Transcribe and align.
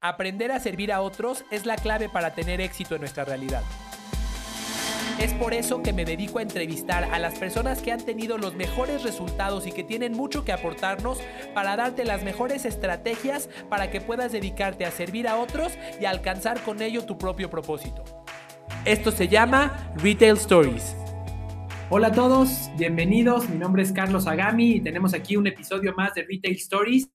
Aprender 0.00 0.52
a 0.52 0.60
servir 0.60 0.92
a 0.92 1.00
otros 1.00 1.44
es 1.50 1.66
la 1.66 1.74
clave 1.74 2.08
para 2.08 2.32
tener 2.32 2.60
éxito 2.60 2.94
en 2.94 3.00
nuestra 3.00 3.24
realidad. 3.24 3.64
Es 5.18 5.34
por 5.34 5.52
eso 5.52 5.82
que 5.82 5.92
me 5.92 6.04
dedico 6.04 6.38
a 6.38 6.42
entrevistar 6.42 7.02
a 7.02 7.18
las 7.18 7.36
personas 7.36 7.82
que 7.82 7.90
han 7.90 8.04
tenido 8.04 8.38
los 8.38 8.54
mejores 8.54 9.02
resultados 9.02 9.66
y 9.66 9.72
que 9.72 9.82
tienen 9.82 10.12
mucho 10.12 10.44
que 10.44 10.52
aportarnos 10.52 11.18
para 11.52 11.74
darte 11.74 12.04
las 12.04 12.22
mejores 12.22 12.64
estrategias 12.64 13.50
para 13.68 13.90
que 13.90 14.00
puedas 14.00 14.30
dedicarte 14.30 14.84
a 14.84 14.92
servir 14.92 15.26
a 15.26 15.36
otros 15.36 15.72
y 16.00 16.04
alcanzar 16.04 16.60
con 16.62 16.80
ello 16.80 17.04
tu 17.04 17.18
propio 17.18 17.50
propósito. 17.50 18.04
Esto 18.84 19.10
se 19.10 19.26
llama 19.26 19.92
Retail 19.96 20.36
Stories. 20.36 20.94
Hola 21.90 22.08
a 22.08 22.12
todos, 22.12 22.70
bienvenidos. 22.76 23.48
Mi 23.48 23.58
nombre 23.58 23.82
es 23.82 23.90
Carlos 23.90 24.28
Agami 24.28 24.74
y 24.74 24.80
tenemos 24.80 25.12
aquí 25.12 25.36
un 25.36 25.48
episodio 25.48 25.92
más 25.96 26.14
de 26.14 26.22
Retail 26.22 26.54
Stories. 26.54 27.10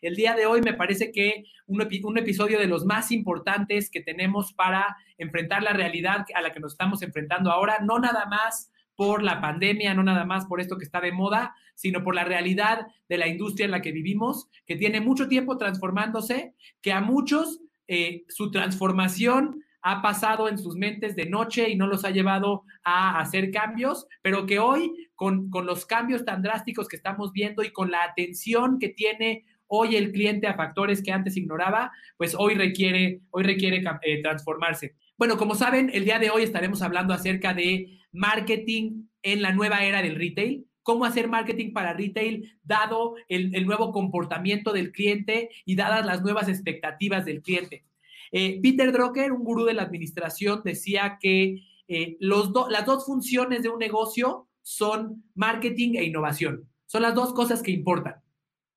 El 0.00 0.16
día 0.16 0.34
de 0.34 0.46
hoy 0.46 0.60
me 0.62 0.74
parece 0.74 1.12
que 1.12 1.44
un, 1.66 1.80
episodio 2.18 2.58
de 2.58 2.66
los 2.66 2.84
más 2.84 3.10
importantes 3.12 3.90
que 3.90 4.00
tenemos 4.00 4.52
para 4.52 4.96
enfrentar 5.18 5.62
la 5.62 5.72
realidad 5.72 6.24
a 6.34 6.42
la 6.42 6.52
que 6.52 6.60
nos 6.60 6.72
estamos 6.72 7.02
enfrentando 7.02 7.50
ahora, 7.50 7.78
no 7.80 7.98
nada 7.98 8.26
más 8.26 8.70
por 8.94 9.22
la 9.22 9.40
pandemia, 9.40 9.94
no 9.94 10.02
nada 10.02 10.24
más 10.24 10.46
por 10.46 10.60
esto 10.60 10.78
que 10.78 10.84
está 10.84 11.00
de 11.00 11.12
moda, 11.12 11.54
sino 11.74 12.02
por 12.02 12.14
la 12.14 12.24
realidad 12.24 12.86
de 13.08 13.18
la 13.18 13.28
industria 13.28 13.66
en 13.66 13.70
la 13.70 13.82
que 13.82 13.92
vivimos, 13.92 14.48
que 14.66 14.76
tiene 14.76 15.00
mucho 15.00 15.28
tiempo 15.28 15.58
transformándose, 15.58 16.54
que 16.80 16.92
a 16.92 17.00
muchos 17.00 17.60
eh, 17.88 18.24
su 18.28 18.50
transformación 18.50 19.62
ha 19.88 20.02
pasado 20.02 20.48
en 20.48 20.58
sus 20.58 20.74
mentes 20.74 21.14
de 21.14 21.26
noche 21.26 21.70
y 21.70 21.76
no 21.76 21.86
los 21.86 22.04
ha 22.04 22.10
llevado 22.10 22.64
a 22.82 23.20
hacer 23.20 23.52
cambios, 23.52 24.08
pero 24.20 24.44
que 24.44 24.58
hoy, 24.58 25.08
con, 25.14 25.48
con 25.48 25.64
los 25.64 25.86
cambios 25.86 26.24
tan 26.24 26.42
drásticos 26.42 26.88
que 26.88 26.96
estamos 26.96 27.32
viendo 27.32 27.62
y 27.62 27.70
con 27.70 27.92
la 27.92 28.02
atención 28.02 28.80
que 28.80 28.88
tiene 28.88 29.44
hoy 29.68 29.96
el 29.96 30.12
cliente 30.12 30.46
a 30.46 30.54
factores 30.54 31.02
que 31.02 31.12
antes 31.12 31.36
ignoraba, 31.36 31.92
pues 32.16 32.34
hoy 32.38 32.54
requiere, 32.54 33.20
hoy 33.30 33.42
requiere 33.42 33.82
eh, 34.02 34.22
transformarse. 34.22 34.94
Bueno, 35.18 35.36
como 35.36 35.54
saben, 35.54 35.90
el 35.92 36.04
día 36.04 36.18
de 36.18 36.30
hoy 36.30 36.42
estaremos 36.42 36.82
hablando 36.82 37.14
acerca 37.14 37.54
de 37.54 37.98
marketing 38.12 39.06
en 39.22 39.42
la 39.42 39.52
nueva 39.52 39.84
era 39.84 40.02
del 40.02 40.16
retail, 40.16 40.66
cómo 40.82 41.04
hacer 41.04 41.28
marketing 41.28 41.72
para 41.72 41.94
retail 41.94 42.58
dado 42.62 43.16
el, 43.28 43.66
nuevo 43.66 43.92
comportamiento 43.92 44.72
del 44.72 44.92
cliente 44.92 45.50
y 45.64 45.74
dadas 45.74 46.06
las 46.06 46.22
nuevas 46.22 46.48
expectativas 46.48 47.24
del 47.24 47.42
cliente. 47.42 47.84
Eh, 48.30 48.60
Peter 48.62 48.92
Drucker, 48.92 49.32
un 49.32 49.42
gurú 49.42 49.64
de 49.64 49.74
la 49.74 49.82
administración, 49.82 50.62
decía 50.64 51.18
que 51.20 51.62
eh, 51.88 52.16
las 52.20 52.86
dos 52.86 53.04
funciones 53.04 53.62
de 53.62 53.68
un 53.68 53.78
negocio 53.78 54.48
son 54.62 55.24
marketing 55.34 55.94
e 55.96 56.04
innovación. 56.04 56.68
Son 56.86 57.02
las 57.02 57.14
dos 57.14 57.32
cosas 57.32 57.62
que 57.62 57.72
importan. 57.72 58.16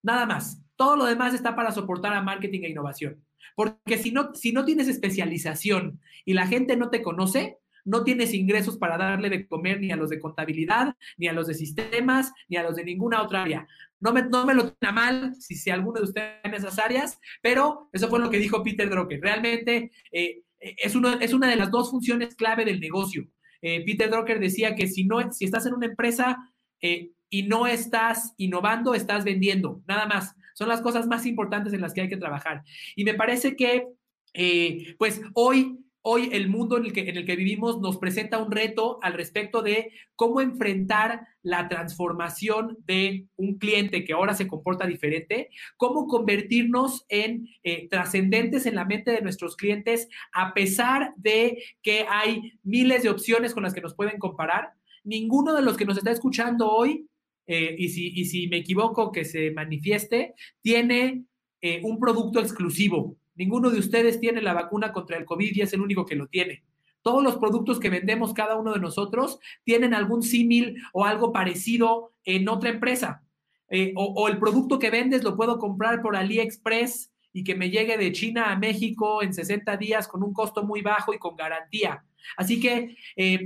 Nada 0.02 0.26
más. 0.26 0.62
Todo 0.80 0.96
lo 0.96 1.06
demás 1.06 1.34
está 1.34 1.58
para 1.58 1.74
soportar 1.74 2.14
a 2.14 2.22
marketing 2.22 2.62
e 2.64 2.70
innovación. 2.70 3.22
Porque 3.54 3.98
si 3.98 4.14
no, 4.14 4.34
si 4.34 4.54
no 4.54 4.64
tienes 4.64 4.88
especialización 4.88 6.00
y 6.24 6.32
la 6.32 6.48
gente 6.48 6.78
no 6.78 6.90
te 6.90 7.02
conoce, 7.02 7.58
no 7.84 8.06
tienes 8.06 8.34
ingresos 8.34 8.78
para 8.78 8.98
darle 8.98 9.30
de 9.30 9.46
comer 9.46 9.82
ni 9.82 9.92
a 9.92 9.98
los 9.98 10.10
de 10.10 10.22
contabilidad, 10.22 10.96
ni 11.18 11.28
a 11.28 11.34
los 11.34 11.48
de 11.48 11.54
sistemas, 11.56 12.32
ni 12.48 12.56
a 12.56 12.64
los 12.64 12.78
de 12.78 12.86
ninguna 12.86 13.22
otra 13.22 13.42
área. 13.42 13.68
No 14.00 14.14
me, 14.14 14.22
no 14.22 14.46
me 14.46 14.54
lo 14.54 14.72
tenga 14.72 14.94
mal 14.94 15.36
si, 15.36 15.56
si 15.56 15.70
alguno 15.70 16.00
de 16.00 16.06
ustedes 16.06 16.36
en 16.46 16.54
esas 16.54 16.80
áreas, 16.80 17.20
pero 17.42 17.90
eso 17.92 18.08
fue 18.08 18.22
lo 18.22 18.30
que 18.30 18.40
dijo 18.40 18.64
Peter 18.64 18.90
Drucker. 18.90 19.20
Realmente 19.20 19.92
eh, 20.14 20.44
es, 20.62 20.96
uno, 20.96 21.20
es 21.20 21.34
una 21.34 21.50
de 21.50 21.58
las 21.58 21.72
dos 21.72 21.92
funciones 21.92 22.36
clave 22.36 22.64
del 22.64 22.80
negocio. 22.80 23.28
Eh, 23.62 23.84
Peter 23.86 24.10
Drucker 24.10 24.40
decía 24.40 24.76
que 24.76 24.88
si, 24.88 25.04
no, 25.04 25.34
si 25.34 25.44
estás 25.44 25.66
en 25.66 25.74
una 25.74 25.88
empresa 25.88 26.38
eh, 26.80 27.12
y 27.30 27.44
no 27.44 27.68
estás 27.68 28.34
innovando, 28.38 28.94
estás 28.94 29.26
vendiendo, 29.26 29.82
nada 29.86 30.06
más. 30.06 30.36
Son 30.60 30.68
las 30.68 30.82
cosas 30.82 31.08
más 31.08 31.26
importantes 31.26 31.72
en 31.72 31.80
las 31.80 31.94
que 31.94 32.02
hay 32.02 32.10
que 32.10 32.18
trabajar. 32.18 32.64
Y 32.98 33.06
me 33.06 33.14
parece 33.14 33.56
que, 33.56 33.88
eh, 34.34 34.94
pues 34.98 35.22
hoy, 35.34 35.80
hoy 36.02 36.28
el 36.34 36.50
mundo 36.50 36.78
en 36.78 36.84
el, 36.84 36.92
que, 36.92 37.10
en 37.10 37.16
el 37.16 37.26
que 37.26 37.38
vivimos 37.38 37.80
nos 37.80 37.98
presenta 37.98 38.44
un 38.44 38.52
reto 38.52 39.00
al 39.02 39.14
respecto 39.14 39.62
de 39.62 39.94
cómo 40.18 40.42
enfrentar 40.42 41.26
la 41.44 41.70
transformación 41.70 42.78
de 42.86 43.28
un 43.38 43.58
cliente 43.58 44.04
que 44.04 44.12
ahora 44.12 44.34
se 44.34 44.48
comporta 44.48 44.86
diferente, 44.86 45.48
cómo 45.78 46.08
convertirnos 46.08 47.06
en 47.08 47.48
eh, 47.64 47.88
trascendentes 47.88 48.66
en 48.66 48.76
la 48.76 48.84
mente 48.84 49.12
de 49.12 49.22
nuestros 49.22 49.56
clientes 49.56 50.10
a 50.34 50.54
pesar 50.54 51.14
de 51.16 51.64
que 51.82 52.06
hay 52.10 52.60
miles 52.64 53.04
de 53.04 53.12
opciones 53.12 53.54
con 53.54 53.64
las 53.64 53.74
que 53.74 53.80
nos 53.80 53.96
pueden 53.96 54.20
comparar. 54.20 54.74
Ninguno 55.06 55.54
de 55.54 55.62
los 55.62 55.78
que 55.78 55.86
nos 55.86 55.98
está 55.98 56.12
escuchando 56.12 56.70
hoy 56.70 57.09
eh, 57.52 57.76
y, 57.80 57.90
si, 57.90 58.12
y 58.14 58.26
si 58.26 58.48
me 58.48 58.58
equivoco, 58.58 59.12
que 59.12 59.26
se 59.26 59.50
manifieste, 59.50 60.36
tiene 60.62 61.24
eh, 61.62 61.82
un 61.84 62.00
producto 62.00 62.40
exclusivo. 62.40 63.18
Ninguno 63.34 63.72
de 63.72 63.80
ustedes 63.80 64.20
tiene 64.20 64.40
la 64.40 64.54
vacuna 64.54 64.94
contra 64.94 65.18
el 65.18 65.26
COVID 65.26 65.56
y 65.56 65.62
es 65.62 65.74
el 65.74 65.82
único 65.82 66.06
que 66.06 66.16
lo 66.16 66.28
tiene. 66.28 66.64
Todos 67.02 67.24
los 67.24 67.38
productos 67.38 67.80
que 67.80 67.90
vendemos 67.90 68.36
cada 68.36 68.56
uno 68.56 68.74
de 68.74 68.80
nosotros 68.80 69.40
tienen 69.64 69.96
algún 69.96 70.22
símil 70.22 70.76
o 70.94 71.06
algo 71.06 71.34
parecido 71.34 72.14
en 72.24 72.48
otra 72.50 72.70
empresa. 72.70 73.24
Eh, 73.72 73.94
o, 73.96 74.28
el 74.28 74.38
producto 74.38 74.78
que 74.78 74.92
vendes 74.92 75.24
lo 75.24 75.36
puedo 75.36 75.58
comprar 75.58 76.04
por 76.04 76.16
AliExpress 76.16 77.12
y 77.34 77.44
que 77.44 77.56
me 77.56 77.72
llegue 77.72 77.98
de 77.98 78.12
China 78.12 78.52
a 78.52 78.60
México 78.60 79.24
en 79.24 79.34
60 79.34 79.76
días 79.78 80.08
con 80.08 80.22
un 80.22 80.34
costo 80.34 80.64
muy 80.64 80.84
bajo 80.84 81.16
y 81.16 81.18
con 81.18 81.36
garantía. 81.36 82.06
Así 82.38 82.60
que 82.60 82.96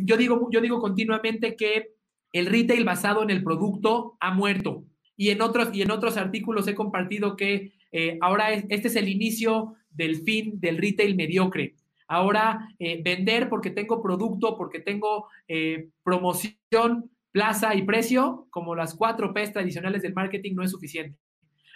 yo, 0.03 0.17
digo, 0.17 0.49
yo 0.51 0.59
digo 0.59 0.81
continuamente 0.81 1.55
que 1.55 1.93
el 2.33 2.47
retail 2.47 2.83
basado 2.83 3.23
en 3.23 3.29
el 3.29 3.43
producto 3.43 4.17
ha 4.19 4.33
muerto. 4.33 4.83
Y 5.15 5.29
en 5.29 5.41
otros, 5.41 5.69
y 5.73 5.83
en 5.83 5.91
otros 5.91 6.17
artículos 6.17 6.67
he 6.67 6.75
compartido 6.75 7.37
que 7.37 7.71
eh, 7.91 8.17
ahora 8.21 8.51
es, 8.51 8.65
este 8.69 8.89
es 8.89 8.95
el 8.95 9.07
inicio 9.07 9.75
del 9.91 10.23
fin 10.23 10.59
del 10.59 10.77
retail 10.79 11.15
mediocre. 11.15 11.75
Ahora 12.07 12.67
eh, 12.79 13.01
vender 13.01 13.47
porque 13.49 13.69
tengo 13.69 14.01
producto, 14.01 14.57
porque 14.57 14.79
tengo 14.79 15.27
eh, 15.47 15.89
promoción, 16.03 17.11
plaza 17.31 17.73
y 17.75 17.83
precio, 17.83 18.47
como 18.49 18.75
las 18.75 18.95
cuatro 18.95 19.33
P's 19.33 19.53
tradicionales 19.53 20.01
del 20.01 20.13
marketing, 20.13 20.55
no 20.55 20.63
es 20.63 20.71
suficiente. 20.71 21.17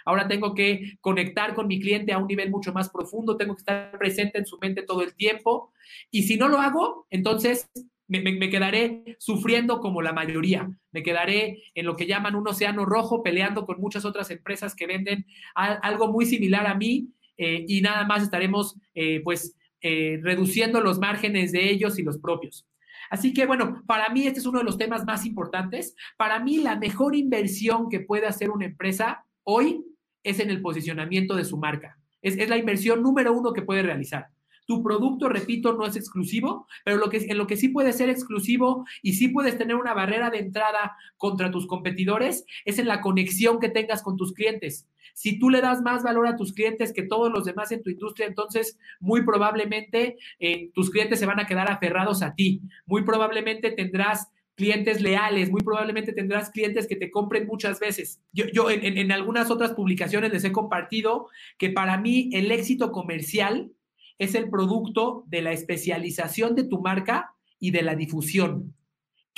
Ahora 0.04 0.26
tengo 0.26 0.54
que 0.54 0.96
conectar 1.00 1.54
con 1.54 1.66
mi 1.66 1.80
cliente 1.80 2.12
a 2.12 2.18
un 2.18 2.26
nivel 2.26 2.50
mucho 2.50 2.72
más 2.72 2.88
profundo, 2.88 3.36
tengo 3.36 3.54
que 3.54 3.60
estar 3.60 3.98
presente 3.98 4.38
en 4.38 4.46
su 4.46 4.58
mente 4.58 4.82
todo 4.82 5.02
el 5.02 5.14
tiempo. 5.14 5.72
Y 6.10 6.22
si 6.22 6.36
no 6.36 6.48
lo 6.48 6.58
hago, 6.58 7.06
entonces 7.10 7.68
me, 8.08 8.20
me, 8.20 8.50
quedaré 8.50 9.16
sufriendo 9.18 9.80
como 9.80 10.02
la 10.02 10.12
mayoría. 10.12 10.68
Me 10.92 11.02
quedaré 11.02 11.62
en 11.74 11.86
lo 11.86 11.94
que 11.94 12.06
llaman 12.06 12.34
un 12.34 12.48
océano 12.48 12.86
rojo, 12.86 13.22
peleando 13.22 13.66
con 13.66 13.80
muchas 13.80 14.04
otras 14.04 14.30
empresas 14.30 14.74
que 14.74 14.86
venden 14.86 15.26
algo 15.54 16.10
muy 16.10 16.24
similar 16.24 16.66
a 16.66 16.74
mí 16.74 17.08
eh, 17.36 17.64
y 17.68 17.82
nada 17.82 18.04
más 18.04 18.22
estaremos 18.22 18.76
eh, 18.94 19.20
pues 19.22 19.54
eh, 19.82 20.18
reduciendo 20.22 20.80
los 20.80 20.98
márgenes 20.98 21.52
de 21.52 21.70
ellos 21.70 21.98
y 21.98 22.02
los 22.02 22.18
propios. 22.18 22.66
Así 23.10 23.32
que 23.32 23.46
bueno, 23.46 23.82
para 23.86 24.08
mí 24.08 24.26
este 24.26 24.40
es 24.40 24.46
uno 24.46 24.58
de 24.58 24.64
los 24.64 24.78
temas 24.78 25.04
más 25.04 25.24
importantes. 25.26 25.94
Para 26.16 26.40
mí 26.40 26.58
la 26.58 26.76
mejor 26.76 27.14
inversión 27.14 27.88
que 27.88 28.00
puede 28.00 28.26
hacer 28.26 28.50
una 28.50 28.64
empresa 28.64 29.24
hoy 29.44 29.84
es 30.22 30.40
en 30.40 30.50
el 30.50 30.60
posicionamiento 30.62 31.36
de 31.36 31.44
su 31.44 31.58
marca. 31.58 31.98
Es, 32.22 32.36
es 32.36 32.48
la 32.48 32.56
inversión 32.56 33.02
número 33.02 33.32
uno 33.32 33.52
que 33.52 33.62
puede 33.62 33.82
realizar. 33.82 34.28
Tu 34.68 34.82
producto, 34.82 35.30
repito, 35.30 35.72
no 35.72 35.86
es 35.86 35.96
exclusivo, 35.96 36.66
pero 36.84 36.98
lo 36.98 37.08
que, 37.08 37.16
en 37.16 37.38
lo 37.38 37.46
que 37.46 37.56
sí 37.56 37.70
puede 37.70 37.94
ser 37.94 38.10
exclusivo 38.10 38.84
y 39.00 39.14
sí 39.14 39.28
puedes 39.28 39.56
tener 39.56 39.76
una 39.76 39.94
barrera 39.94 40.28
de 40.28 40.40
entrada 40.40 40.94
contra 41.16 41.50
tus 41.50 41.66
competidores 41.66 42.44
es 42.66 42.78
en 42.78 42.86
la 42.86 43.00
conexión 43.00 43.60
que 43.60 43.70
tengas 43.70 44.02
con 44.02 44.18
tus 44.18 44.34
clientes. 44.34 44.86
Si 45.14 45.38
tú 45.38 45.48
le 45.48 45.62
das 45.62 45.80
más 45.80 46.02
valor 46.02 46.26
a 46.26 46.36
tus 46.36 46.52
clientes 46.52 46.92
que 46.92 47.02
todos 47.02 47.32
los 47.32 47.46
demás 47.46 47.72
en 47.72 47.82
tu 47.82 47.88
industria, 47.88 48.26
entonces 48.26 48.78
muy 49.00 49.24
probablemente 49.24 50.18
eh, 50.38 50.70
tus 50.74 50.90
clientes 50.90 51.18
se 51.18 51.24
van 51.24 51.40
a 51.40 51.46
quedar 51.46 51.70
aferrados 51.70 52.20
a 52.22 52.34
ti. 52.34 52.60
Muy 52.84 53.04
probablemente 53.04 53.70
tendrás 53.70 54.28
clientes 54.54 55.00
leales, 55.00 55.50
muy 55.50 55.62
probablemente 55.62 56.12
tendrás 56.12 56.50
clientes 56.50 56.86
que 56.86 56.96
te 56.96 57.10
compren 57.10 57.46
muchas 57.46 57.80
veces. 57.80 58.20
Yo, 58.32 58.44
yo 58.52 58.68
en, 58.68 58.98
en, 58.98 59.12
algunas 59.12 59.50
otras 59.50 59.72
publicaciones 59.72 60.30
les 60.30 60.44
he 60.44 60.52
compartido 60.52 61.28
que 61.56 61.70
para 61.70 61.96
mí 61.96 62.28
el 62.34 62.50
éxito 62.50 62.92
comercial 62.92 63.72
es 64.18 64.34
el 64.34 64.50
producto 64.50 65.24
de 65.26 65.42
la 65.42 65.52
especialización 65.52 66.54
de 66.54 66.64
tu 66.64 66.80
marca 66.80 67.34
y 67.58 67.70
de 67.70 67.82
la 67.82 67.94
difusión. 67.94 68.74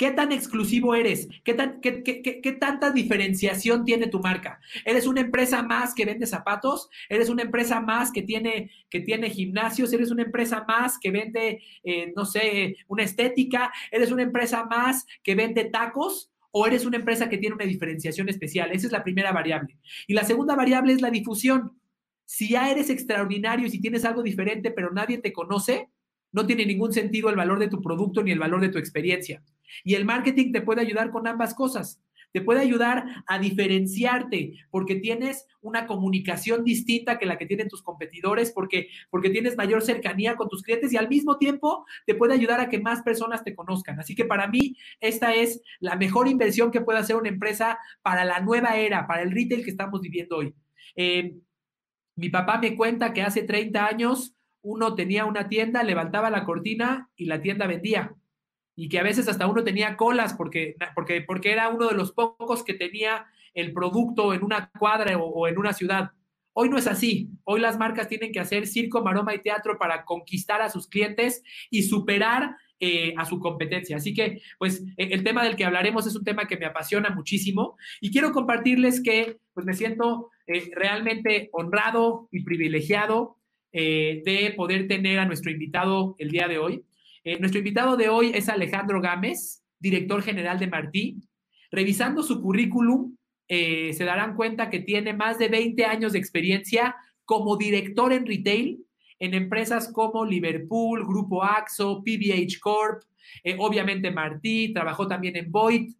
¿Qué 0.01 0.09
tan 0.09 0.31
exclusivo 0.31 0.95
eres? 0.95 1.27
¿Qué, 1.43 1.53
tan, 1.53 1.79
qué, 1.79 2.01
qué, 2.01 2.23
qué, 2.23 2.51
tanta 2.53 2.89
diferenciación 2.89 3.85
tiene 3.85 4.07
tu 4.07 4.19
marca? 4.19 4.59
¿Eres 4.83 5.05
una 5.05 5.21
empresa 5.21 5.61
más 5.61 5.93
que 5.93 6.05
vende 6.05 6.25
zapatos? 6.25 6.89
¿Eres 7.07 7.29
una 7.29 7.43
empresa 7.43 7.79
más 7.81 8.11
que 8.11 8.23
tiene, 8.23 8.71
que 8.89 9.01
tiene 9.01 9.29
gimnasios? 9.29 9.93
¿Eres 9.93 10.09
una 10.09 10.23
empresa 10.23 10.65
más 10.67 10.97
que 10.97 11.11
vende, 11.11 11.61
eh, 11.83 12.11
no 12.15 12.25
sé, 12.25 12.77
una 12.87 13.03
estética? 13.03 13.71
¿Eres 13.91 14.11
una 14.11 14.23
empresa 14.23 14.65
más 14.65 15.05
que 15.21 15.35
vende 15.35 15.65
tacos? 15.65 16.31
¿O 16.49 16.65
eres 16.65 16.83
una 16.83 16.97
empresa 16.97 17.29
que 17.29 17.37
tiene 17.37 17.55
una 17.55 17.65
diferenciación 17.65 18.27
especial? 18.27 18.71
Esa 18.71 18.87
es 18.87 18.91
la 18.91 19.03
primera 19.03 19.31
variable. 19.31 19.77
Y 20.07 20.15
la 20.15 20.23
segunda 20.23 20.55
variable 20.55 20.93
es 20.93 21.01
la 21.01 21.11
difusión. 21.11 21.79
Si 22.31 22.47
ya 22.47 22.71
eres 22.71 22.89
extraordinario 22.89 23.67
y 23.67 23.69
si 23.69 23.81
tienes 23.81 24.05
algo 24.05 24.23
diferente, 24.23 24.71
pero 24.71 24.89
nadie 24.89 25.17
te 25.17 25.33
conoce, 25.33 25.89
no 26.31 26.47
tiene 26.47 26.65
ningún 26.65 26.93
sentido 26.93 27.29
el 27.29 27.35
valor 27.35 27.59
de 27.59 27.67
tu 27.67 27.81
producto 27.81 28.23
ni 28.23 28.31
el 28.31 28.39
valor 28.39 28.61
de 28.61 28.69
tu 28.69 28.77
experiencia. 28.77 29.43
Y 29.83 29.95
el 29.95 30.05
marketing 30.05 30.53
te 30.53 30.61
puede 30.61 30.79
ayudar 30.79 31.11
con 31.11 31.27
ambas 31.27 31.53
cosas. 31.53 32.01
te 32.31 32.39
puede 32.39 32.61
ayudar 32.61 33.03
a 33.27 33.37
diferenciarte 33.37 34.53
porque 34.69 34.95
tienes 34.95 35.45
una 35.59 35.85
comunicación 35.87 36.63
distinta 36.63 37.19
que 37.19 37.25
la 37.25 37.37
que 37.37 37.45
tienen 37.45 37.67
tus 37.67 37.83
competidores, 37.83 38.53
porque, 38.53 38.87
porque 39.09 39.29
tienes 39.29 39.57
mayor 39.57 39.81
cercanía 39.81 40.37
con 40.37 40.47
tus 40.47 40.63
clientes 40.63 40.93
y 40.93 40.95
al 40.97 41.09
mismo 41.09 41.37
tiempo 41.37 41.85
te 42.05 42.15
puede 42.15 42.33
ayudar 42.33 42.61
a 42.61 42.69
que 42.69 42.79
más 42.79 43.01
personas 43.01 43.43
te 43.43 43.53
conozcan. 43.53 43.99
Así 43.99 44.15
que 44.15 44.23
para 44.23 44.47
mí 44.47 44.77
esta 45.01 45.35
es 45.35 45.61
la 45.81 45.97
mejor 45.97 46.29
inversión 46.29 46.71
que 46.71 46.79
puede 46.79 46.99
hacer 46.99 47.17
una 47.17 47.27
empresa 47.27 47.77
para 48.01 48.23
la 48.23 48.39
nueva 48.39 48.77
era, 48.77 49.05
para 49.05 49.21
el 49.21 49.31
retail 49.31 49.65
que 49.65 49.71
estamos 49.71 49.99
viviendo 49.99 50.37
hoy. 50.37 50.55
Eh, 50.95 51.35
mi 52.15 52.29
papá 52.29 52.57
me 52.57 52.75
cuenta 52.75 53.13
que 53.13 53.21
hace 53.21 53.43
30 53.43 53.85
años 53.85 54.35
uno 54.61 54.95
tenía 54.95 55.25
una 55.25 55.47
tienda, 55.47 55.83
levantaba 55.83 56.29
la 56.29 56.43
cortina 56.45 57.09
y 57.15 57.25
la 57.25 57.41
tienda 57.41 57.67
vendía. 57.67 58.15
Y 58.75 58.89
que 58.89 58.99
a 58.99 59.03
veces 59.03 59.27
hasta 59.27 59.47
uno 59.47 59.63
tenía 59.63 59.97
colas 59.97 60.33
porque, 60.33 60.75
porque, 60.95 61.21
porque 61.21 61.51
era 61.51 61.69
uno 61.69 61.87
de 61.87 61.95
los 61.95 62.13
pocos 62.13 62.63
que 62.63 62.73
tenía 62.73 63.25
el 63.53 63.73
producto 63.73 64.33
en 64.33 64.43
una 64.43 64.71
cuadra 64.79 65.17
o, 65.17 65.47
en 65.47 65.57
una 65.57 65.73
ciudad. 65.73 66.11
Hoy 66.53 66.69
no 66.69 66.77
es 66.77 66.87
así. 66.87 67.29
Hoy 67.43 67.59
las 67.59 67.77
marcas 67.77 68.07
tienen 68.07 68.31
que 68.31 68.39
hacer 68.39 68.67
circo, 68.67 69.03
maroma 69.03 69.33
y 69.33 69.41
teatro 69.41 69.77
para 69.77 70.05
conquistar 70.05 70.61
a 70.61 70.69
sus 70.69 70.87
clientes 70.87 71.43
y 71.69 71.83
superar 71.83 72.55
eh, 72.79 73.13
a 73.17 73.25
su 73.25 73.39
competencia. 73.39 73.97
Así 73.97 74.13
que, 74.13 74.41
pues, 74.57 74.83
e, 74.97 75.13
el 75.13 75.23
tema 75.23 75.43
del 75.43 75.55
que 75.55 75.65
hablaremos 75.65 76.07
es 76.07 76.15
un 76.15 76.23
tema 76.23 76.47
que 76.47 76.57
me 76.57 76.65
apasiona 76.65 77.09
muchísimo 77.09 77.77
y 77.99 78.11
quiero 78.11 78.31
compartirles 78.31 79.01
que, 79.01 79.37
pues, 79.53 79.65
me 79.65 79.73
siento 79.73 80.29
eh, 80.47 80.71
realmente 80.75 81.49
honrado 81.53 82.27
y 82.31 82.43
privilegiado 82.43 83.37
eh, 83.71 84.21
de 84.25 84.53
poder 84.55 84.87
tener 84.87 85.19
a 85.19 85.25
nuestro 85.25 85.51
invitado 85.51 86.15
el 86.17 86.29
día 86.29 86.47
de 86.47 86.57
hoy. 86.57 86.83
Eh, 87.23 87.39
nuestro 87.39 87.59
invitado 87.59 87.95
de 87.95 88.09
hoy 88.09 88.31
es 88.33 88.49
Alejandro 88.49 89.01
Gámez, 89.01 89.63
director 89.79 90.21
general 90.21 90.59
de 90.59 90.67
Martí. 90.67 91.17
Revisando 91.71 92.23
su 92.23 92.41
currículum, 92.41 93.15
se 93.47 94.05
darán 94.05 94.37
cuenta 94.37 94.69
que 94.69 94.79
tiene 94.79 95.13
más 95.13 95.37
de 95.37 95.49
20 95.49 95.83
años 95.83 96.13
de 96.13 96.19
experiencia 96.19 96.95
como 97.25 97.57
director 97.57 98.13
en 98.13 98.25
retail 98.25 98.85
en 99.19 99.33
empresas 99.33 99.91
como 99.91 100.25
Liverpool, 100.25 101.05
Grupo 101.05 101.43
Axo, 101.43 102.01
PBH 102.01 102.59
Corp, 102.61 103.03
obviamente 103.59 104.09
Martí, 104.09 104.73
trabajó 104.73 105.05
también 105.05 105.35
en 105.35 105.51
Void. 105.51 105.91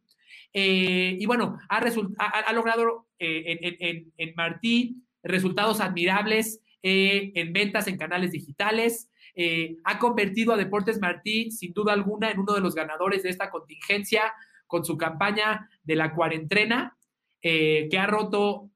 y 0.54 1.26
bueno, 1.26 1.58
ha, 1.68 2.54
logrado 2.54 3.06
en, 3.22 4.14
en 4.18 4.34
Martí 4.36 5.04
resultados 5.24 5.80
admirables 5.80 6.62
eh, 6.84 7.32
en 7.36 7.54
ventas 7.54 7.88
en 7.88 7.98
canales 7.98 8.32
digitales. 8.32 9.10
Eh, 9.36 9.78
ha 9.84 10.00
convertido 10.00 10.54
a 10.54 10.58
Deportes 10.58 11.00
Martí, 11.00 11.52
sin 11.52 11.74
duda 11.74 11.94
alguna, 11.94 12.32
en 12.32 12.40
uno 12.40 12.54
de 12.54 12.62
los 12.62 12.74
ganadores 12.74 13.24
de 13.24 13.30
esta 13.30 13.50
contingencia 13.50 14.34
con 14.66 14.84
su 14.84 14.98
campaña 14.98 15.70
de 15.84 15.96
la 15.96 16.14
cuarentena, 16.14 16.98
eh, 17.44 17.88
que 17.90 17.98
ha 17.98 18.08
roto, 18.08 18.72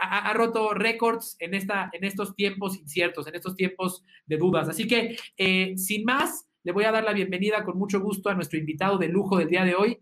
ha, 0.00 0.32
roto 0.32 0.74
récords 0.74 1.36
en, 1.38 1.54
en 1.54 2.04
estos 2.04 2.34
tiempos 2.34 2.76
inciertos, 2.78 3.26
en 3.26 3.34
estos 3.34 3.56
tiempos 3.56 4.04
de 4.26 4.36
dudas. 4.36 4.68
Así 4.68 4.86
que, 4.86 5.16
sin 5.76 6.04
más, 6.04 6.46
le 6.62 6.72
voy 6.72 6.84
a 6.84 6.92
dar 6.92 7.04
la 7.04 7.12
bienvenida 7.12 7.64
con 7.64 7.78
mucho 7.78 8.00
gusto 8.00 8.28
a 8.30 8.34
nuestro 8.34 8.58
invitado 8.58 8.98
de 8.98 9.08
lujo 9.08 9.38
del 9.38 9.48
día 9.48 9.64
de 9.64 9.74
hoy. 9.74 9.98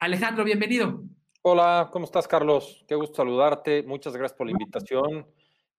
Alejandro, 0.00 0.44
bienvenido. 0.44 1.04
Hola, 1.50 1.88
¿cómo 1.90 2.04
estás, 2.04 2.28
Carlos? 2.28 2.84
Qué 2.86 2.94
gusto 2.94 3.16
saludarte. 3.16 3.82
Muchas 3.82 4.14
gracias 4.14 4.36
por 4.36 4.46
la 4.46 4.52
invitación. 4.52 5.26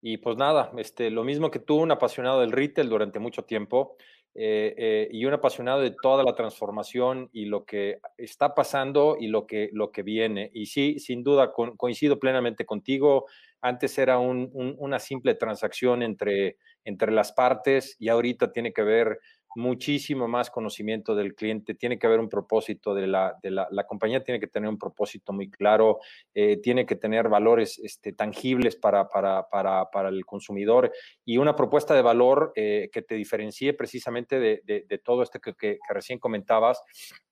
Y 0.01 0.17
pues 0.17 0.35
nada, 0.35 0.71
este, 0.77 1.11
lo 1.11 1.23
mismo 1.23 1.51
que 1.51 1.59
tú, 1.59 1.75
un 1.75 1.91
apasionado 1.91 2.41
del 2.41 2.51
retail 2.51 2.89
durante 2.89 3.19
mucho 3.19 3.43
tiempo 3.43 3.95
eh, 4.33 4.73
eh, 4.75 5.09
y 5.11 5.25
un 5.25 5.33
apasionado 5.33 5.81
de 5.81 5.95
toda 6.01 6.23
la 6.23 6.33
transformación 6.33 7.29
y 7.33 7.45
lo 7.45 7.65
que 7.65 7.99
está 8.17 8.55
pasando 8.55 9.15
y 9.19 9.27
lo 9.27 9.45
que, 9.45 9.69
lo 9.71 9.91
que 9.91 10.01
viene. 10.01 10.49
Y 10.55 10.65
sí, 10.65 10.97
sin 10.97 11.23
duda, 11.23 11.51
coincido 11.51 12.17
plenamente 12.17 12.65
contigo. 12.65 13.27
Antes 13.61 13.95
era 13.99 14.17
una 14.17 14.97
simple 14.97 15.35
transacción 15.35 16.01
entre, 16.01 16.57
entre 16.83 17.11
las 17.11 17.31
partes 17.31 17.95
y 17.99 18.09
ahorita 18.09 18.51
tiene 18.51 18.73
que 18.73 18.81
ver 18.81 19.19
muchísimo 19.55 20.27
más 20.27 20.49
conocimiento 20.49 21.15
del 21.15 21.35
cliente, 21.35 21.73
tiene 21.73 21.97
que 21.97 22.07
haber 22.07 22.19
un 22.19 22.29
propósito 22.29 22.93
de 22.93 23.07
la, 23.07 23.37
de 23.41 23.51
la, 23.51 23.67
la 23.71 23.85
compañía, 23.85 24.23
tiene 24.23 24.39
que 24.39 24.47
tener 24.47 24.69
un 24.69 24.77
propósito 24.77 25.33
muy 25.33 25.49
claro, 25.49 25.99
eh, 26.33 26.57
tiene 26.57 26.85
que 26.85 26.95
tener 26.95 27.29
valores 27.29 27.79
este, 27.79 28.13
tangibles 28.13 28.75
para, 28.75 29.09
para, 29.09 29.47
para, 29.49 29.89
para, 29.89 30.09
el 30.09 30.25
consumidor 30.25 30.91
y 31.25 31.37
una 31.37 31.55
propuesta 31.55 31.93
de 31.93 32.01
valor 32.01 32.51
eh, 32.55 32.89
que 32.91 33.01
te 33.01 33.15
diferencie 33.15 33.73
precisamente 33.73 34.39
de, 34.39 34.61
de, 34.65 34.97
todo 34.99 35.23
esto 35.23 35.39
que, 35.39 35.53
que, 35.55 35.79
recién 35.89 36.19
comentabas, 36.19 36.81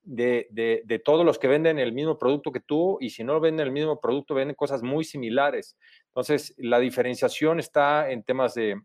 de, 0.01 0.47
de, 0.51 0.99
todos 0.99 1.25
los 1.25 1.37
que 1.37 1.47
venden 1.47 1.79
el 1.79 1.93
mismo 1.93 2.17
producto 2.17 2.51
que 2.51 2.61
tú 2.61 2.97
y 2.99 3.09
si 3.09 3.23
no 3.23 3.39
venden 3.39 3.67
el 3.67 3.73
mismo 3.73 3.99
producto, 3.99 4.33
venden 4.33 4.55
cosas 4.55 4.81
muy 4.81 5.03
similares. 5.03 5.77
Entonces, 6.07 6.53
la 6.57 6.79
diferenciación 6.79 7.59
está 7.59 8.09
en 8.09 8.23
temas 8.23 8.53
de 8.53 8.75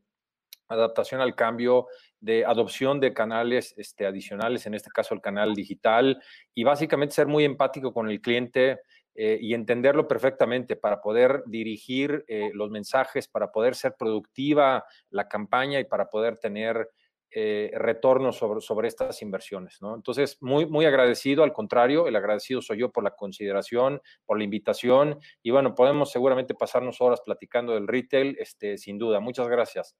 adaptación 0.68 1.20
al 1.20 1.34
cambio, 1.34 1.86
de 2.22 2.44
adopción 2.44 3.00
de 3.00 3.12
canales 3.12 3.74
este, 3.76 4.06
adicionales, 4.06 4.64
en 4.66 4.74
este 4.74 4.90
caso 4.90 5.12
el 5.12 5.20
canal 5.20 5.54
digital, 5.54 6.22
y 6.54 6.62
básicamente 6.62 7.14
ser 7.14 7.26
muy 7.26 7.44
empático 7.44 7.92
con 7.92 8.08
el 8.08 8.20
cliente 8.20 8.80
eh, 9.14 9.38
y 9.40 9.54
entenderlo 9.54 10.06
perfectamente 10.06 10.76
para 10.76 11.02
poder 11.02 11.42
dirigir 11.46 12.24
eh, 12.28 12.50
los 12.54 12.70
mensajes, 12.70 13.26
para 13.26 13.50
poder 13.50 13.74
ser 13.74 13.96
productiva 13.98 14.84
la 15.10 15.28
campaña 15.28 15.80
y 15.80 15.84
para 15.84 16.08
poder 16.08 16.38
tener 16.38 16.88
eh, 17.32 17.72
retorno 17.74 18.30
sobre, 18.30 18.60
sobre 18.60 18.86
estas 18.86 19.20
inversiones. 19.20 19.82
¿no? 19.82 19.96
Entonces, 19.96 20.38
muy, 20.40 20.66
muy 20.66 20.84
agradecido, 20.84 21.42
al 21.42 21.52
contrario, 21.52 22.06
el 22.06 22.14
agradecido 22.14 22.62
soy 22.62 22.78
yo 22.78 22.92
por 22.92 23.02
la 23.02 23.16
consideración, 23.16 24.00
por 24.24 24.38
la 24.38 24.44
invitación, 24.44 25.18
y 25.42 25.50
bueno, 25.50 25.74
podemos 25.74 26.12
seguramente 26.12 26.54
pasarnos 26.54 27.00
horas 27.00 27.20
platicando 27.24 27.74
del 27.74 27.88
retail, 27.88 28.36
este, 28.38 28.78
sin 28.78 28.96
duda. 28.96 29.18
Muchas 29.18 29.48
gracias. 29.48 29.96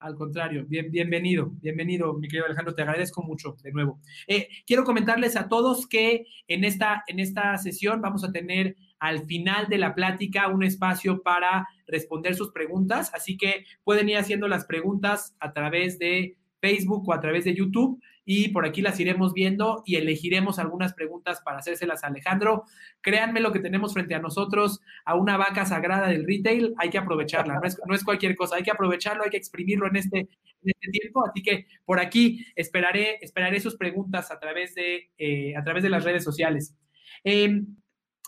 Al 0.00 0.14
contrario, 0.14 0.64
bien, 0.64 0.92
bienvenido, 0.92 1.50
bienvenido, 1.60 2.14
mi 2.14 2.28
querido 2.28 2.46
Alejandro, 2.46 2.72
te 2.72 2.82
agradezco 2.82 3.20
mucho 3.24 3.56
de 3.64 3.72
nuevo. 3.72 3.98
Eh, 4.28 4.48
quiero 4.64 4.84
comentarles 4.84 5.34
a 5.36 5.48
todos 5.48 5.88
que 5.88 6.24
en 6.46 6.62
esta, 6.62 7.02
en 7.08 7.18
esta 7.18 7.58
sesión 7.58 8.00
vamos 8.00 8.22
a 8.22 8.30
tener 8.30 8.76
al 9.00 9.24
final 9.26 9.66
de 9.68 9.78
la 9.78 9.96
plática 9.96 10.46
un 10.46 10.62
espacio 10.62 11.20
para 11.22 11.66
responder 11.88 12.36
sus 12.36 12.52
preguntas, 12.52 13.10
así 13.12 13.36
que 13.36 13.64
pueden 13.82 14.08
ir 14.08 14.18
haciendo 14.18 14.46
las 14.46 14.66
preguntas 14.66 15.34
a 15.40 15.52
través 15.52 15.98
de 15.98 16.36
Facebook 16.60 17.08
o 17.08 17.12
a 17.12 17.20
través 17.20 17.44
de 17.44 17.56
YouTube 17.56 18.00
y 18.30 18.50
por 18.50 18.66
aquí 18.66 18.82
las 18.82 19.00
iremos 19.00 19.32
viendo 19.32 19.82
y 19.86 19.96
elegiremos 19.96 20.58
algunas 20.58 20.92
preguntas 20.92 21.40
para 21.40 21.60
hacérselas 21.60 22.04
a 22.04 22.08
Alejandro. 22.08 22.64
Créanme 23.00 23.40
lo 23.40 23.52
que 23.52 23.58
tenemos 23.58 23.94
frente 23.94 24.14
a 24.14 24.18
nosotros, 24.18 24.82
a 25.06 25.14
una 25.14 25.38
vaca 25.38 25.64
sagrada 25.64 26.08
del 26.08 26.26
retail, 26.26 26.74
hay 26.76 26.90
que 26.90 26.98
aprovecharla, 26.98 27.58
no 27.86 27.94
es, 27.94 28.04
cualquier 28.04 28.36
cosa, 28.36 28.56
hay 28.56 28.64
que 28.64 28.70
aprovecharlo, 28.70 29.24
hay 29.24 29.30
que 29.30 29.38
exprimirlo 29.38 29.86
en 29.86 29.96
este, 29.96 30.28
este 30.62 30.90
tiempo, 30.90 31.24
así 31.26 31.42
que 31.42 31.68
por 31.86 32.00
aquí 32.00 32.44
esperaré, 32.54 33.16
esperaré 33.22 33.60
sus 33.60 33.76
preguntas 33.78 34.30
a 34.30 34.38
través 34.38 34.74
de, 34.74 35.10
eh, 35.16 35.56
a 35.56 35.64
través 35.64 35.82
de 35.82 35.88
las 35.88 36.04
redes 36.04 36.22
sociales. 36.22 36.76
Em, 37.24 37.78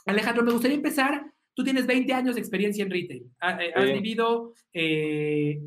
Alejandro, 0.07 0.43
me 0.43 0.53
gustaría 0.53 0.79
empezar, 0.79 1.27
tú 1.53 1.63
tienes 1.63 1.87
20 1.87 2.11
años 2.15 2.37
de 2.37 2.41
experiencia 2.41 2.83
en 2.83 2.91
retail, 2.91 3.25
eh, 3.61 3.73
has 3.77 3.85
vivido, 3.85 4.55
eh, 4.73 5.61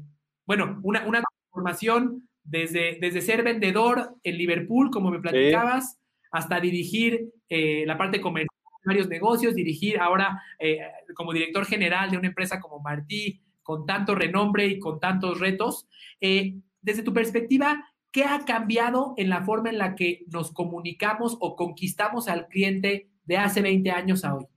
bueno, 0.47 0.79
una, 0.81 1.05
una 1.05 1.21
transformación 1.21 2.27
desde, 2.43 2.97
desde 2.99 3.21
ser 3.21 3.43
vendedor 3.43 4.15
en 4.23 4.37
Liverpool, 4.37 4.91
como 4.91 5.09
me 5.09 5.19
platicabas, 5.19 5.99
hasta 6.31 6.59
dirigir 6.59 7.29
eh, 7.47 7.83
la 7.85 7.97
parte 7.97 8.19
comercial 8.19 8.49
de 8.83 8.89
varios 8.89 9.07
negocios, 9.07 9.55
dirigir 9.55 9.99
ahora 9.99 10.41
eh, 10.59 10.79
como 11.15 11.31
director 11.31 11.65
general 11.65 12.11
de 12.11 12.17
una 12.17 12.27
empresa 12.27 12.59
como 12.59 12.79
Martí, 12.79 13.41
con 13.61 13.85
tanto 13.85 14.13
renombre 14.15 14.65
y 14.65 14.79
con 14.79 14.99
tantos 14.99 15.39
retos. 15.39 15.87
Eh, 16.19 16.55
desde 16.81 17.03
tu 17.03 17.13
perspectiva, 17.13 17.85
¿qué 18.11 18.25
ha 18.25 18.43
cambiado 18.45 19.13
en 19.15 19.29
la 19.29 19.43
forma 19.43 19.69
en 19.69 19.77
la 19.77 19.95
que 19.95 20.23
nos 20.27 20.51
comunicamos 20.51 21.37
o 21.39 21.55
conquistamos 21.55 22.27
al 22.27 22.47
cliente 22.47 23.09
de 23.23 23.37
hace 23.37 23.61
20 23.61 23.91
años 23.91 24.25
a 24.25 24.35
hoy? 24.35 24.47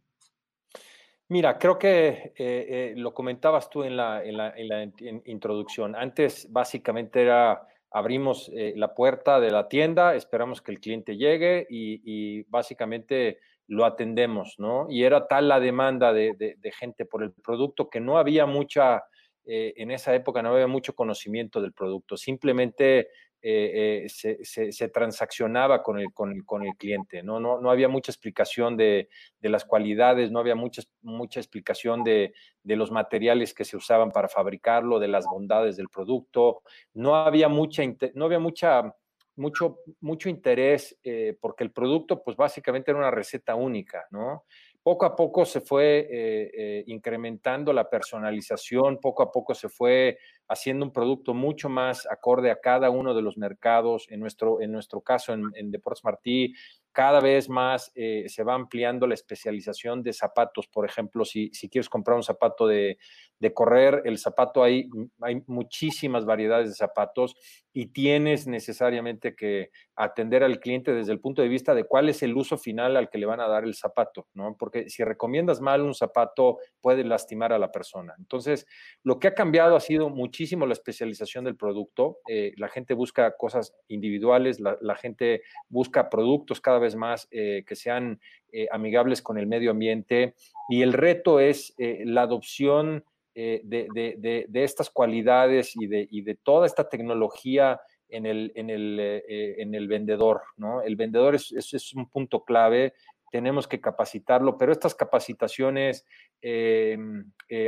Mira, 1.29 1.59
creo 1.59 1.77
que 1.79 2.95
lo 2.97 3.13
comentabas 3.13 3.69
tú 3.69 3.83
en 3.83 3.97
la, 3.97 4.25
en 4.25 4.37
la, 4.37 4.51
en 4.57 4.69
la 4.69 4.83
introducción. 5.25 5.97
Antes 5.97 6.47
básicamente 6.51 7.21
era 7.21 7.67
abrimos 7.91 8.51
eh, 8.55 8.73
la 8.77 8.95
puerta 8.95 9.41
de 9.41 9.51
la 9.51 9.69
tienda, 9.69 10.15
esperamos 10.15 10.61
que 10.61 10.73
el 10.73 10.81
cliente 10.81 11.17
llegue 11.17 11.67
y, 11.69 12.43
básicamente 12.45 13.39
lo 13.69 13.85
atendemos, 13.85 14.57
¿no? 14.59 14.87
Y 14.89 15.03
era 15.03 15.27
tal 15.27 15.49
la 15.49 15.59
demanda 15.59 16.13
de, 16.13 16.57
gente 16.79 17.05
por 17.05 17.23
el 17.23 17.33
producto 17.33 17.91
que 17.91 18.01
no 18.01 18.19
había 18.19 18.47
mucha, 18.47 19.03
eh, 19.45 19.75
en 19.77 19.91
esa 19.91 20.15
época 20.15 20.43
no 20.43 20.53
había 20.53 20.69
mucho 20.69 20.95
conocimiento 20.95 21.61
del 21.61 21.73
producto, 21.73 22.17
simplemente 22.17 23.09
eh, 23.49 24.09
eh, 24.25 24.73
se, 24.73 24.89
transaccionaba 24.89 25.81
con 25.81 26.01
el, 26.01 26.13
con, 26.13 26.41
con 26.41 26.65
el 26.65 26.75
cliente, 26.75 27.23
¿no? 27.23 27.39
No, 27.39 27.61
no 27.61 27.71
había 27.71 27.89
mucha 27.89 28.11
explicación 28.11 28.77
de, 28.77 29.09
de, 29.39 29.49
las 29.49 29.65
cualidades, 29.65 30.33
no 30.33 30.41
había 30.41 30.57
mucha, 30.57 30.83
mucha 31.03 31.39
explicación 31.39 32.03
de, 32.03 32.35
de, 32.65 32.75
los 32.75 32.91
materiales 32.91 33.55
que 33.55 33.65
se 33.65 33.77
usaban 33.77 34.11
para 34.11 34.29
fabricarlo, 34.29 34.99
de 34.99 35.07
las 35.07 35.27
bondades 35.27 35.77
del 35.77 35.89
producto, 35.89 36.63
no 36.93 37.15
había 37.15 37.49
mucha, 37.49 37.85
no 38.15 38.25
había 38.25 38.41
mucha, 38.41 38.93
mucho, 39.37 39.79
mucho 40.01 40.29
interés 40.29 40.99
eh, 41.05 41.37
porque 41.41 41.63
el 41.63 41.71
producto 41.71 42.25
pues 42.25 42.37
básicamente 42.37 42.91
era 42.91 42.99
una 42.99 43.13
receta 43.13 43.55
única, 43.55 44.07
¿no? 44.11 44.45
Poco 44.87 45.05
a 45.05 45.17
poco 45.17 45.45
se 45.45 45.61
fue 45.61 46.07
eh, 46.09 46.51
eh, 46.55 46.85
incrementando 46.87 47.73
la 47.73 47.91
personalización, 47.91 49.01
poco 49.01 49.25
a 49.25 49.33
poco 49.33 49.53
se 49.53 49.69
fue 49.69 50.17
haciendo 50.47 50.85
un 50.85 50.93
producto 50.93 51.35
mucho 51.35 51.69
más 51.69 52.07
acorde 52.09 52.53
a 52.53 52.61
cada 52.61 52.89
uno 52.89 53.13
de 53.13 53.21
los 53.21 53.37
mercados. 53.37 54.07
En 54.11 54.21
nuestro, 54.21 54.61
en 54.61 54.71
nuestro 54.71 55.01
caso, 55.01 55.33
en, 55.33 55.43
en 55.57 55.73
Deportes 55.73 56.05
Martí, 56.05 56.55
cada 56.97 57.21
vez 57.21 57.51
más 57.51 57.93
eh, 57.95 58.25
se 58.27 58.43
va 58.43 58.55
ampliando 58.55 59.07
la 59.07 59.13
especialización 59.13 60.03
de 60.03 60.15
zapatos. 60.15 60.67
Por 60.67 60.87
ejemplo, 60.87 61.27
si, 61.27 61.51
si 61.53 61.69
quieres 61.69 61.91
comprar 61.91 62.17
un 62.17 62.23
zapato 62.23 62.67
de, 62.67 62.97
de, 63.39 63.53
correr, 63.53 64.01
el 64.07 64.17
zapato 64.17 64.63
hay, 64.63 64.89
hay 65.21 65.43
muchísimas 65.47 66.25
variedades 66.25 66.71
de 66.71 66.75
zapatos 66.75 67.37
y 67.75 67.89
tienes 67.89 68.47
necesariamente 68.47 69.37
que 69.37 69.69
atender 69.97 70.43
al 70.43 70.61
cliente 70.61 70.95
desde 70.95 71.13
el 71.13 71.21
punto 71.21 71.43
de 71.43 71.49
vista 71.49 71.75
de 71.75 71.85
cuál 71.85 72.09
es 72.09 72.23
el 72.23 72.35
uso 72.35 72.57
final 72.57 72.97
al 72.97 73.11
que 73.11 73.19
le 73.19 73.27
van 73.27 73.41
a 73.41 73.49
dar 73.49 73.65
el 73.65 73.75
zapato, 73.75 74.29
¿no? 74.33 74.57
Porque 74.59 74.89
si 74.89 75.05
recomiendas 75.05 75.61
mal 75.61 75.83
un 75.83 75.95
zapato, 75.95 76.57
puede 76.81 77.05
lastimar 77.05 77.53
a 77.53 77.59
la 77.59 77.71
persona. 77.71 78.15
Entonces, 78.19 78.67
lo 79.03 79.19
que 79.19 79.29
ha 79.29 79.35
cambiado 79.35 79.77
ha 79.77 79.81
sido 79.81 80.09
muchísimo 80.09 80.65
la 80.65 80.73
especialización 80.73 81.45
del 81.45 81.57
producto. 81.57 82.21
Eh, 82.31 82.55
la 82.57 82.69
gente 82.69 82.95
busca 82.95 83.37
cosas 83.37 83.75
individuales, 83.89 84.59
la, 84.59 84.97
gente 84.97 85.43
busca 85.69 86.09
productos 86.09 86.63
cada 86.63 86.79
vez 86.79 86.86
más 86.95 87.27
eh, 87.31 87.65
que 87.67 87.75
sean 87.75 88.21
eh, 88.53 88.69
amigables 88.71 89.23
con 89.23 89.39
el 89.39 89.47
medio 89.47 89.71
ambiente 89.71 90.35
y 90.69 90.83
el 90.83 90.93
reto 90.93 91.41
es 91.41 91.75
eh, 91.79 92.03
la 92.05 92.23
adopción 92.23 93.05
de, 93.35 93.61
de, 93.63 94.47
de, 94.49 94.65
estas 94.65 94.89
cualidades 94.89 95.77
y 95.77 95.87
de, 95.87 96.09
y 96.11 96.23
de 96.23 96.37
toda 96.37 96.65
esta 96.65 96.89
tecnología 96.89 97.79
en 98.09 98.25
el, 98.25 98.51
en 98.55 98.71
el, 98.71 98.99
en 98.99 99.75
el 99.75 99.89
vendedor. 99.89 100.41
¿no? 100.57 100.81
El 100.81 100.97
vendedor 100.97 101.35
es, 101.35 101.53
es, 101.53 101.93
un 101.93 102.09
punto 102.09 102.45
clave, 102.45 102.95
tenemos 103.31 103.69
que 103.69 103.79
capacitarlo, 103.79 104.57
pero 104.57 104.73
estas 104.73 104.95
capacitaciones 104.95 106.07
eh, 106.41 106.97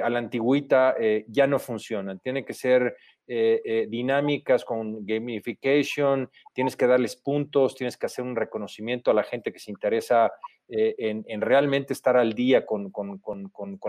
a 0.02 0.08
la 0.08 0.18
antigüita 0.18 0.96
ya 1.26 1.46
no 1.46 1.58
funcionan. 1.58 2.18
Tienen 2.20 2.46
que 2.46 2.54
ser 2.54 2.96
dinámicas 3.28 4.64
con 4.64 5.04
gamification, 5.04 6.30
tienes 6.54 6.76
que 6.76 6.86
darles 6.86 7.16
puntos, 7.16 7.74
tienes 7.74 7.96
que 7.96 8.06
hacer 8.06 8.24
un 8.24 8.34
reconocimiento 8.34 9.10
a 9.10 9.14
la 9.14 9.22
gente 9.22 9.52
que 9.52 9.58
se 9.58 9.70
interesa 9.70 10.32
en, 10.68 11.24
en, 11.26 11.40
realmente 11.40 11.92
estar 11.92 12.16
al 12.16 12.34
día 12.34 12.66
con, 12.66 12.92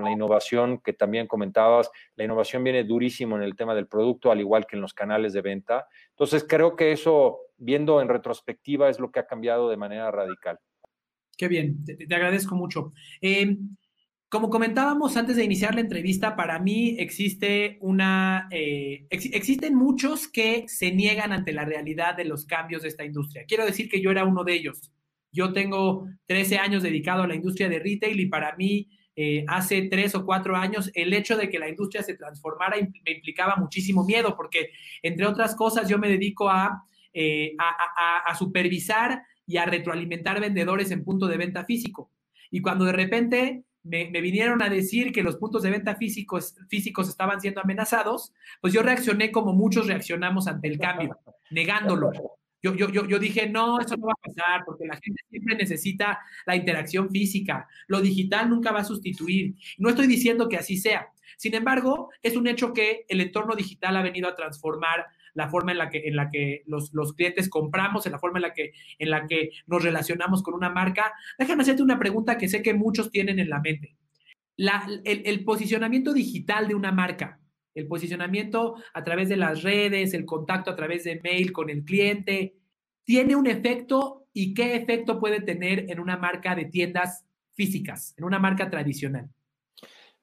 la 0.02 0.12
innovación 0.12 0.80
que 0.80 0.94
también 0.94 1.28
comentabas. 1.28 1.90
La 2.16 2.24
innovación 2.24 2.64
viene 2.64 2.84
durísimo 2.84 3.36
en 3.36 3.44
el 3.44 3.56
tema 3.56 3.76
del 3.76 3.88
producto, 3.88 4.32
al 4.32 4.40
igual 4.40 4.66
que 4.66 4.76
en 4.76 4.82
los 4.82 4.94
canales 4.94 5.34
de 5.34 5.42
venta. 5.42 5.88
Entonces, 6.12 6.46
creo 6.48 6.76
que 6.76 6.92
eso, 6.92 7.40
viendo 7.58 8.02
en 8.02 8.08
retrospectiva, 8.08 8.90
es 8.90 9.00
lo 9.00 9.12
que 9.12 9.20
ha 9.20 9.28
cambiado 9.28 9.70
de 9.70 9.78
manera 9.78 10.10
radical. 10.12 10.60
Qué 11.38 11.48
bien, 11.48 11.84
te, 11.86 11.96
te 11.96 12.16
agradezco 12.16 12.56
mucho. 12.56 12.92
Como 14.30 14.52
comentábamos 14.52 15.18
antes 15.18 15.38
de 15.38 15.44
iniciar 15.44 15.74
la 15.74 15.82
entrevista, 15.82 16.36
para 16.36 16.60
mí 16.60 16.96
existe 17.00 17.80
una, 17.82 18.48
eh, 18.52 19.08
ex, 19.10 19.26
existen 19.34 19.74
muchos 19.74 20.28
que 20.28 20.66
se 20.68 20.92
niegan 20.92 21.32
ante 21.32 21.52
la 21.52 21.66
realidad 21.66 22.16
de 22.16 22.26
los 22.26 22.46
cambios 22.46 22.84
de 22.84 22.90
esta 22.90 23.04
industria. 23.04 23.46
Quiero 23.48 23.66
decir 23.66 23.90
que 23.90 24.02
yo 24.02 24.12
era 24.12 24.26
uno 24.26 24.44
de 24.44 24.54
ellos. 24.54 24.92
Yo 25.32 25.52
tengo 25.52 26.08
13 26.28 26.60
años 26.60 26.84
dedicado 26.84 27.24
a 27.24 27.28
la 27.28 27.34
industria 27.34 27.70
de 27.70 27.80
retail 27.80 28.20
y 28.20 28.28
para 28.28 28.56
mí 28.56 28.90
eh, 29.16 29.46
hace 29.48 29.82
tres 29.90 30.14
o 30.14 30.24
cuatro 30.24 30.56
años 30.56 30.92
el 30.94 31.12
hecho 31.14 31.36
de 31.36 31.50
que 31.50 31.58
la 31.58 31.68
industria 31.68 32.04
se 32.04 32.16
transformara 32.16 32.78
me 32.78 33.12
implicaba 33.12 33.56
muchísimo 33.56 34.06
miedo 34.06 34.36
porque, 34.38 34.70
entre 35.02 35.26
otras 35.26 35.56
cosas, 35.56 35.90
yo 35.90 35.98
me 35.98 36.08
dedico 36.08 36.50
a, 36.50 36.84
eh, 37.14 37.56
a, 37.58 37.70
a, 37.98 38.32
a 38.32 38.36
supervisar 38.36 39.24
y 39.48 39.58
a 39.58 39.66
retroalimentar 39.66 40.40
vendedores 40.40 40.92
en 40.92 41.04
punto 41.04 41.26
de 41.26 41.38
venta 41.38 41.66
físico. 41.66 42.12
Y 42.52 42.62
cuando 42.62 42.86
de 42.86 42.94
repente 42.94 43.64
me, 43.84 44.06
vinieron 44.22 44.62
a 44.62 44.70
decir 44.70 45.12
que 45.12 45.24
los 45.24 45.38
puntos 45.38 45.64
de 45.64 45.72
venta 45.72 45.96
físicos, 45.96 46.56
físicos 46.68 47.10
estaban 47.10 47.40
siendo 47.42 47.62
amenazados, 47.62 48.34
pues 48.62 48.74
yo 48.74 48.82
reaccioné 48.82 49.32
como 49.32 49.54
muchos 49.54 49.88
reaccionamos 49.88 50.48
ante 50.48 50.68
el 50.68 50.80
cambio, 50.80 51.18
negándolo. 51.50 52.12
Yo, 52.62 52.76
yo, 52.76 52.90
yo, 52.90 53.06
yo 53.06 53.20
dije, 53.20 53.48
no, 53.48 53.80
eso 53.80 53.96
no 53.96 54.08
va 54.08 54.14
a 54.14 54.28
pasar, 54.28 54.66
porque 54.66 54.86
la 54.86 54.96
gente 54.96 55.22
siempre 55.30 55.56
necesita 55.56 56.20
la 56.46 56.58
interacción 56.58 57.10
física. 57.10 57.68
Lo 57.88 58.02
digital 58.02 58.50
nunca 58.50 58.72
va 58.72 58.82
a 58.82 58.86
sustituir. 58.86 59.56
No 59.78 59.90
estoy 59.90 60.08
diciendo 60.08 60.50
que 60.50 60.58
así 60.58 60.78
sea. 60.78 61.08
Sin 61.38 61.56
embargo, 61.56 62.10
es 62.22 62.36
un 62.36 62.48
hecho 62.48 62.74
que 62.74 63.06
el 63.08 63.22
entorno 63.22 63.56
digital 63.56 63.96
ha 63.96 64.02
venido 64.02 64.28
a 64.28 64.36
transformar 64.36 65.06
la 65.40 65.50
forma 65.50 65.72
en 65.72 65.78
la 65.78 65.90
que, 65.90 66.04
en 66.06 66.16
la 66.18 66.30
que 66.30 66.64
los, 66.68 66.94
los, 66.94 67.14
clientes 67.14 67.50
compramos, 67.50 68.06
en 68.06 68.12
la 68.12 68.20
forma 68.20 68.40
en 68.40 68.44
la, 68.44 68.54
que, 68.54 68.74
en 69.00 69.10
la 69.10 69.26
que 69.26 69.52
nos 69.68 69.82
relacionamos 69.82 70.44
con 70.44 70.54
una 70.54 70.70
marca. 70.70 71.14
Déjame 71.38 71.64
hacerte 71.64 71.82
una 71.82 71.98
pregunta 71.98 72.38
que 72.38 72.50
sé 72.50 72.62
que 72.62 72.74
muchos 72.74 73.10
tienen 73.10 73.40
en 73.40 73.50
la 73.50 73.62
mente. 73.62 73.96
La, 74.58 74.86
el, 75.06 75.46
posicionamiento 75.46 76.14
digital 76.14 76.68
de 76.68 76.76
una 76.76 76.92
marca, 76.92 77.40
el 77.74 77.88
posicionamiento 77.88 78.76
a 78.94 79.04
través 79.06 79.30
de 79.30 79.38
las 79.38 79.64
redes, 79.64 80.14
el 80.14 80.26
contacto 80.26 80.70
a 80.70 80.76
través 80.76 81.06
de 81.06 81.22
mail 81.24 81.54
con 81.54 81.70
el 81.70 81.86
cliente, 81.86 82.56
¿tiene 83.06 83.38
un 83.38 83.48
efecto 83.48 84.28
y 84.34 84.54
qué 84.54 84.76
efecto 84.76 85.22
puede 85.22 85.40
tener 85.40 85.90
en 85.90 86.02
una 86.02 86.18
marca 86.18 86.54
de 86.54 86.66
tiendas 86.66 87.26
físicas, 87.54 88.14
en 88.18 88.26
una 88.26 88.40
marca 88.40 88.70
tradicional? 88.70 89.30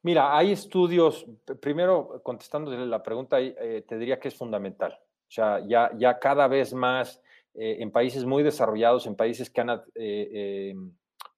Mira, 0.02 0.36
hay 0.36 0.52
estudios, 0.52 1.26
primero 1.60 2.20
contestando 2.22 2.70
la 2.70 3.02
pregunta, 3.02 3.40
eh, 3.40 3.82
te 3.88 3.98
diría 3.98 4.20
que 4.20 4.28
es 4.28 4.36
fundamental. 4.36 4.96
O 5.28 5.30
sea, 5.30 5.60
ya, 5.66 5.90
ya 5.98 6.18
cada 6.18 6.48
vez 6.48 6.72
más 6.72 7.20
eh, 7.54 7.76
en 7.80 7.90
países 7.90 8.24
muy 8.24 8.42
desarrollados, 8.42 9.06
en 9.06 9.16
países 9.16 9.50
que 9.50 9.60
han, 9.60 9.82
eh, 9.94 10.74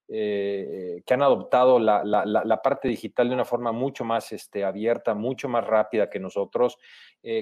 que 0.09 1.15
han 1.15 1.23
adoptado 1.23 1.79
la, 1.79 2.03
la, 2.05 2.63
parte 2.63 2.89
digital 2.89 3.29
de 3.29 3.35
una 3.35 3.45
forma 3.45 3.73
mucho 3.73 4.05
más 4.05 4.33
este, 4.33 4.65
abierta, 4.65 5.15
mucho 5.15 5.49
más 5.49 5.67
rápida 5.67 6.09
que 6.09 6.19
nosotros, 6.19 6.79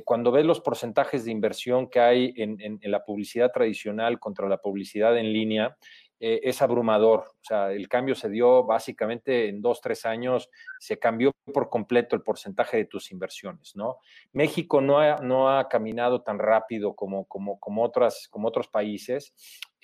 cuando 0.05 0.33
ves 0.33 0.45
los 0.45 0.61
porcentajes 0.61 1.25
de 1.25 1.31
inversión 1.31 1.89
que 1.89 2.01
hay 2.01 2.35
en, 2.37 2.59
en 2.61 2.91
la 2.91 3.05
publicidad 3.05 3.53
tradicional 3.53 4.19
contra 4.19 4.49
la 4.49 4.59
publicidad 4.59 5.17
en 5.17 5.33
línea, 5.33 5.77
eh, 6.19 6.41
es 6.43 6.63
abrumador. 6.63 7.21
O 7.21 7.45
sea, 7.45 7.73
el 7.73 7.89
cambio 7.89 8.15
se 8.15 8.29
dio 8.29 8.65
básicamente 8.65 9.49
en 9.49 9.61
dos, 9.61 9.81
tres 9.81 10.07
años, 10.07 10.49
se 10.79 10.99
cambió 10.99 11.33
por 11.53 11.69
completo 11.69 12.17
el 12.17 12.23
porcentaje 12.23 12.79
de 12.79 12.85
tus 12.87 13.13
inversiones, 13.13 13.77
¿no? 13.77 13.99
México 14.33 14.81
no 14.81 14.99
ha, 14.99 15.17
no 15.17 15.51
ha 15.51 15.69
caminado 15.69 16.23
tan 16.23 16.39
rápido 16.39 16.95
como, 16.95 17.27
como, 17.27 17.59
como, 17.61 17.83
otras, 17.83 18.29
como 18.31 18.49
otros 18.49 18.69
países, 18.69 19.35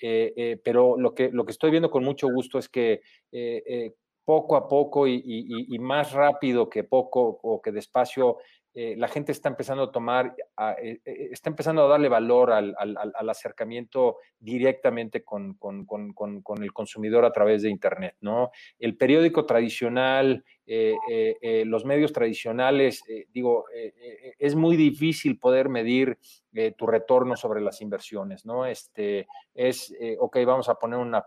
eh, 0.01 0.33
eh, 0.35 0.61
pero 0.63 0.97
lo 0.97 1.13
que, 1.13 1.29
lo 1.29 1.45
que 1.45 1.51
estoy 1.51 1.71
viendo 1.71 1.91
con 1.91 2.03
mucho 2.03 2.27
gusto 2.27 2.57
es 2.57 2.67
que 2.67 3.01
poco 4.25 4.55
a 4.55 4.67
poco 4.67 5.07
y, 5.07 5.77
más 5.79 6.13
rápido 6.13 6.69
que 6.69 6.83
poco 6.83 7.39
o 7.41 7.61
que 7.61 7.71
despacio 7.71 8.37
eh, 8.75 8.95
la 8.97 9.07
gente 9.07 9.31
está 9.31 9.49
empezando 9.49 9.83
a 9.83 9.91
tomar, 9.91 10.35
eh, 10.81 10.99
eh, 11.05 11.29
está 11.31 11.51
empezando 11.51 11.83
a 11.83 11.87
darle 11.87 12.09
valor 12.09 12.51
al, 12.51 12.75
acercamiento 13.29 14.17
directamente 14.39 15.23
con, 15.23 15.57
el 16.59 16.73
consumidor 16.73 17.23
a 17.23 17.31
través 17.31 17.61
de 17.61 17.69
Internet, 17.69 18.15
¿no? 18.21 18.49
El 18.79 18.97
periódico 18.97 19.45
tradicional, 19.45 20.43
los 20.65 21.85
medios 21.85 22.13
tradicionales, 22.13 23.03
digo, 23.31 23.65
es 24.39 24.55
muy 24.55 24.75
difícil 24.75 25.37
poder 25.37 25.69
medir 25.69 26.17
tu 26.75 26.87
retorno 26.87 27.35
sobre 27.35 27.61
las 27.61 27.79
inversiones, 27.81 28.43
¿no? 28.43 28.65
Este, 28.65 29.27
es, 29.53 29.93
ok, 30.17 30.37
vamos 30.45 30.67
a 30.69 30.75
poner 30.75 30.97
una, 30.97 31.23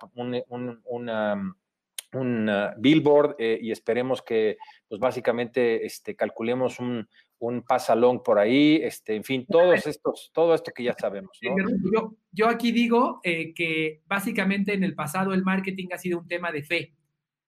un, 2.13 2.51
billboard 2.79 3.37
y 3.39 3.71
esperemos 3.71 4.23
que, 4.23 4.57
pues 4.89 5.01
básicamente, 5.01 5.85
este, 5.85 6.17
calculemos 6.17 6.81
un, 6.81 7.07
un 7.39 7.63
pasalón 7.63 8.23
por 8.23 8.39
ahí, 8.39 8.77
este, 8.83 9.15
en 9.15 9.25
fin, 9.25 9.47
todos 9.49 9.87
estos, 9.87 10.31
todo 10.33 10.55
esto 10.55 10.73
que 10.75 10.85
ya 10.85 10.95
sabemos. 10.99 11.39
¿no? 11.43 11.55
Yo, 11.93 12.15
yo 12.33 12.49
aquí 12.49 12.73
digo 12.73 13.21
eh, 13.23 13.53
que 13.55 14.03
básicamente 14.07 14.73
en 14.73 14.85
el 14.85 14.95
pasado 14.95 15.35
el 15.35 15.45
marketing 15.45 15.89
ha 15.93 15.99
sido 15.99 16.19
un 16.19 16.29
tema 16.29 16.51
de 16.51 16.63
fe. 16.63 16.95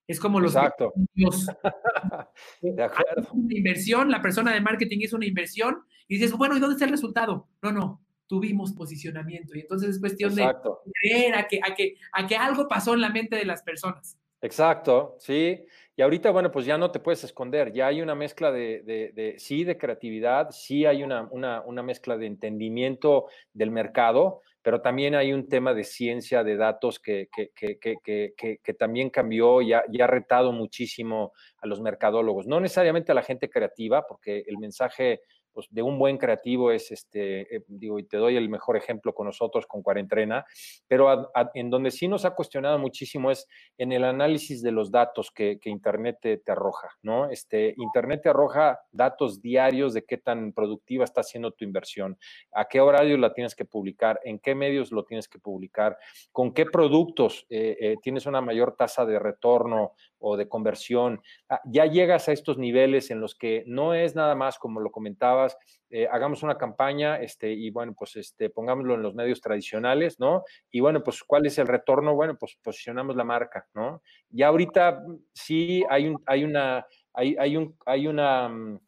Es 0.06 0.20
como 0.20 0.40
los 0.40 0.54
Exacto. 0.54 0.92
Dios. 1.14 1.46
de 2.62 2.82
acuerdo. 2.82 3.28
Una 3.32 3.54
inversión, 3.54 4.10
la 4.10 4.22
persona 4.22 4.52
de 4.52 4.60
marketing 4.60 4.98
hizo 5.00 5.16
una 5.16 5.26
inversión 5.26 5.84
y 6.06 6.16
dices, 6.16 6.32
bueno, 6.32 6.56
¿y 6.56 6.60
dónde 6.60 6.74
está 6.74 6.86
el 6.86 6.92
resultado? 6.92 7.48
No, 7.62 7.72
no, 7.72 8.02
tuvimos 8.26 8.72
posicionamiento. 8.72 9.54
Y 9.54 9.60
entonces 9.60 9.90
es 9.90 10.00
cuestión 10.00 10.32
Exacto. 10.32 10.80
de 10.84 10.92
creer 10.92 11.34
a 11.34 11.46
que, 11.46 11.60
a, 11.62 11.74
que, 11.74 11.96
a 12.12 12.26
que 12.26 12.36
algo 12.36 12.68
pasó 12.68 12.94
en 12.94 13.02
la 13.02 13.10
mente 13.10 13.36
de 13.36 13.44
las 13.44 13.62
personas. 13.62 14.18
Exacto, 14.40 15.16
sí. 15.18 15.64
Y 15.96 16.02
ahorita, 16.02 16.30
bueno, 16.30 16.52
pues 16.52 16.64
ya 16.64 16.78
no 16.78 16.92
te 16.92 17.00
puedes 17.00 17.24
esconder, 17.24 17.72
ya 17.72 17.88
hay 17.88 18.00
una 18.00 18.14
mezcla 18.14 18.52
de, 18.52 18.82
de, 18.84 19.34
sí, 19.38 19.64
de 19.64 19.76
creatividad, 19.76 20.50
sí 20.52 20.86
hay 20.86 21.02
una, 21.02 21.26
una, 21.32 21.60
una, 21.62 21.82
mezcla 21.82 22.16
de 22.16 22.26
entendimiento 22.26 23.26
del 23.52 23.72
mercado, 23.72 24.42
pero 24.62 24.80
también 24.80 25.16
hay 25.16 25.32
un 25.32 25.48
tema 25.48 25.74
de 25.74 25.82
ciencia, 25.82 26.44
de 26.44 26.56
datos 26.56 27.00
que, 27.00 27.28
que, 27.34 27.50
que, 27.52 28.60
que 28.62 28.74
también 28.74 29.10
cambió 29.10 29.60
y 29.60 29.72
ha, 29.72 29.82
y 29.90 30.00
ha, 30.00 30.06
retado 30.06 30.52
muchísimo 30.52 31.32
a 31.56 31.66
los 31.66 31.80
mercadólogos, 31.80 32.46
no 32.46 32.60
necesariamente 32.60 33.10
a 33.10 33.16
la 33.16 33.22
gente 33.22 33.50
creativa, 33.50 34.06
porque 34.06 34.44
el 34.46 34.58
mensaje 34.58 35.22
pues, 35.58 35.66
de 35.72 35.82
un 35.82 35.98
buen 35.98 36.18
creativo 36.18 36.70
es, 36.70 36.92
este, 36.92 37.56
eh, 37.56 37.64
digo, 37.66 37.98
y 37.98 38.04
te 38.04 38.16
doy 38.16 38.36
el 38.36 38.48
mejor 38.48 38.76
ejemplo 38.76 39.12
con 39.12 39.26
nosotros, 39.26 39.66
con 39.66 39.82
Cuarentrena, 39.82 40.46
pero 40.86 41.32
en 41.52 41.68
donde 41.68 41.90
sí 41.90 42.06
nos 42.06 42.24
ha 42.24 42.36
cuestionado 42.36 42.78
muchísimo 42.78 43.32
es 43.32 43.48
en 43.76 43.90
el 43.90 44.04
análisis 44.04 44.62
de 44.62 44.70
los 44.70 44.92
datos 44.92 45.32
que, 45.32 45.58
Internet 45.64 46.18
te, 46.20 46.40
arroja, 46.46 46.90
¿no? 47.02 47.28
Este, 47.28 47.74
Internet 47.76 48.20
te 48.22 48.28
arroja 48.28 48.78
datos 48.92 49.42
diarios 49.42 49.94
de 49.94 50.04
qué 50.04 50.18
tan 50.18 50.52
productiva 50.52 51.02
está 51.02 51.24
siendo 51.24 51.50
tu 51.50 51.64
inversión, 51.64 52.16
a 52.52 52.66
qué 52.66 52.80
horario 52.80 53.18
la 53.18 53.34
tienes 53.34 53.56
que 53.56 53.64
publicar, 53.64 54.20
en 54.22 54.38
qué 54.38 54.54
medios 54.54 54.92
lo 54.92 55.04
tienes 55.04 55.26
que 55.26 55.40
publicar, 55.40 55.98
con 56.30 56.54
qué 56.54 56.66
productos 56.66 57.46
eh, 57.50 57.76
eh, 57.80 57.96
tienes 58.00 58.26
una 58.26 58.40
mayor 58.40 58.76
tasa 58.76 59.04
de 59.04 59.18
retorno 59.18 59.94
o 60.18 60.36
de 60.36 60.48
conversión. 60.48 61.20
Ah, 61.48 61.60
ya 61.64 61.86
llegas 61.86 62.28
a 62.28 62.32
estos 62.32 62.58
niveles 62.58 63.10
en 63.10 63.20
los 63.20 63.34
que 63.34 63.64
no 63.66 63.94
es 63.94 64.14
nada 64.14 64.34
más 64.34 64.58
como 64.58 64.80
lo 64.80 64.90
comentabas, 64.90 65.56
eh, 65.90 66.06
hagamos 66.10 66.42
una 66.42 66.58
campaña 66.58 67.16
este, 67.16 67.52
y 67.52 67.70
bueno, 67.70 67.94
pues 67.98 68.16
este, 68.16 68.50
pongámoslo 68.50 68.94
en 68.94 69.02
los 69.02 69.14
medios 69.14 69.40
tradicionales, 69.40 70.20
¿no? 70.20 70.44
Y 70.70 70.80
bueno, 70.80 71.02
pues 71.02 71.22
¿cuál 71.22 71.46
es 71.46 71.58
el 71.58 71.66
retorno? 71.66 72.14
Bueno, 72.14 72.36
pues 72.38 72.58
posicionamos 72.62 73.16
la 73.16 73.24
marca, 73.24 73.66
¿no? 73.74 74.02
Ya 74.28 74.48
ahorita 74.48 75.02
mm, 75.06 75.18
sí 75.32 75.84
hay, 75.88 76.08
un, 76.08 76.22
hay 76.26 76.44
una, 76.44 76.86
hay, 77.14 77.36
hay, 77.38 77.56
un, 77.56 77.76
hay 77.86 78.06
una 78.06 78.48
mm, 78.48 78.80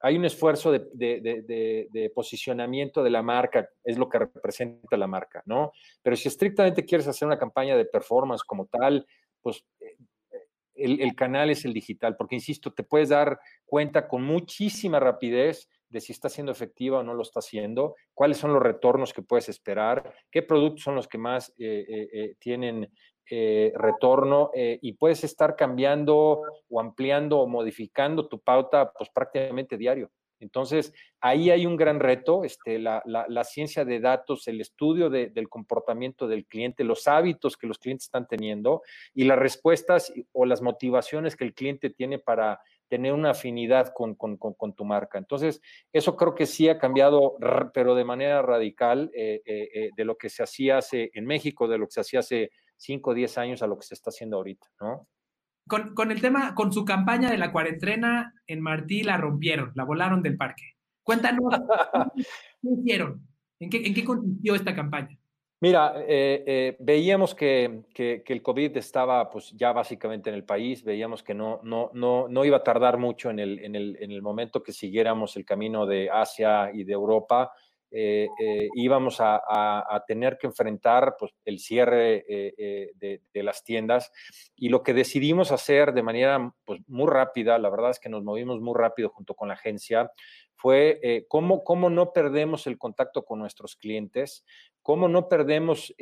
hay 0.00 0.16
un 0.16 0.24
esfuerzo 0.24 0.70
de, 0.70 0.86
de, 0.92 1.88
de, 1.90 2.10
posicionamiento 2.10 3.02
de 3.02 3.10
la 3.10 3.22
marca, 3.22 3.68
es 3.82 3.98
lo 3.98 4.08
que 4.08 4.18
representa 4.18 4.96
la 4.96 5.06
marca, 5.06 5.42
¿no? 5.46 5.72
Pero 6.02 6.16
si 6.16 6.28
estrictamente 6.28 6.84
quieres 6.84 7.08
hacer 7.08 7.26
una 7.26 7.38
campaña 7.38 7.76
de 7.76 7.86
performance 7.86 8.44
como 8.44 8.66
tal, 8.66 9.06
pues 9.40 9.64
el, 10.76 11.14
canal 11.14 11.50
es 11.50 11.64
el 11.64 11.72
digital, 11.72 12.16
porque 12.16 12.34
insisto, 12.34 12.72
te 12.72 12.82
puedes 12.82 13.08
dar 13.08 13.38
cuenta 13.64 14.08
con 14.08 14.22
muchísima 14.22 15.00
rapidez 15.00 15.68
de 15.88 16.00
si 16.00 16.12
está 16.12 16.28
siendo 16.28 16.52
efectiva 16.52 16.98
o 16.98 17.02
no 17.02 17.14
lo 17.14 17.22
está 17.22 17.40
haciendo, 17.40 17.94
cuáles 18.12 18.38
son 18.38 18.52
los 18.52 18.62
retornos 18.62 19.12
que 19.12 19.22
puedes 19.22 19.48
esperar, 19.48 20.12
qué 20.30 20.42
productos 20.42 20.82
son 20.82 20.96
los 20.96 21.08
que 21.08 21.18
más 21.18 21.50
eh, 21.58 21.84
eh, 21.88 22.08
eh, 22.12 22.34
tienen 22.38 22.90
retorno 23.28 24.52
y 24.54 24.92
puedes 24.92 25.24
estar 25.24 25.56
cambiando 25.56 26.42
o 26.68 26.80
ampliando 26.80 27.40
o 27.40 27.48
modificando 27.48 28.28
tu 28.28 28.38
pauta 28.40 28.92
pues 28.96 29.10
prácticamente 29.10 29.76
diario. 29.76 30.12
Entonces, 30.40 30.92
ahí 31.20 31.50
hay 31.50 31.66
un 31.66 31.76
gran 31.76 32.00
reto, 32.00 32.44
este, 32.44 32.78
la, 32.78 33.02
ciencia 33.44 33.84
de 33.84 34.00
datos, 34.00 34.46
el 34.48 34.60
estudio 34.60 35.10
del 35.10 35.48
comportamiento 35.48 36.28
del 36.28 36.46
cliente, 36.46 36.84
los 36.84 37.08
hábitos 37.08 37.56
que 37.56 37.66
los 37.66 37.78
clientes 37.78 38.06
están 38.06 38.26
teniendo 38.26 38.82
y 39.14 39.24
las 39.24 39.38
respuestas 39.38 40.12
o 40.32 40.46
las 40.46 40.62
motivaciones 40.62 41.36
que 41.36 41.44
el 41.44 41.54
cliente 41.54 41.90
tiene 41.90 42.18
para 42.18 42.60
tener 42.88 43.12
una 43.12 43.30
afinidad 43.30 43.92
con, 43.92 44.16
tu 44.74 44.84
marca. 44.84 45.18
Entonces, 45.18 45.60
eso 45.92 46.16
creo 46.16 46.34
que 46.34 46.46
sí 46.46 46.68
ha 46.68 46.78
cambiado, 46.78 47.36
pero 47.74 47.94
de 47.94 48.04
manera 48.04 48.42
radical 48.42 49.10
eh, 49.14 49.42
eh, 49.44 49.68
eh, 49.74 49.90
de 49.96 50.04
lo 50.04 50.16
que 50.16 50.28
se 50.28 50.42
hacía 50.42 50.78
hace 50.78 51.10
en 51.14 51.26
México, 51.26 51.68
de 51.68 51.78
lo 51.78 51.86
que 51.86 51.92
se 51.92 52.00
hacía 52.00 52.20
hace 52.20 52.50
5 52.76 53.10
o 53.10 53.14
10 53.14 53.38
años 53.38 53.62
a 53.62 53.66
lo 53.66 53.76
que 53.78 53.86
se 53.86 53.94
está 53.94 54.10
haciendo 54.10 54.36
ahorita, 54.36 54.66
¿no? 54.80 55.08
Con, 55.66 56.10
el 56.10 56.20
tema, 56.20 56.54
con 56.54 56.72
su 56.72 56.84
campaña 56.84 57.30
de 57.30 57.38
la 57.38 57.52
cuarentena 57.52 58.34
en 58.46 58.60
Martí 58.60 59.02
la 59.02 59.16
rompieron, 59.16 59.72
la 59.74 59.84
volaron 59.84 60.22
del 60.22 60.36
parque. 60.36 60.76
Cuéntanos, 61.02 61.44
¿qué 62.62 62.68
hicieron? 62.80 63.26
¿En 63.58 63.70
qué, 63.70 63.86
¿En 63.86 63.94
qué 63.94 64.04
consistió 64.04 64.54
esta 64.54 64.74
campaña? 64.74 65.18
Mira, 65.58 65.94
eh, 66.06 66.44
eh, 66.46 66.76
veíamos 66.80 67.34
que, 67.34 67.84
que, 67.94 68.22
el 68.26 68.42
COVID 68.42 68.76
estaba 68.76 69.30
pues 69.30 69.52
ya 69.52 69.72
básicamente 69.72 70.28
en 70.28 70.36
el 70.36 70.44
país, 70.44 70.84
veíamos 70.84 71.22
que 71.22 71.32
no, 71.32 71.60
no, 71.62 71.90
no, 71.94 72.28
no 72.28 72.44
iba 72.44 72.58
a 72.58 72.62
tardar 72.62 72.98
mucho 72.98 73.30
en 73.30 73.38
el, 73.38 73.58
en, 73.60 73.74
el, 73.74 73.96
en 73.98 74.12
el 74.12 74.20
momento 74.20 74.62
que 74.62 74.72
siguiéramos 74.72 75.34
el 75.36 75.46
camino 75.46 75.86
de 75.86 76.10
Asia 76.10 76.70
y 76.74 76.84
de 76.84 76.92
Europa, 76.92 77.52
eh, 77.98 78.28
eh, 78.38 78.68
íbamos 78.74 79.16
a, 79.20 80.04
tener 80.06 80.36
que 80.36 80.46
enfrentar 80.46 81.16
pues, 81.18 81.32
el 81.46 81.58
cierre 81.58 82.26
eh, 82.28 82.92
de, 82.94 83.42
las 83.42 83.64
tiendas. 83.64 84.12
Y 84.54 84.68
lo 84.68 84.82
que 84.82 84.92
decidimos 84.92 85.50
hacer 85.50 85.94
de 85.94 86.02
manera 86.02 86.52
pues, 86.66 86.80
muy 86.88 87.10
rápida, 87.10 87.58
la 87.58 87.70
verdad 87.70 87.92
es 87.92 87.98
que 87.98 88.10
nos 88.10 88.22
movimos 88.22 88.60
muy 88.60 88.74
rápido 88.76 89.08
junto 89.08 89.34
con 89.34 89.48
la 89.48 89.54
agencia, 89.54 90.12
fue 90.56 91.24
cómo, 91.28 91.64
cómo 91.64 91.88
no 91.88 92.12
perdemos 92.12 92.66
el 92.66 92.76
contacto 92.76 93.24
con 93.24 93.38
nuestros 93.38 93.76
clientes, 93.76 94.44
cómo 94.82 95.08
no 95.08 95.28
perdemos 95.28 95.94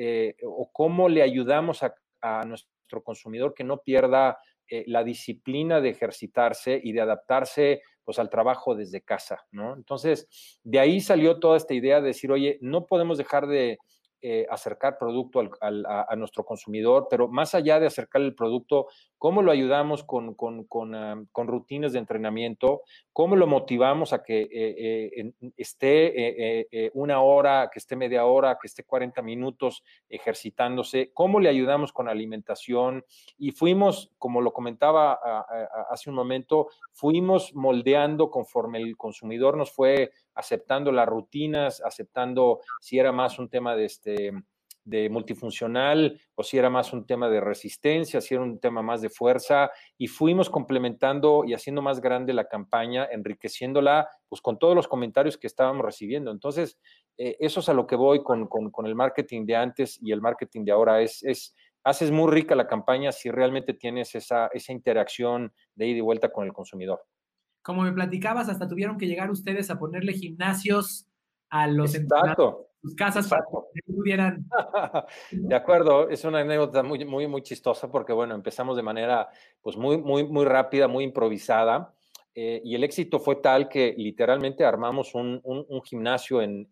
o 0.45 0.71
cómo 0.73 1.09
le 1.09 1.23
ayudamos 1.23 1.85
a, 1.85 1.95
a 2.21 2.45
nuestro 2.45 3.05
consumidor 3.05 3.55
que 3.55 3.65
no 3.65 3.79
pierda 3.79 4.39
la 4.87 5.05
disciplina 5.05 5.81
de 5.81 5.91
ejercitarse 5.91 6.81
y 6.83 6.93
de 6.93 7.01
adaptarse 7.01 7.83
pues 8.05 8.19
al 8.19 8.31
trabajo 8.31 8.75
desde 8.75 9.01
casa, 9.01 9.45
¿no? 9.51 9.75
Entonces, 9.75 10.29
de 10.63 10.79
ahí 10.79 11.01
salió 11.01 11.39
toda 11.41 11.57
esta 11.57 11.75
idea 11.75 12.01
de 12.01 12.09
decir, 12.09 12.31
oye, 12.31 12.59
no 12.61 12.87
podemos 12.87 13.19
dejar 13.19 13.47
de 13.47 13.79
eh, 14.27 14.47
acercar 14.49 14.97
producto 14.97 15.39
a, 15.61 16.17
nuestro 16.17 16.47
consumidor, 16.47 17.09
pero 17.11 17.29
más 17.29 17.55
allá 17.55 17.79
de 17.79 17.87
acercar 17.87 18.23
el 18.23 18.35
producto, 18.35 18.87
¿cómo 19.19 19.43
lo 19.43 19.53
ayudamos 19.53 20.03
con, 20.03 20.35
ah, 20.95 21.23
rutinas 21.35 21.93
de 21.93 21.99
entrenamiento? 21.99 22.85
¿Cómo 23.13 23.37
lo 23.37 23.47
motivamos 23.47 24.15
a 24.15 24.23
que 24.23 24.49
eh, 24.51 25.11
eh, 25.15 25.33
esté 25.59 26.91
una 26.95 27.21
hora, 27.21 27.69
que 27.71 27.79
esté 27.79 27.97
media 27.97 28.25
hora, 28.25 28.57
que 28.59 28.67
esté 28.67 28.85
40 28.85 29.21
minutos 29.21 29.85
ejercitándose? 30.09 31.11
¿Cómo 31.13 31.39
le 31.39 31.51
ayudamos 31.51 31.93
con 31.93 32.09
alimentación? 32.09 33.05
Y 33.37 33.51
fuimos, 33.51 34.11
como 34.17 34.41
lo 34.41 34.55
comentaba 34.55 35.21
hace 35.91 36.09
un 36.09 36.17
momento, 36.17 36.69
fuimos 36.95 37.55
moldeando 37.55 38.31
conforme 38.31 38.79
el 38.79 38.97
consumidor 38.97 39.59
nos 39.59 39.71
fue 39.71 40.13
aceptando 40.35 40.93
las 40.93 41.09
rutinas, 41.09 41.83
aceptando 41.85 42.61
si 42.81 42.99
era 42.99 43.13
más 43.13 43.39
un 43.39 43.49
tema 43.49 43.77
de, 43.77 43.85
este, 43.85 44.33
de 44.85 45.09
multifuncional 45.09 46.21
o 46.35 46.43
si 46.43 46.59
era 46.59 46.69
más 46.69 46.93
un 46.93 47.07
tema 47.07 47.29
de 47.29 47.41
resistencia, 47.41 48.21
si 48.21 48.35
era 48.35 48.43
un 48.43 48.59
tema 48.61 48.83
más 48.83 49.01
de 49.01 49.09
fuerza, 49.09 49.71
y 49.97 50.07
fuimos 50.07 50.51
complementando 50.51 51.45
y 51.47 51.55
haciendo 51.55 51.83
más 51.83 52.01
grande 52.01 52.33
la 52.33 52.49
campaña, 52.49 53.09
enriqueciéndola 53.11 54.09
pues 54.29 54.41
con 54.41 54.59
todos 54.59 54.77
los 54.77 54.87
comentarios 54.87 55.39
que 55.39 55.47
estábamos 55.47 55.85
recibiendo. 55.85 56.31
Entonces, 56.31 56.79
eh, 57.17 57.37
eso 57.41 57.61
es 57.61 57.69
a 57.69 57.75
lo 57.75 57.87
que 57.87 57.97
voy 57.97 58.23
con, 58.23 58.49
el 58.85 58.95
marketing 58.95 59.47
de 59.47 59.57
antes 59.57 59.99
y 60.03 60.13
el 60.13 60.21
marketing 60.21 60.65
de 60.65 60.73
ahora. 60.73 61.01
Es, 61.01 61.23
es, 61.23 61.55
haces 61.83 62.11
muy 62.11 62.31
rica 62.31 62.55
la 62.55 62.67
campaña 62.67 63.13
si 63.13 63.31
realmente 63.31 63.75
tienes 63.75 64.15
esa, 64.15 64.49
esa 64.49 64.73
interacción 64.73 65.53
de 65.75 65.87
ida 65.87 65.99
y 65.99 66.03
vuelta 66.03 66.31
con 66.31 66.45
el 66.45 66.53
consumidor 66.53 67.05
como 67.65 67.83
me 67.83 67.93
platicabas, 67.93 68.51
hasta 68.51 68.69
tuvieron 68.69 68.99
que 68.99 69.07
llegar 69.07 69.31
ustedes 69.31 69.71
a 69.71 69.79
ponerle 69.79 70.13
gimnasios 70.13 71.09
a 71.49 71.67
los 71.67 71.95
Exacto. 71.95 72.69
sus 72.83 72.95
casas 72.95 73.27
para 73.27 73.43
que 73.73 73.81
pudieran. 73.91 74.47
De 75.33 75.55
acuerdo, 75.55 76.11
es 76.11 76.25
una 76.25 76.41
anécdota 76.41 76.83
muy, 76.83 77.07
muy, 77.07 77.27
muy 77.27 77.41
chistosa 77.41 77.91
porque, 77.91 78.13
bueno, 78.13 78.35
empezamos 78.35 78.77
de 78.77 78.83
manera 78.83 79.31
pues 79.63 79.79
muy, 79.79 79.97
muy, 79.97 80.25
muy 80.25 80.45
rápida, 80.45 80.89
muy 80.89 81.05
improvisada. 81.05 81.94
Eh, 82.37 82.61
y 82.65 82.75
el 82.75 82.83
éxito 82.83 83.21
fue 83.21 83.37
tal 83.37 83.69
que 83.69 83.95
literalmente 83.97 84.65
armamos 84.65 85.15
un, 85.15 85.41
gimnasio 85.85 86.43
en, 86.43 86.67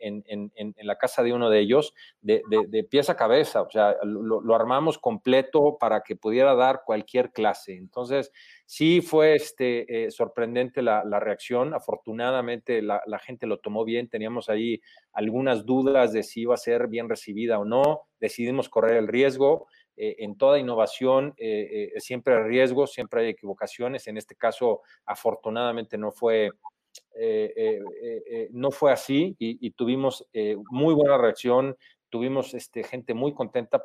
la 0.82 0.98
casa 0.98 1.22
de 1.22 1.32
uno 1.32 1.50
de 1.50 1.60
ellos 1.60 1.94
de, 2.20 2.42
de, 2.48 2.82
pies 2.84 3.08
a 3.10 3.16
cabeza, 3.16 3.62
o 3.62 3.70
sea, 3.70 3.96
lo, 4.02 4.54
armamos 4.56 4.98
completo 4.98 5.76
para 5.78 6.00
que 6.02 6.16
pudiera 6.16 6.56
dar 6.56 6.82
cualquier 6.84 7.30
clase. 7.30 7.76
Entonces, 7.76 8.32
sí 8.66 9.02
fue 9.02 9.36
este, 9.36 10.06
eh, 10.06 10.10
sorprendente 10.10 10.82
la, 10.82 11.02
reacción, 11.20 11.74
afortunadamente 11.74 12.82
la, 12.82 13.00
gente 13.20 13.46
lo 13.46 13.58
tomó 13.58 13.84
bien, 13.84 14.08
teníamos 14.08 14.48
ahí 14.48 14.80
algunas 15.12 15.64
dudas 15.64 16.12
de 16.12 16.24
si 16.24 16.40
iba 16.40 16.54
a 16.54 16.56
ser 16.56 16.88
bien 16.88 17.08
recibida 17.08 17.60
o 17.60 17.64
no, 17.64 18.02
decidimos 18.18 18.68
correr 18.68 18.96
el 18.96 19.06
riesgo. 19.06 19.68
Eh, 20.04 20.16
en 20.24 20.36
toda 20.36 20.58
innovación 20.58 21.32
eh, 21.36 21.92
eh, 21.94 22.00
siempre 22.00 22.34
hay 22.34 22.42
riesgos, 22.42 22.92
siempre 22.92 23.20
hay 23.20 23.28
equivocaciones. 23.28 24.08
En 24.08 24.16
este 24.16 24.34
caso, 24.34 24.80
afortunadamente 25.06 25.96
no 25.96 26.10
fue, 26.10 26.50
no 28.50 28.70
fue 28.72 28.90
así 28.90 29.36
y, 29.38 29.70
tuvimos 29.70 30.26
muy 30.70 30.92
buena 30.94 31.18
reacción. 31.18 31.76
Tuvimos 32.08 32.52
este, 32.52 32.82
gente 32.82 33.14
muy 33.14 33.32
contenta 33.32 33.84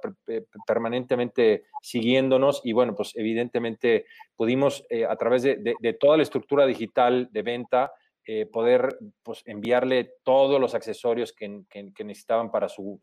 permanentemente 0.66 1.66
siguiéndonos 1.84 2.62
y 2.64 2.74
bueno, 2.74 2.96
pues 2.96 3.16
evidentemente 3.16 4.06
pudimos 4.36 4.84
a 5.08 5.16
través 5.18 5.44
de 5.44 5.98
toda 6.00 6.18
la 6.18 6.24
estructura 6.24 6.66
digital 6.66 7.30
de 7.32 7.42
venta, 7.44 7.92
eh, 8.30 8.46
poder 8.46 9.00
pues, 9.24 9.42
enviarle 9.46 10.16
todos 10.26 10.60
los 10.60 10.76
accesorios 10.76 11.32
que, 11.32 11.64
necesitaban 12.04 12.52
para 12.52 12.68
su, 12.68 13.00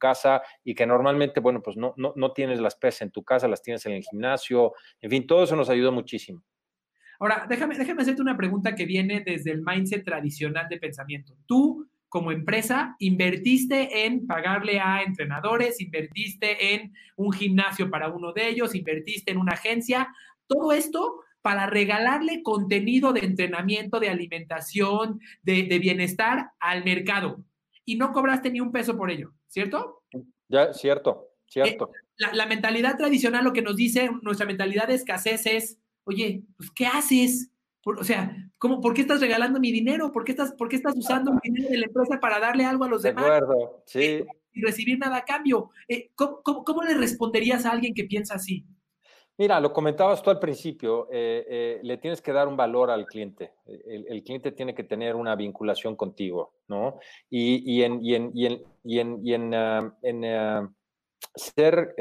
casa 0.00 0.42
y 0.64 0.74
que 0.74 0.84
normalmente, 0.84 1.38
bueno, 1.38 1.62
pues 1.62 1.76
no, 1.76 1.94
no, 1.96 2.32
tienes 2.32 2.58
las 2.58 2.74
pesas 2.74 3.02
en 3.02 3.12
tu 3.12 3.22
casa, 3.22 3.46
las 3.46 3.62
tienes 3.62 3.86
en 3.86 3.92
el 3.92 4.02
gimnasio, 4.02 4.72
en 5.00 5.10
fin, 5.10 5.28
todo 5.28 5.44
eso 5.44 5.54
nos 5.54 5.70
ayudó 5.70 5.92
muchísimo. 5.92 6.42
Ahora, 7.20 7.46
déjame, 7.48 7.78
déjame 7.78 8.02
hacerte 8.02 8.20
una 8.20 8.36
pregunta 8.36 8.74
que 8.74 8.84
viene 8.84 9.22
desde 9.24 9.52
el 9.52 9.62
mindset 9.62 10.04
tradicional 10.04 10.68
de 10.68 10.78
pensamiento. 10.78 11.36
Tú, 11.46 11.88
como 12.08 12.32
empresa, 12.32 12.96
invertiste 12.98 14.06
en 14.06 14.26
pagarle 14.26 14.80
a 14.80 15.04
entrenadores, 15.04 15.80
invertiste 15.80 16.74
en 16.74 16.92
un 17.14 17.30
gimnasio 17.30 17.88
para 17.90 18.08
uno 18.08 18.32
de 18.32 18.48
ellos, 18.48 18.74
invertiste 18.74 19.30
en 19.30 19.38
una 19.38 19.52
agencia, 19.52 20.08
todo 20.48 20.72
esto 20.72 21.20
para 21.46 21.66
regalarle 21.66 22.42
contenido 22.42 23.12
de 23.12 23.20
entrenamiento, 23.20 24.00
de 24.00 24.08
alimentación, 24.08 25.20
de, 25.44 25.78
bienestar 25.78 26.50
al 26.58 26.84
mercado. 26.84 27.44
Y 27.84 27.94
no 27.94 28.10
cobraste 28.10 28.50
ni 28.50 28.60
un 28.60 28.72
peso 28.72 28.96
por 28.96 29.12
ello, 29.12 29.32
¿cierto? 29.46 30.02
Ya, 30.48 30.72
cierto, 30.72 31.28
cierto. 31.46 31.84
Eh, 31.94 31.98
la, 32.16 32.32
la, 32.32 32.46
mentalidad 32.46 32.96
tradicional, 32.96 33.44
lo 33.44 33.52
que 33.52 33.62
nos 33.62 33.76
dice 33.76 34.10
nuestra 34.22 34.44
mentalidad 34.44 34.88
de 34.88 34.94
escasez 34.94 35.46
es, 35.46 35.78
oye, 36.02 36.42
pues, 36.56 36.72
¿qué 36.72 36.86
haces? 36.86 37.52
o 37.84 38.02
sea, 38.02 38.36
¿cómo, 38.58 38.80
¿por 38.80 38.92
qué 38.92 39.02
estás 39.02 39.20
regalando 39.20 39.60
mi 39.60 39.70
dinero? 39.70 40.10
¿Por 40.10 40.24
qué 40.24 40.32
estás, 40.32 40.50
por 40.50 40.68
qué 40.68 40.74
estás 40.74 40.96
usando 40.96 41.32
mi 41.32 41.38
dinero 41.44 41.70
de 41.70 41.78
la 41.78 41.86
empresa 41.86 42.18
para 42.18 42.40
darle 42.40 42.64
algo 42.64 42.82
a 42.82 42.88
los 42.88 43.04
demás? 43.04 43.24
De 43.24 43.36
acuerdo, 43.36 43.84
sí. 43.86 44.00
Eh, 44.02 44.26
sin 44.52 44.64
recibir 44.64 44.98
nada 44.98 45.18
a 45.18 45.24
cambio. 45.24 45.70
Eh, 45.86 46.10
¿cómo, 46.16 46.82
le 46.82 46.94
responderías 46.94 47.64
a 47.64 47.70
alguien 47.70 47.94
que 47.94 48.02
piensa 48.02 48.34
así? 48.34 48.66
Mira, 49.38 49.60
lo 49.60 49.72
comentabas 49.72 50.22
tú 50.22 50.30
al 50.30 50.38
principio, 50.38 51.08
eh, 51.12 51.78
le 51.82 51.98
tienes 51.98 52.22
que 52.22 52.32
dar 52.32 52.48
un 52.48 52.56
valor 52.56 52.90
al 52.90 53.06
cliente. 53.06 53.52
El, 53.66 54.22
cliente 54.22 54.52
tiene 54.52 54.74
que 54.74 54.84
tener 54.84 55.14
una 55.14 55.36
vinculación 55.36 55.94
contigo, 55.94 56.54
¿no? 56.68 56.98
Y, 57.28 57.82
en, 57.82 58.00
ser 61.34 61.94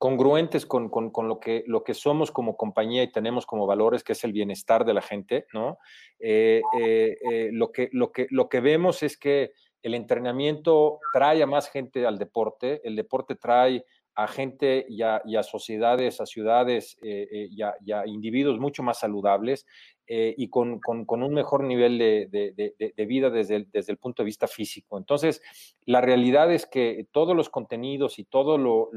congruentes 0.00 0.64
con, 0.64 0.90
lo, 1.28 1.40
que, 1.40 1.94
somos 1.94 2.30
como 2.30 2.56
compañía 2.56 3.02
y 3.02 3.12
tenemos 3.12 3.44
como 3.44 3.66
valores, 3.66 4.02
que 4.02 4.14
es 4.14 4.24
el 4.24 4.32
bienestar 4.32 4.86
de 4.86 4.94
la 4.94 5.02
gente, 5.02 5.46
¿no? 5.52 5.76
Eh, 6.18 6.62
eh, 6.80 7.18
eh, 7.30 7.50
lo, 7.52 7.70
que, 7.70 7.90
lo 7.92 8.48
que 8.48 8.60
vemos 8.60 9.02
es 9.02 9.18
que 9.18 9.52
el 9.82 9.94
entrenamiento 9.94 11.00
trae 11.12 11.42
a 11.42 11.46
más 11.46 11.70
gente 11.70 12.06
al 12.06 12.18
deporte, 12.18 12.80
el 12.82 12.96
deporte 12.96 13.34
trae 13.34 13.84
a 14.14 14.26
gente 14.26 14.86
y 14.88 15.02
a, 15.02 15.42
sociedades, 15.42 16.20
a 16.20 16.26
ciudades 16.26 16.98
y, 17.02 17.62
a, 17.62 18.06
individuos 18.06 18.58
mucho 18.58 18.82
más 18.82 18.98
saludables 19.00 19.66
eh, 20.12 20.34
y 20.36 20.48
con, 20.48 20.80
un 20.84 21.34
mejor 21.34 21.62
nivel 21.62 21.96
de, 21.96 23.04
vida 23.06 23.30
desde 23.30 23.56
el, 23.56 23.70
desde 23.70 23.92
el, 23.92 23.98
punto 23.98 24.22
de 24.22 24.26
vista 24.26 24.48
físico. 24.48 24.98
Entonces, 24.98 25.40
la 25.86 26.00
realidad 26.00 26.52
es 26.52 26.66
que 26.66 27.06
todos 27.12 27.36
los 27.36 27.48
contenidos 27.48 28.18
y 28.18 28.24
todo 28.24 28.58
lo, 28.58 28.90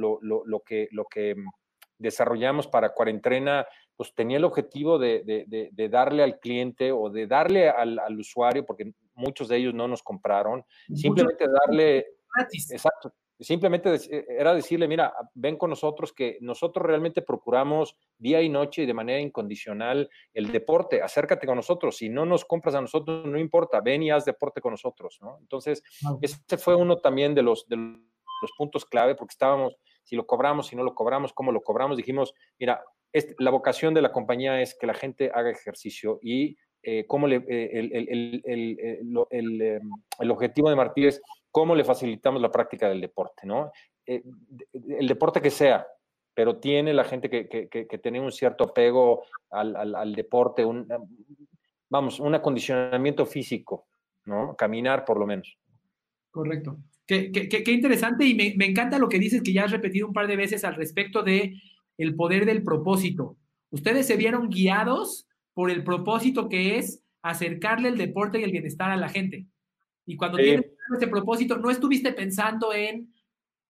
que, 0.65 0.87
lo 0.91 1.05
que 1.05 1.35
desarrollamos 1.99 2.67
para 2.67 2.93
Cuarentrena, 2.93 3.67
pues 3.95 4.15
tenía 4.15 4.37
el 4.37 4.43
objetivo 4.43 4.97
de, 4.97 5.69
darle 5.89 6.23
al 6.23 6.39
cliente 6.39 6.91
o 6.91 7.11
de 7.11 7.27
darle 7.27 7.69
al, 7.69 8.19
usuario, 8.19 8.65
porque 8.65 8.91
muchos 9.13 9.47
de 9.47 9.57
ellos 9.57 9.75
no 9.75 9.87
nos 9.87 10.01
compraron, 10.01 10.65
simplemente 10.95 11.45
darle... 11.47 12.07
Exacto, 12.71 13.13
Simplemente 13.43 13.93
eh, 13.93 14.25
era 14.39 14.53
decirle, 14.53 14.87
mira, 14.87 15.13
ven 15.33 15.57
con 15.57 15.69
nosotros 15.69 16.13
que 16.13 16.37
nosotros 16.41 16.85
realmente 16.85 17.21
procuramos 17.21 17.97
día 18.17 18.41
y 18.41 18.49
noche 18.49 18.83
y 18.83 18.85
de 18.85 18.93
manera 18.93 19.19
incondicional 19.19 20.09
el 20.33 20.51
deporte, 20.51 21.01
acércate 21.01 21.45
con 21.45 21.57
nosotros, 21.57 21.97
si 21.97 22.09
no 22.09 22.25
nos 22.25 22.45
compras 22.45 22.75
a 22.75 22.81
nosotros, 22.81 23.25
no 23.25 23.37
importa, 23.37 23.81
ven 23.81 24.03
y 24.03 24.11
haz 24.11 24.25
deporte 24.25 24.61
con 24.61 24.71
nosotros, 24.71 25.19
¿no? 25.21 25.37
Entonces, 25.39 25.83
ese 26.21 26.57
fue 26.57 26.75
uno 26.75 26.97
también 26.97 27.35
de 27.35 27.43
los, 27.43 27.67
de 27.67 27.75
los 27.77 28.51
puntos 28.57 28.85
clave, 28.85 29.15
porque 29.15 29.33
estábamos, 29.33 29.75
si 30.03 30.15
lo 30.15 30.25
cobramos, 30.25 30.67
si 30.67 30.75
no 30.75 30.83
lo 30.83 30.95
cobramos, 30.95 31.33
cómo 31.33 31.51
lo 31.51 31.61
cobramos, 31.61 31.97
dijimos, 31.97 32.33
mira, 32.59 32.83
la 33.37 33.51
vocación 33.51 33.93
de 33.93 34.01
la 34.01 34.11
compañía 34.11 34.61
es 34.61 34.75
que 34.75 34.87
la 34.87 34.93
gente 34.93 35.31
haga 35.33 35.51
ejercicio 35.51 36.19
y 36.21 36.57
eh, 36.81 37.05
cómo 37.07 37.27
le, 37.27 37.37
eh, 37.47 37.69
el, 37.73 37.93
el, 37.93 38.41
el, 38.43 39.61
em, 39.61 39.89
el, 40.19 40.31
objetivo 40.31 40.69
de 40.69 40.75
Martí 40.75 41.05
es 41.05 41.21
cómo 41.53 41.75
le 41.75 41.83
facilitamos 41.83 42.41
la 42.41 42.51
práctica 42.51 42.89
del 42.89 42.99
deporte, 42.99 43.45
¿no? 43.45 43.71
Eh, 44.07 44.23
el 44.73 45.07
deporte 45.07 45.39
que 45.39 45.51
sea, 45.51 45.85
pero 46.33 46.57
tiene 46.57 46.93
la 46.93 47.03
gente 47.03 47.29
que, 47.29 47.47
que, 47.47 47.97
tiene 47.99 48.19
un 48.19 48.31
cierto 48.31 48.63
apego 48.63 49.23
al, 49.51 50.15
deporte, 50.15 50.65
un, 50.65 50.87
vamos, 51.89 52.19
un 52.19 52.33
acondicionamiento 52.33 53.27
físico, 53.27 53.85
¿no? 54.25 54.55
Caminar 54.55 55.05
por 55.05 55.19
lo 55.19 55.27
menos. 55.27 55.55
Correcto. 56.31 56.79
Qué, 57.05 57.31
qué, 57.31 57.71
interesante 57.71 58.25
y 58.25 58.33
me, 58.33 58.55
me, 58.57 58.65
encanta 58.65 58.97
lo 58.97 59.07
que 59.07 59.19
dices 59.19 59.43
que 59.43 59.53
ya 59.53 59.65
has 59.65 59.71
repetido 59.71 60.07
un 60.07 60.13
par 60.13 60.25
de 60.25 60.35
veces 60.35 60.65
al 60.65 60.73
respecto 60.73 61.21
de 61.21 61.53
el 61.99 62.15
poder 62.15 62.47
del 62.47 62.63
propósito. 62.63 63.37
Ustedes 63.69 64.07
se 64.07 64.17
vieron 64.17 64.49
guiados 64.49 65.27
por 65.53 65.69
el 65.69 65.83
propósito 65.83 66.49
que 66.49 66.77
es 66.77 67.03
acercarle 67.21 67.89
el 67.89 67.97
deporte 67.99 68.39
y 68.39 68.43
el 68.43 68.51
bienestar 68.51 68.89
a 68.89 68.97
la 68.97 69.09
gente. 69.09 69.45
Y 70.05 70.17
cuando 70.17 70.37
tienes 70.37 70.65
ese 70.95 71.07
propósito, 71.07 71.57
no 71.57 71.69
estuviste 71.69 72.11
pensando 72.11 72.73
en 72.73 73.13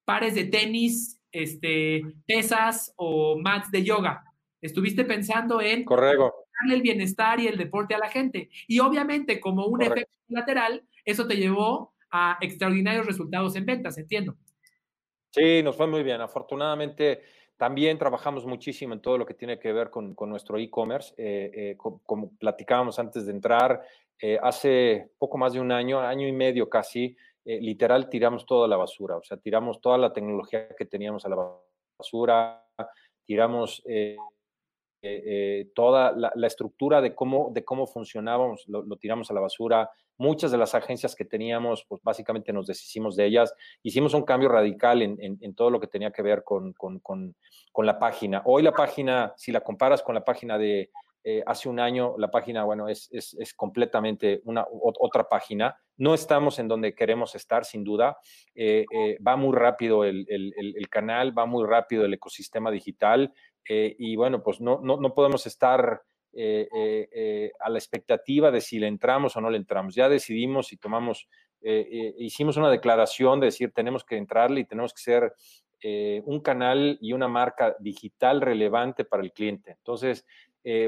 pares 0.06 0.36
de 0.36 0.46
tenis, 0.46 1.22
este, 1.32 2.02
pesas 2.26 2.94
o 2.96 3.38
mats 3.40 3.72
de 3.72 3.84
yoga. 3.84 4.24
Estuviste 4.62 5.04
pensando 5.04 5.62
en 5.62 5.84
darle 5.86 6.76
el 6.76 6.82
bienestar 6.82 7.40
y 7.40 7.48
el 7.48 7.58
deporte 7.58 7.96
a 7.96 8.00
la 8.00 8.10
gente. 8.10 8.50
Y 8.68 8.80
obviamente, 8.80 9.40
como 9.40 9.66
un 9.66 9.82
efecto 9.82 10.18
lateral, 10.30 10.88
eso 11.06 11.28
te 11.28 11.36
llevó 11.36 11.94
a 12.10 12.38
extraordinarios 12.42 13.06
resultados 13.06 13.56
en 13.56 13.66
ventas, 13.66 13.98
entiendo. 13.98 14.38
Sí, 15.32 15.64
nos 15.64 15.76
fue 15.76 15.88
muy 15.88 16.04
bien. 16.04 16.22
Afortunadamente, 16.22 17.24
también 17.58 17.98
trabajamos 17.98 18.46
muchísimo 18.46 18.94
en 18.94 19.02
todo 19.02 19.18
lo 19.18 19.26
que 19.26 19.34
tiene 19.34 19.60
que 19.60 19.72
ver 19.72 19.90
con, 19.90 20.16
nuestro 20.28 20.58
e-commerce. 20.58 21.14
Eh, 21.18 21.52
eh, 21.54 21.78
como, 21.78 22.32
platicábamos 22.38 23.00
antes 23.00 23.26
de 23.26 23.32
entrar, 23.32 23.82
eh, 24.20 24.40
hace 24.42 25.12
poco 25.18 25.38
más 25.38 25.54
de 25.54 25.60
un 25.60 25.72
año, 25.72 26.00
año 26.00 26.28
y 26.28 26.32
medio 26.32 26.70
casi, 26.70 27.16
literal 27.46 28.08
tiramos 28.08 28.46
todo 28.46 28.64
a 28.64 28.68
la 28.70 28.78
basura. 28.78 29.18
O 29.18 29.24
sea, 29.24 29.38
tiramos 29.38 29.82
toda 29.82 29.98
la 29.98 30.14
tecnología 30.14 30.70
que 30.78 30.86
teníamos 30.86 31.26
a 31.26 31.30
la 31.30 31.52
basura, 31.98 32.66
tiramos 33.26 33.84
eh, 35.06 35.70
toda 35.76 36.14
la, 36.14 36.48
estructura 36.48 37.02
de 37.02 37.14
cómo, 37.14 37.52
de 37.54 37.66
cómo 37.66 37.86
funcionábamos, 37.86 38.64
lo, 38.68 38.96
tiramos 38.96 39.30
a 39.30 39.34
la 39.34 39.42
basura. 39.42 39.90
Muchas 40.18 40.50
de 40.52 40.58
las 40.58 40.76
agencias 40.76 41.14
que 41.14 41.26
teníamos, 41.26 41.86
pues 41.90 42.02
básicamente 42.02 42.54
nos 42.54 42.68
deshicimos 42.68 43.18
de 43.18 43.26
ellas. 43.26 43.54
Hicimos 43.82 44.14
un 44.14 44.24
cambio 44.24 44.48
radical 44.48 45.02
en, 45.02 45.56
todo 45.56 45.70
lo 45.72 45.82
que 45.82 45.88
tenía 45.88 46.12
que 46.12 46.22
ver 46.22 46.44
con, 46.44 46.72
con, 46.74 47.36
la 47.78 48.00
página. 48.00 48.44
Hoy 48.46 48.64
la 48.64 48.72
página, 48.72 49.34
si 49.36 49.52
la 49.52 49.60
comparas 49.60 50.02
con 50.02 50.16
la 50.16 50.24
página 50.24 50.58
de 50.58 50.90
eh, 51.26 51.44
hace 51.46 51.68
un 51.68 51.82
año, 51.82 52.16
la 52.18 52.32
página, 52.32 52.64
bueno, 52.64 52.88
es, 52.88 53.10
es, 53.12 53.54
completamente 53.56 54.42
una, 54.46 54.66
otra 54.70 55.28
página. 55.28 55.76
No 55.98 56.14
estamos 56.14 56.60
en 56.60 56.70
donde 56.70 56.96
queremos 56.96 57.36
estar, 57.36 57.66
sin 57.66 57.84
duda. 57.84 58.18
Eh, 58.56 58.86
va 59.26 59.36
muy 59.36 59.54
rápido 59.54 60.06
el, 60.06 60.26
el, 60.30 60.90
canal, 60.90 61.38
va 61.38 61.46
muy 61.46 61.66
rápido 61.68 62.06
el 62.06 62.14
ecosistema 62.14 62.72
digital. 62.72 63.34
Eh, 63.68 63.96
y 63.98 64.16
bueno, 64.16 64.44
pues 64.44 64.62
no, 64.62 64.80
no, 64.82 64.98
no 64.98 65.14
podemos 65.14 65.46
estar 65.48 66.02
eh, 66.34 66.68
eh, 66.72 67.52
a 67.60 67.70
la 67.70 67.78
expectativa 67.78 68.52
de 68.52 68.62
si 68.62 68.80
le 68.80 68.88
entramos 68.88 69.36
o 69.36 69.42
no 69.42 69.50
le 69.50 69.58
entramos. 69.58 69.96
Ya 69.96 70.10
decidimos 70.10 70.74
y 70.74 70.78
tomamos, 70.78 71.28
hicimos 71.62 72.58
una 72.58 72.70
declaración 72.70 73.40
de 73.40 73.48
decir 73.48 73.72
tenemos 73.72 74.04
que 74.04 74.18
entrarle 74.18 74.62
y 74.62 74.66
tenemos 74.66 74.94
que 74.94 75.02
ser 75.02 75.34
un 76.26 76.40
canal 76.42 76.98
y 77.02 77.14
una 77.14 77.28
marca 77.28 77.76
digital 77.80 78.42
relevante 78.42 79.06
para 79.06 79.24
el 79.24 79.32
cliente. 79.32 79.72
Entonces, 79.72 80.26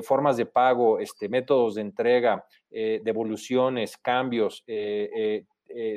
formas 0.04 0.36
de 0.36 0.46
pago, 0.46 1.00
este, 1.00 1.30
métodos 1.30 1.76
de 1.76 1.82
entrega, 1.82 2.46
devoluciones, 2.70 3.98
cambios, 3.98 4.64
eh, 4.68 5.46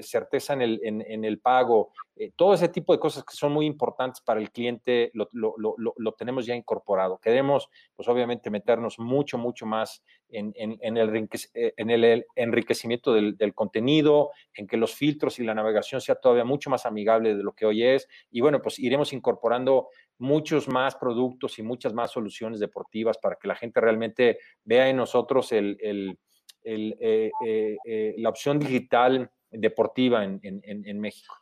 certeza 0.02 0.54
en 0.54 0.62
el, 0.62 0.81
en, 0.83 1.24
el 1.24 1.38
pago, 1.38 1.92
eh, 2.18 2.33
todo 2.35 2.52
ese 2.52 2.68
tipo 2.68 2.92
de 2.92 2.98
cosas 2.98 3.22
que 3.22 3.37
son 3.37 3.52
muy 3.52 3.64
importantes 3.64 4.20
para 4.20 4.40
el 4.40 4.50
cliente, 4.50 5.12
lo, 5.14 6.12
tenemos 6.18 6.46
ya 6.46 6.57
incorporado. 6.57 7.18
Queremos, 7.18 7.68
pues 7.94 8.09
obviamente, 8.09 8.50
meternos 8.50 8.98
mucho, 8.98 9.38
mucho 9.38 9.66
más 9.66 10.02
en, 10.28 10.52
el, 10.57 11.31
eh, 11.54 11.74
en 11.76 11.90
el, 11.90 12.26
enriquecimiento 12.35 13.12
del, 13.12 13.54
contenido, 13.54 14.31
en 14.54 14.66
que 14.66 14.76
los 14.76 14.94
filtros 14.94 15.38
y 15.38 15.44
la 15.44 15.54
navegación 15.54 16.00
sea 16.00 16.16
todavía 16.16 16.44
mucho 16.44 16.70
más 16.70 16.87
amigable 16.87 17.37
de 17.37 17.42
lo 17.44 17.52
que 17.52 17.66
hoy 17.66 17.85
es. 17.85 18.09
Y 18.33 18.40
bueno, 18.40 18.61
pues 18.61 18.81
iremos 18.81 19.12
incorporando 19.12 19.88
muchos 20.18 20.66
más 20.66 20.96
productos 20.96 21.57
y 21.61 21.62
muchas 21.62 21.94
más 21.94 22.11
soluciones 22.11 22.59
deportivas 22.59 23.16
para 23.18 23.37
que 23.37 23.46
la 23.46 23.54
gente 23.54 23.81
realmente 23.81 24.38
vea 24.64 24.88
en 24.88 24.96
nosotros 24.96 25.52
el, 25.52 26.18
la 26.64 28.28
opción 28.28 28.59
digital 28.59 29.31
deportiva 29.50 30.24
en, 30.24 31.00
México. 31.00 31.34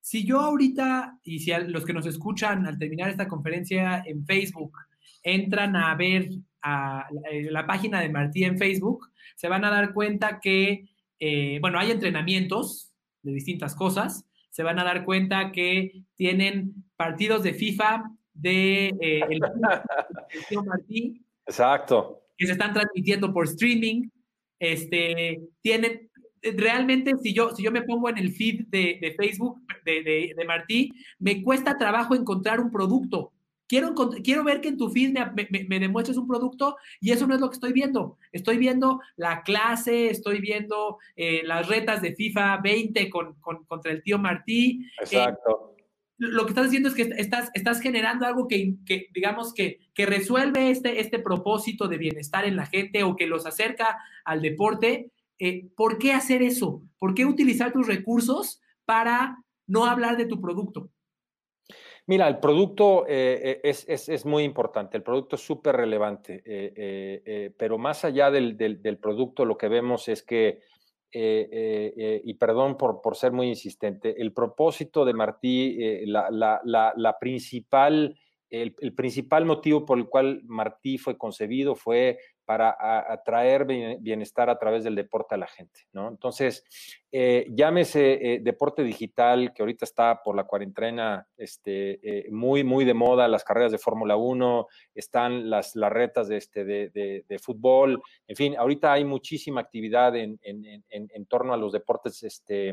Si 0.00 0.24
yo 0.24 0.40
ahorita, 0.40 1.18
y 1.22 1.40
si 1.40 1.52
los 1.66 1.84
que 1.84 1.92
nos 1.92 2.06
escuchan 2.06 2.66
al 2.66 2.78
terminar 2.78 3.10
esta 3.10 3.28
conferencia 3.28 4.02
en 4.06 4.24
Facebook, 4.24 4.72
entran 5.22 5.76
a 5.76 5.94
ver 5.94 6.30
a 6.62 7.06
la, 7.50 7.66
página 7.66 8.00
de 8.00 8.08
Martí 8.08 8.44
en 8.44 8.58
Facebook, 8.58 9.10
se 9.36 9.48
van 9.48 9.64
a 9.64 9.70
dar 9.70 9.92
cuenta 9.92 10.40
que, 10.40 10.88
eh, 11.20 11.58
bueno, 11.60 11.78
hay 11.78 11.90
entrenamientos 11.90 12.92
de 13.22 13.32
distintas 13.32 13.74
cosas, 13.74 14.24
se 14.50 14.62
van 14.62 14.78
a 14.78 14.84
dar 14.84 15.04
cuenta 15.04 15.52
que 15.52 16.02
tienen 16.16 16.84
partidos 16.96 17.42
de 17.42 17.54
FIFA 17.54 18.10
de 18.34 18.88
eh, 19.00 19.20
el 19.28 19.40
Martí. 20.66 21.24
Exacto. 21.46 22.24
Que 22.36 22.46
se 22.46 22.52
están 22.52 22.72
transmitiendo 22.72 23.32
por 23.32 23.46
streaming. 23.46 24.08
Este, 24.58 25.40
tienen 25.60 26.07
realmente 26.42 27.12
si 27.22 27.32
yo, 27.32 27.54
si 27.54 27.62
yo 27.62 27.72
me 27.72 27.82
pongo 27.82 28.08
en 28.08 28.18
el 28.18 28.32
feed 28.32 28.66
de, 28.68 29.14
Facebook 29.16 29.60
de, 29.84 30.34
de, 30.36 30.44
Martí, 30.44 30.92
me 31.18 31.42
cuesta 31.42 31.78
trabajo 31.78 32.14
encontrar 32.14 32.60
un 32.60 32.70
producto. 32.70 33.32
Quiero, 33.68 33.94
quiero 34.24 34.44
ver 34.44 34.62
que 34.62 34.68
en 34.68 34.78
tu 34.78 34.88
feed 34.88 35.12
me, 35.12 35.78
demuestres 35.78 36.16
un 36.16 36.26
producto 36.26 36.76
y 37.00 37.12
eso 37.12 37.26
no 37.26 37.34
es 37.34 37.40
lo 37.40 37.50
que 37.50 37.54
estoy 37.54 37.74
viendo. 37.74 38.16
Estoy 38.32 38.56
viendo 38.56 39.00
la 39.16 39.42
clase, 39.42 40.08
estoy 40.08 40.40
viendo 40.40 40.96
eh, 41.16 41.42
las 41.44 41.68
retas 41.68 42.00
de 42.00 42.14
FIFA 42.14 42.58
20 42.62 43.10
con, 43.10 43.34
contra 43.66 43.92
el 43.92 44.02
tío 44.02 44.18
Martí. 44.18 44.86
Eh, 45.00 45.02
Exacto. 45.02 45.76
lo 46.16 46.46
que 46.46 46.52
estás 46.52 46.64
diciendo 46.64 46.88
es 46.88 46.94
que 46.94 47.10
estás, 47.18 47.50
estás 47.52 47.82
generando 47.82 48.24
algo 48.24 48.48
que, 48.48 48.74
digamos, 49.12 49.52
que, 49.52 49.80
que 49.92 50.06
resuelve 50.06 50.70
este, 50.70 51.00
este 51.00 51.18
propósito 51.18 51.88
de 51.88 51.98
bienestar 51.98 52.46
en 52.46 52.56
la 52.56 52.64
gente 52.64 53.02
o 53.02 53.16
que 53.16 53.26
los 53.26 53.44
acerca 53.44 53.98
al 54.24 54.40
deporte. 54.40 55.10
Eh, 55.38 55.68
¿Por 55.76 55.98
qué 55.98 56.12
hacer 56.12 56.42
eso? 56.42 56.82
¿Por 56.98 57.14
qué 57.14 57.24
utilizar 57.24 57.72
tus 57.72 57.86
recursos 57.86 58.60
para 58.84 59.44
no 59.66 59.84
hablar 59.84 60.16
de 60.16 60.26
tu 60.26 60.40
producto? 60.40 60.90
Mira, 62.06 62.26
el 62.26 62.38
producto 62.38 63.06
eh, 63.06 63.60
eh, 63.62 63.76
es, 63.86 64.24
muy 64.24 64.42
importante, 64.42 64.96
el 64.96 65.02
producto 65.02 65.36
es 65.36 65.42
súper 65.42 65.76
relevante, 65.76 66.42
pero 67.58 67.76
más 67.76 68.02
allá 68.04 68.30
del, 68.30 68.56
producto, 69.00 69.44
lo 69.44 69.58
que 69.58 69.68
vemos 69.68 70.08
es 70.08 70.22
que, 70.22 70.62
y 71.12 72.34
perdón 72.34 72.78
por, 72.78 73.02
por, 73.02 73.14
ser 73.14 73.32
muy 73.32 73.48
insistente, 73.48 74.22
el 74.22 74.32
propósito 74.32 75.04
de 75.04 75.12
Martí, 75.12 75.76
la, 76.06 77.16
principal, 77.20 78.18
el, 78.48 78.94
principal 78.94 79.44
motivo 79.44 79.84
por 79.84 79.98
el 79.98 80.06
cual 80.06 80.40
Martí 80.46 80.96
fue 80.96 81.18
concebido 81.18 81.74
fue 81.74 82.18
para 82.48 82.74
atraer 83.12 83.66
bienestar 83.66 84.48
a 84.48 84.58
través 84.58 84.82
del 84.82 84.94
deporte 84.94 85.34
a 85.34 85.38
la 85.38 85.46
gente, 85.46 85.82
¿no? 85.92 86.08
Entonces, 86.08 86.64
eh, 87.12 87.46
llámese 87.50 88.14
eh, 88.14 88.40
deporte 88.40 88.82
digital, 88.82 89.52
que 89.52 89.60
ahorita 89.60 89.84
está 89.84 90.22
por 90.22 90.34
la 90.34 90.44
cuarentena 90.44 91.26
este, 91.36 92.00
eh, 92.02 92.30
muy, 92.30 92.64
muy 92.64 92.86
de 92.86 92.94
moda, 92.94 93.28
las 93.28 93.44
carreras 93.44 93.70
de 93.70 93.76
Fórmula 93.76 94.16
1, 94.16 94.66
están 94.94 95.50
las, 95.50 95.76
las 95.76 95.92
retas 95.92 96.26
de, 96.28 96.38
este, 96.38 96.64
de, 96.64 97.38
fútbol, 97.38 98.02
en 98.26 98.36
fin, 98.36 98.56
ahorita 98.56 98.94
hay 98.94 99.04
muchísima 99.04 99.60
actividad 99.60 100.16
en, 100.16 100.40
en 100.42 101.26
torno 101.26 101.52
a 101.52 101.58
los 101.58 101.72
deportes 101.72 102.22
este, 102.22 102.72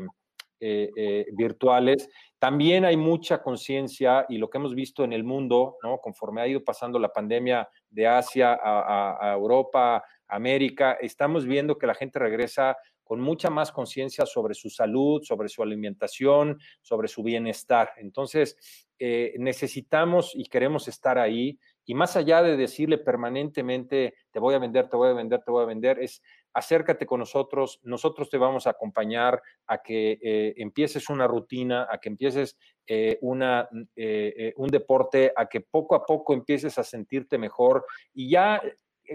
eh, 0.60 0.90
eh, 0.96 1.26
virtuales. 1.32 2.08
También 2.38 2.84
hay 2.84 2.96
mucha 2.96 3.42
conciencia 3.42 4.24
y 4.28 4.38
lo 4.38 4.48
que 4.48 4.58
hemos 4.58 4.74
visto 4.74 5.04
en 5.04 5.12
el 5.12 5.24
mundo, 5.24 5.76
¿no? 5.82 5.98
conforme 5.98 6.40
ha 6.40 6.48
ido 6.48 6.64
pasando 6.64 6.98
la 6.98 7.12
pandemia 7.12 7.68
de 7.90 8.06
Asia 8.06 8.58
a, 8.62 9.32
Europa, 9.34 10.02
América, 10.28 10.96
estamos 11.00 11.46
viendo 11.46 11.78
que 11.78 11.86
la 11.86 11.94
gente 11.94 12.18
regresa 12.18 12.76
con 13.04 13.20
mucha 13.20 13.50
más 13.50 13.70
conciencia 13.70 14.26
sobre 14.26 14.54
su 14.54 14.68
salud, 14.68 15.22
sobre 15.22 15.48
su 15.48 15.62
alimentación, 15.62 16.58
sobre 16.82 17.06
su 17.06 17.22
bienestar. 17.22 17.90
Entonces, 17.98 18.56
eh, 18.98 19.34
necesitamos 19.38 20.32
y 20.34 20.46
queremos 20.46 20.88
estar 20.88 21.18
ahí. 21.18 21.58
Y 21.84 21.94
más 21.94 22.16
allá 22.16 22.42
de 22.42 22.56
decirle 22.56 22.98
permanentemente, 22.98 24.14
te 24.32 24.40
voy 24.40 24.54
a 24.54 24.58
vender, 24.58 24.88
te 24.88 24.96
voy 24.96 25.10
a 25.10 25.12
vender, 25.12 25.42
te 25.44 25.50
voy 25.50 25.62
a 25.62 25.66
vender, 25.66 26.00
es 26.00 26.20
acércate 26.56 27.04
con 27.04 27.20
nosotros, 27.20 27.80
nosotros 27.82 28.30
te 28.30 28.38
vamos 28.38 28.66
a 28.66 28.70
acompañar 28.70 29.42
a 29.66 29.82
que 29.82 30.18
eh, 30.22 30.54
empieces 30.56 31.10
una 31.10 31.26
rutina, 31.26 31.86
a 31.90 31.98
que 31.98 32.08
empieces 32.08 32.56
eh, 32.86 33.18
una, 33.20 33.68
eh, 33.94 34.54
un 34.56 34.68
deporte, 34.68 35.34
a 35.36 35.50
que 35.50 35.60
poco 35.60 35.94
a 35.94 36.06
poco 36.06 36.32
empieces 36.32 36.78
a 36.78 36.82
sentirte 36.82 37.36
mejor 37.36 37.84
y 38.14 38.30
ya 38.30 38.62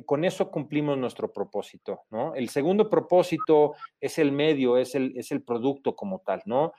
con 0.06 0.23
eso 0.23 0.51
cumplimos 0.51 0.97
nuestro 0.97 1.34
propósito, 1.34 2.04
¿no? 2.12 2.34
El 2.34 2.47
segundo 2.47 2.89
propósito 2.89 3.73
es 3.99 4.19
el 4.19 4.32
medio, 4.32 4.77
es 4.77 4.95
el, 4.95 5.12
es 5.17 5.34
el 5.34 5.43
producto 5.43 5.97
como 5.97 6.19
tal, 6.19 6.41
¿no? 6.45 6.71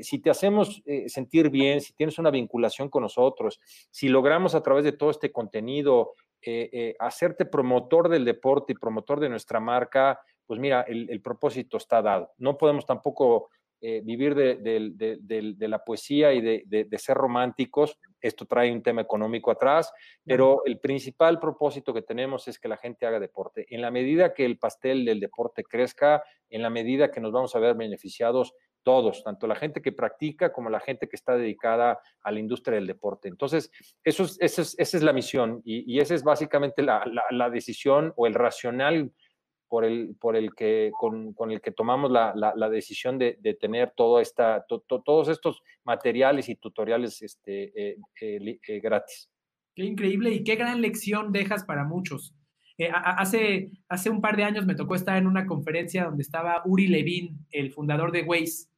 si 0.00 0.18
te 0.18 0.30
hacemos 0.30 0.82
sentir 1.08 1.50
bien, 1.50 1.82
si 1.82 1.92
tienes 1.92 2.18
una 2.18 2.30
vinculación 2.30 2.88
con 2.88 3.02
nosotros, 3.02 3.60
si 3.90 4.08
logramos 4.08 4.54
a 4.54 4.62
través 4.62 4.82
de 4.84 4.92
todo 4.92 5.10
este 5.10 5.30
contenido 5.30 6.14
eh, 6.46 6.68
eh, 6.72 6.96
hacerte 6.98 7.46
promotor 7.46 8.08
del 8.08 8.24
deporte 8.24 8.72
y 8.72 8.76
promotor 8.76 9.18
de 9.20 9.30
nuestra 9.30 9.60
marca, 9.60 10.20
pues 10.46 10.60
mira, 10.60 10.82
el, 10.82 11.20
propósito 11.22 11.78
está 11.78 12.02
dado. 12.02 12.32
No 12.36 12.58
podemos 12.58 12.84
tampoco 12.84 13.48
eh, 13.80 14.02
vivir 14.04 14.34
de, 14.34 15.56
la 15.58 15.84
poesía 15.84 16.34
y 16.34 16.42
de, 16.42 16.98
ser 16.98 17.16
románticos. 17.16 17.98
Esto 18.20 18.44
trae 18.44 18.70
un 18.70 18.82
tema 18.82 19.00
económico 19.00 19.50
atrás, 19.50 19.90
pero 20.22 20.62
el 20.66 20.80
principal 20.80 21.40
propósito 21.40 21.94
que 21.94 22.02
tenemos 22.02 22.46
es 22.46 22.58
que 22.58 22.68
la 22.68 22.76
gente 22.76 23.06
haga 23.06 23.20
deporte. 23.20 23.66
En 23.70 23.80
la 23.80 23.90
medida 23.90 24.34
que 24.34 24.44
el 24.44 24.58
pastel 24.58 25.04
del 25.06 25.20
deporte 25.20 25.64
crezca, 25.64 26.22
en 26.50 26.60
la 26.60 26.68
medida 26.68 27.10
que 27.10 27.20
nos 27.20 27.32
vamos 27.32 27.56
a 27.56 27.58
ver 27.58 27.74
beneficiados, 27.74 28.54
todos, 28.84 29.24
tanto 29.24 29.48
la 29.48 29.56
gente 29.56 29.82
que 29.82 29.90
practica 29.90 30.52
como 30.52 30.70
la 30.70 30.78
gente 30.78 31.08
que 31.08 31.16
está 31.16 31.36
dedicada 31.36 31.98
a 32.22 32.30
la 32.30 32.38
industria 32.38 32.76
del 32.76 32.86
deporte. 32.86 33.28
Entonces, 33.28 33.72
eso 34.04 34.24
es, 34.24 34.38
esa 34.40 34.96
es 34.96 35.02
la 35.02 35.12
misión 35.12 35.60
y, 35.64 35.98
esa 35.98 36.14
es 36.14 36.22
básicamente 36.22 36.82
la, 36.82 37.50
decisión 37.50 38.12
o 38.16 38.26
el 38.26 38.34
racional 38.34 39.10
por 39.68 39.84
el, 39.84 40.14
por 40.20 40.36
el 40.36 40.54
que, 40.54 40.92
con, 40.96 41.34
el 41.50 41.60
que 41.60 41.72
tomamos 41.72 42.12
la, 42.12 42.68
decisión 42.70 43.18
de, 43.18 43.56
tener 43.58 43.92
todo 43.96 44.20
esta, 44.20 44.64
todos 44.66 45.28
estos 45.28 45.62
materiales 45.84 46.48
y 46.48 46.56
tutoriales 46.56 47.22
este, 47.22 47.72
eh, 47.74 47.96
eh, 48.20 48.58
eh, 48.68 48.80
gratis. 48.80 49.30
Qué 49.74 49.84
increíble 49.84 50.30
y 50.30 50.44
qué 50.44 50.54
gran 50.54 50.80
lección 50.80 51.32
dejas 51.32 51.64
para 51.64 51.84
muchos. 51.84 52.36
hace, 52.92 53.70
hace 53.88 54.10
un 54.10 54.20
par 54.20 54.36
de 54.36 54.44
años 54.44 54.66
me 54.66 54.74
tocó 54.74 54.94
estar 54.94 55.16
en 55.16 55.26
una 55.26 55.46
conferencia 55.46 56.04
donde 56.04 56.22
estaba 56.22 56.62
Uri 56.66 56.86
Levin, 56.86 57.38
el 57.50 57.72
fundador 57.72 58.12
de 58.12 58.22
Waze, 58.22 58.68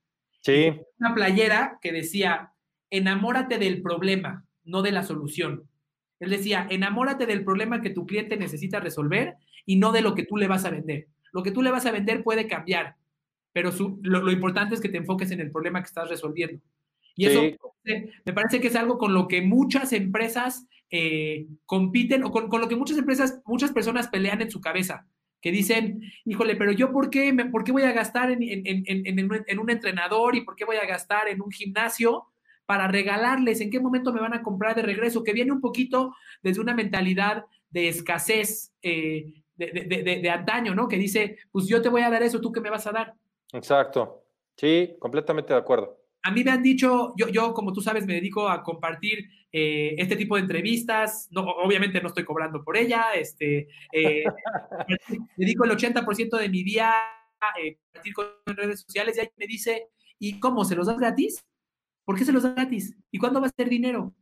Sí. 0.46 0.80
Una 1.00 1.12
playera 1.12 1.78
que 1.82 1.90
decía, 1.90 2.52
enamórate 2.90 3.58
del 3.58 3.82
problema, 3.82 4.44
no 4.62 4.82
de 4.82 4.92
la 4.92 5.02
solución. 5.02 5.68
Él 6.20 6.30
decía, 6.30 6.68
enamórate 6.70 7.26
del 7.26 7.44
problema 7.44 7.80
que 7.80 7.90
tu 7.90 8.06
cliente 8.06 8.36
necesita 8.36 8.78
resolver 8.78 9.34
y 9.64 9.74
no 9.74 9.90
de 9.90 10.02
lo 10.02 10.14
que 10.14 10.24
tú 10.24 10.36
le 10.36 10.46
vas 10.46 10.64
a 10.64 10.70
vender. 10.70 11.08
Lo 11.32 11.42
que 11.42 11.50
tú 11.50 11.62
le 11.62 11.72
vas 11.72 11.84
a 11.84 11.90
vender 11.90 12.22
puede 12.22 12.46
cambiar, 12.46 12.94
pero 13.52 13.72
lo, 14.02 14.30
importante 14.30 14.76
es 14.76 14.80
que 14.80 14.88
te 14.88 14.98
enfoques 14.98 15.32
en 15.32 15.40
el 15.40 15.50
problema 15.50 15.80
que 15.80 15.88
estás 15.88 16.08
resolviendo. 16.08 16.62
Y 17.16 17.26
eso 17.26 17.42
me 18.24 18.32
parece 18.32 18.60
que 18.60 18.68
es 18.68 18.76
algo 18.76 18.98
con 18.98 19.14
lo 19.14 19.26
que 19.26 19.42
muchas 19.42 19.92
empresas 19.92 20.68
eh, 20.90 21.48
compiten 21.64 22.22
o 22.22 22.30
con, 22.30 22.48
con, 22.48 22.60
lo 22.60 22.68
que 22.68 22.76
muchas 22.76 22.98
empresas, 22.98 23.42
muchas 23.46 23.72
personas 23.72 24.06
pelean 24.06 24.42
en 24.42 24.50
su 24.50 24.60
cabeza 24.60 25.08
que 25.46 25.52
dicen, 25.52 26.02
híjole, 26.24 26.56
pero 26.56 26.72
yo 26.72 26.90
por 26.90 27.08
qué, 27.08 27.32
me, 27.32 27.44
por 27.44 27.62
qué 27.62 27.70
voy 27.70 27.84
a 27.84 27.92
gastar 27.92 28.32
en, 28.32 29.60
un 29.60 29.70
entrenador 29.70 30.34
y 30.34 30.40
por 30.40 30.56
qué 30.56 30.64
voy 30.64 30.74
a 30.74 30.84
gastar 30.84 31.28
en 31.28 31.40
un 31.40 31.52
gimnasio 31.52 32.24
para 32.66 32.88
regalarles, 32.88 33.60
en 33.60 33.70
qué 33.70 33.78
momento 33.78 34.12
me 34.12 34.20
van 34.20 34.34
a 34.34 34.42
comprar 34.42 34.74
de 34.74 34.82
regreso, 34.82 35.22
que 35.22 35.32
viene 35.32 35.52
un 35.52 35.60
poquito 35.60 36.16
desde 36.42 36.60
una 36.60 36.74
mentalidad 36.74 37.44
de 37.70 37.86
escasez 37.86 38.72
eh, 38.82 39.34
de, 39.54 39.70
de, 40.20 40.30
antaño, 40.30 40.74
¿no? 40.74 40.88
Que 40.88 40.98
dice, 40.98 41.38
pues 41.52 41.68
yo 41.68 41.80
te 41.80 41.90
voy 41.90 42.02
a 42.02 42.10
dar 42.10 42.24
eso, 42.24 42.40
tú 42.40 42.50
qué 42.50 42.60
me 42.60 42.70
vas 42.70 42.88
a 42.88 42.90
dar. 42.90 43.14
Exacto. 43.52 44.24
Sí, 44.56 44.96
completamente 44.98 45.52
de 45.52 45.60
acuerdo. 45.60 45.96
A 46.26 46.32
mí 46.32 46.42
me 46.42 46.50
han 46.50 46.62
dicho, 46.62 47.14
yo, 47.16 47.28
yo 47.28 47.54
como 47.54 47.72
tú 47.72 47.80
sabes, 47.80 48.04
me 48.04 48.14
dedico 48.14 48.48
a 48.48 48.64
compartir 48.64 49.30
eh, 49.52 49.94
este 49.96 50.16
tipo 50.16 50.34
de 50.34 50.40
entrevistas. 50.42 51.28
No, 51.30 51.42
obviamente 51.42 52.00
no 52.00 52.08
estoy 52.08 52.24
cobrando 52.24 52.64
por 52.64 52.76
ella. 52.76 53.12
Este, 53.14 53.68
eh, 53.92 54.24
dedico 55.36 55.64
el 55.64 55.70
80% 55.70 56.36
de 56.36 56.48
mi 56.48 56.64
día 56.64 56.90
a 56.90 57.60
eh, 57.62 57.78
compartir 57.78 58.12
con 58.12 58.56
redes 58.56 58.80
sociales 58.80 59.16
y 59.16 59.20
ahí 59.20 59.28
me 59.36 59.46
dice, 59.46 59.86
¿y 60.18 60.40
cómo? 60.40 60.64
¿Se 60.64 60.74
los 60.74 60.88
das 60.88 60.98
gratis? 60.98 61.46
¿Por 62.04 62.18
qué 62.18 62.24
se 62.24 62.32
los 62.32 62.42
das 62.42 62.56
gratis? 62.56 62.96
¿Y 63.12 63.18
cuándo 63.18 63.40
va 63.40 63.46
a 63.46 63.52
ser 63.56 63.68
dinero? 63.68 64.12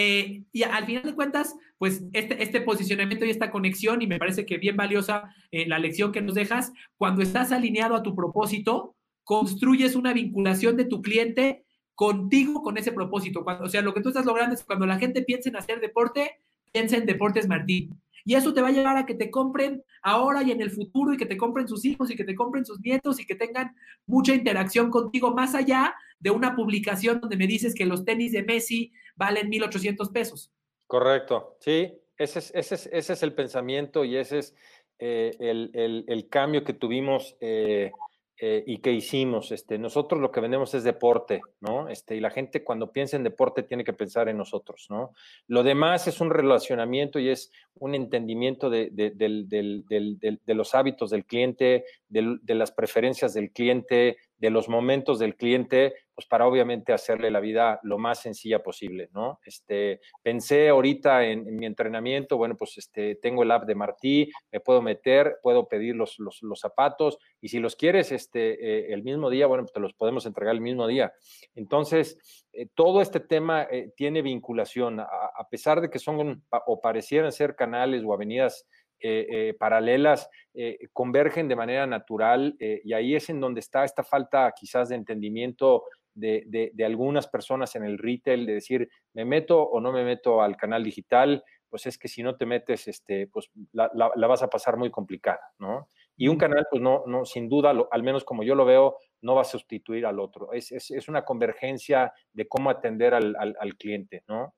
y 0.00 0.62
al 0.62 0.86
final 0.86 1.02
de 1.02 1.14
cuentas, 1.16 1.56
pues 1.76 2.04
este, 2.12 2.40
este, 2.40 2.60
posicionamiento 2.60 3.24
y 3.24 3.30
esta 3.30 3.50
conexión, 3.50 4.00
y 4.00 4.06
me 4.06 4.20
parece 4.20 4.46
que 4.46 4.56
bien 4.56 4.76
valiosa 4.76 5.34
la 5.50 5.80
lección 5.80 6.12
que 6.12 6.22
nos 6.22 6.36
dejas, 6.36 6.72
cuando 6.96 7.20
estás 7.20 7.50
alineado 7.50 7.96
a 7.96 8.04
tu 8.04 8.14
propósito, 8.14 8.94
construyes 9.28 9.94
una 9.94 10.14
vinculación 10.14 10.74
de 10.78 10.86
tu 10.86 11.02
cliente 11.02 11.66
contigo 11.94 12.62
con 12.62 12.78
ese 12.78 12.92
propósito. 12.92 13.44
Cuando, 13.44 13.64
o 13.64 13.68
sea, 13.68 13.82
lo 13.82 13.92
que 13.92 14.00
tú 14.00 14.08
estás 14.08 14.24
logrando 14.24 14.54
es 14.54 14.64
cuando 14.64 14.86
la 14.86 14.98
gente 14.98 15.20
piensa 15.20 15.50
en 15.50 15.56
hacer 15.56 15.80
deporte, 15.80 16.40
piensa 16.72 16.96
en 16.96 17.04
Deportes 17.04 17.46
Martín. 17.46 18.00
Y 18.24 18.36
eso 18.36 18.54
te 18.54 18.62
va 18.62 18.68
a 18.68 18.72
llevar 18.72 18.96
a 18.96 19.04
que 19.04 19.12
te 19.12 19.30
compren 19.30 19.84
ahora 20.00 20.42
y 20.42 20.50
en 20.50 20.62
el 20.62 20.70
futuro 20.70 21.12
y 21.12 21.18
que 21.18 21.26
te 21.26 21.36
compren 21.36 21.68
sus 21.68 21.84
hijos 21.84 22.10
y 22.10 22.16
que 22.16 22.24
te 22.24 22.34
compren 22.34 22.64
sus 22.64 22.80
nietos 22.80 23.20
y 23.20 23.26
que 23.26 23.34
tengan 23.34 23.76
mucha 24.06 24.34
interacción 24.34 24.88
contigo 24.88 25.34
más 25.34 25.54
allá 25.54 25.94
de 26.18 26.30
una 26.30 26.56
publicación 26.56 27.20
donde 27.20 27.36
me 27.36 27.46
dices 27.46 27.74
que 27.74 27.84
los 27.84 28.06
tenis 28.06 28.32
de 28.32 28.44
Messi 28.44 28.92
valen 29.14 29.50
1.800 29.50 30.10
pesos. 30.10 30.54
Correcto, 30.86 31.58
sí, 31.60 31.92
ese 32.16 32.38
es, 32.38 32.50
ese 32.54 32.74
es, 32.76 32.88
ese 32.90 33.12
es 33.12 33.22
el 33.22 33.34
pensamiento 33.34 34.06
y 34.06 34.16
ese 34.16 34.38
es 34.38 34.54
eh, 34.98 35.36
el, 35.38 36.28
cambio 36.30 36.64
que 36.64 36.72
tuvimos 36.72 37.36
eh, 37.42 37.92
eh, 38.40 38.62
y 38.66 38.78
qué 38.78 38.92
hicimos. 38.92 39.50
Este, 39.50 39.78
nosotros 39.78 40.20
lo 40.20 40.30
que 40.30 40.40
vendemos 40.40 40.72
es 40.74 40.84
deporte, 40.84 41.40
¿no? 41.60 41.88
Este, 41.88 42.14
y 42.14 42.20
la 42.20 42.30
gente 42.30 42.62
cuando 42.62 42.92
piensa 42.92 43.16
en 43.16 43.24
deporte 43.24 43.64
tiene 43.64 43.82
que 43.82 43.92
pensar 43.92 44.28
en 44.28 44.36
nosotros, 44.36 44.86
¿no? 44.90 45.12
Lo 45.48 45.64
demás 45.64 46.06
es 46.06 46.20
un 46.20 46.30
relacionamiento 46.30 47.18
y 47.18 47.30
es 47.30 47.50
un 47.74 47.96
entendimiento 47.96 48.70
de, 48.70 48.90
de, 48.92 50.54
los 50.54 50.74
hábitos 50.76 51.10
del 51.10 51.24
cliente, 51.24 51.84
de, 52.08 52.54
las 52.54 52.70
preferencias 52.70 53.34
del 53.34 53.50
cliente, 53.50 54.18
de 54.38 54.50
los 54.50 54.68
momentos 54.68 55.18
del 55.18 55.34
cliente, 55.34 55.94
pues 56.14 56.26
para 56.26 56.46
obviamente 56.46 56.92
hacerle 56.92 57.30
la 57.30 57.40
vida 57.40 57.80
lo 57.82 57.98
más 57.98 58.22
sencilla 58.22 58.62
posible, 58.62 59.08
¿no? 59.12 59.40
Este, 59.44 60.00
pensé 60.22 60.68
ahorita 60.68 61.24
en, 61.24 61.56
mi 61.56 61.66
entrenamiento, 61.66 62.36
bueno, 62.36 62.56
pues 62.56 62.78
este, 62.78 63.16
tengo 63.16 63.42
el 63.42 63.50
app 63.50 63.66
de 63.66 63.74
Martí, 63.74 64.30
me 64.50 64.60
puedo 64.60 64.80
meter, 64.80 65.38
puedo 65.42 65.68
pedir 65.68 65.96
los, 65.96 66.18
los, 66.18 66.40
zapatos 66.58 67.18
y 67.40 67.48
si 67.48 67.58
los 67.58 67.76
quieres 67.76 68.10
este, 68.12 68.52
eh, 68.52 68.92
el 68.92 69.02
mismo 69.02 69.30
día, 69.30 69.46
bueno, 69.46 69.64
pues 69.64 69.72
te 69.72 69.80
los 69.80 69.92
podemos 69.94 70.24
entregar 70.26 70.54
el 70.54 70.60
mismo 70.60 70.86
día. 70.86 71.12
Entonces, 71.54 72.46
eh, 72.52 72.66
todo 72.74 73.00
este 73.00 73.20
tema 73.20 73.64
eh, 73.70 73.92
tiene 73.96 74.22
vinculación, 74.22 75.00
a, 75.00 75.04
a, 75.04 75.48
pesar 75.48 75.80
de 75.80 75.90
que 75.90 75.98
son 75.98 76.44
o 76.66 76.80
parecieran 76.80 77.32
ser 77.32 77.54
canales 77.54 78.02
o 78.04 78.12
avenidas 78.12 78.66
eh, 79.00 79.26
eh, 79.30 79.54
paralelas 79.54 80.28
eh, 80.54 80.78
convergen 80.92 81.46
de 81.46 81.56
manera 81.56 81.86
natural 81.86 82.56
y 82.58 82.92
ahí 82.92 83.14
es 83.14 83.30
en 83.30 83.40
donde 83.40 83.60
está 83.60 83.84
esta 83.84 84.02
falta 84.02 84.52
quizás 84.58 84.88
de 84.88 84.96
entendimiento 84.96 85.84
de, 86.14 86.72
algunas 86.84 87.28
personas 87.28 87.76
en 87.76 87.84
el 87.84 87.98
retail, 87.98 88.44
de 88.44 88.54
decir, 88.54 88.88
me 89.14 89.24
meto 89.24 89.62
o 89.62 89.80
no 89.80 89.92
me 89.92 90.04
meto 90.04 90.42
al 90.42 90.56
canal 90.56 90.82
digital, 90.82 91.44
pues 91.68 91.86
es 91.86 91.96
que 91.96 92.08
si 92.08 92.22
no 92.22 92.36
te 92.36 92.44
metes, 92.44 92.88
este, 92.88 93.28
pues 93.28 93.50
la, 93.72 93.88
vas 94.26 94.42
a 94.42 94.50
pasar 94.50 94.76
muy 94.76 94.90
complicada, 94.90 95.40
¿no? 95.58 95.88
Y 96.16 96.26
un 96.26 96.36
canal, 96.36 96.66
pues 96.68 96.82
no, 96.82 97.04
no 97.06 97.24
sin 97.24 97.48
duda, 97.48 97.72
al 97.92 98.02
menos 98.02 98.24
como 98.24 98.42
yo 98.42 98.56
lo 98.56 98.64
veo, 98.64 98.96
no 99.20 99.36
va 99.36 99.42
a 99.42 99.44
sustituir 99.44 100.06
al 100.06 100.18
otro. 100.18 100.52
Es, 100.52 100.72
es, 100.72 101.08
una 101.08 101.24
convergencia 101.24 102.12
de 102.32 102.48
cómo 102.48 102.70
atender 102.70 103.14
al, 103.14 103.36
al 103.38 103.76
cliente, 103.76 104.24
¿no? 104.26 104.54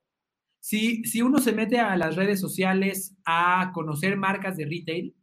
Si, 0.60 1.22
uno 1.22 1.38
se 1.38 1.52
mete 1.52 1.80
a 1.80 1.96
las 1.96 2.16
redes 2.16 2.38
sociales 2.38 3.16
a 3.24 3.70
conocer 3.72 4.16
marcas 4.16 4.56
de 4.56 4.66
retail, 4.66 5.16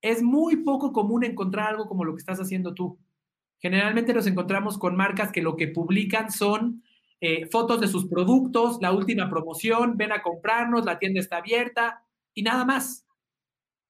es 0.00 0.22
muy 0.22 0.58
poco 0.58 0.92
común 0.92 1.24
encontrar 1.24 1.68
algo 1.68 1.88
como 1.88 2.04
lo 2.04 2.14
que 2.14 2.20
estás 2.20 2.40
haciendo 2.40 2.72
tú. 2.72 2.98
Generalmente 3.58 4.14
nos 4.14 4.26
encontramos 4.26 4.78
con 4.78 4.96
marcas 4.96 5.32
que 5.32 5.42
lo 5.42 5.56
que 5.56 5.68
publican 5.68 6.30
son 6.30 6.82
eh, 7.20 7.46
fotos 7.50 7.80
de 7.80 7.88
sus 7.88 8.06
productos, 8.06 8.78
la 8.80 8.92
última 8.92 9.28
promoción, 9.28 9.96
ven 9.98 10.12
a 10.12 10.22
comprarnos, 10.22 10.86
la 10.86 10.98
tienda 10.98 11.20
está 11.20 11.38
abierta 11.38 12.04
y 12.32 12.42
nada 12.42 12.64
más. 12.64 13.06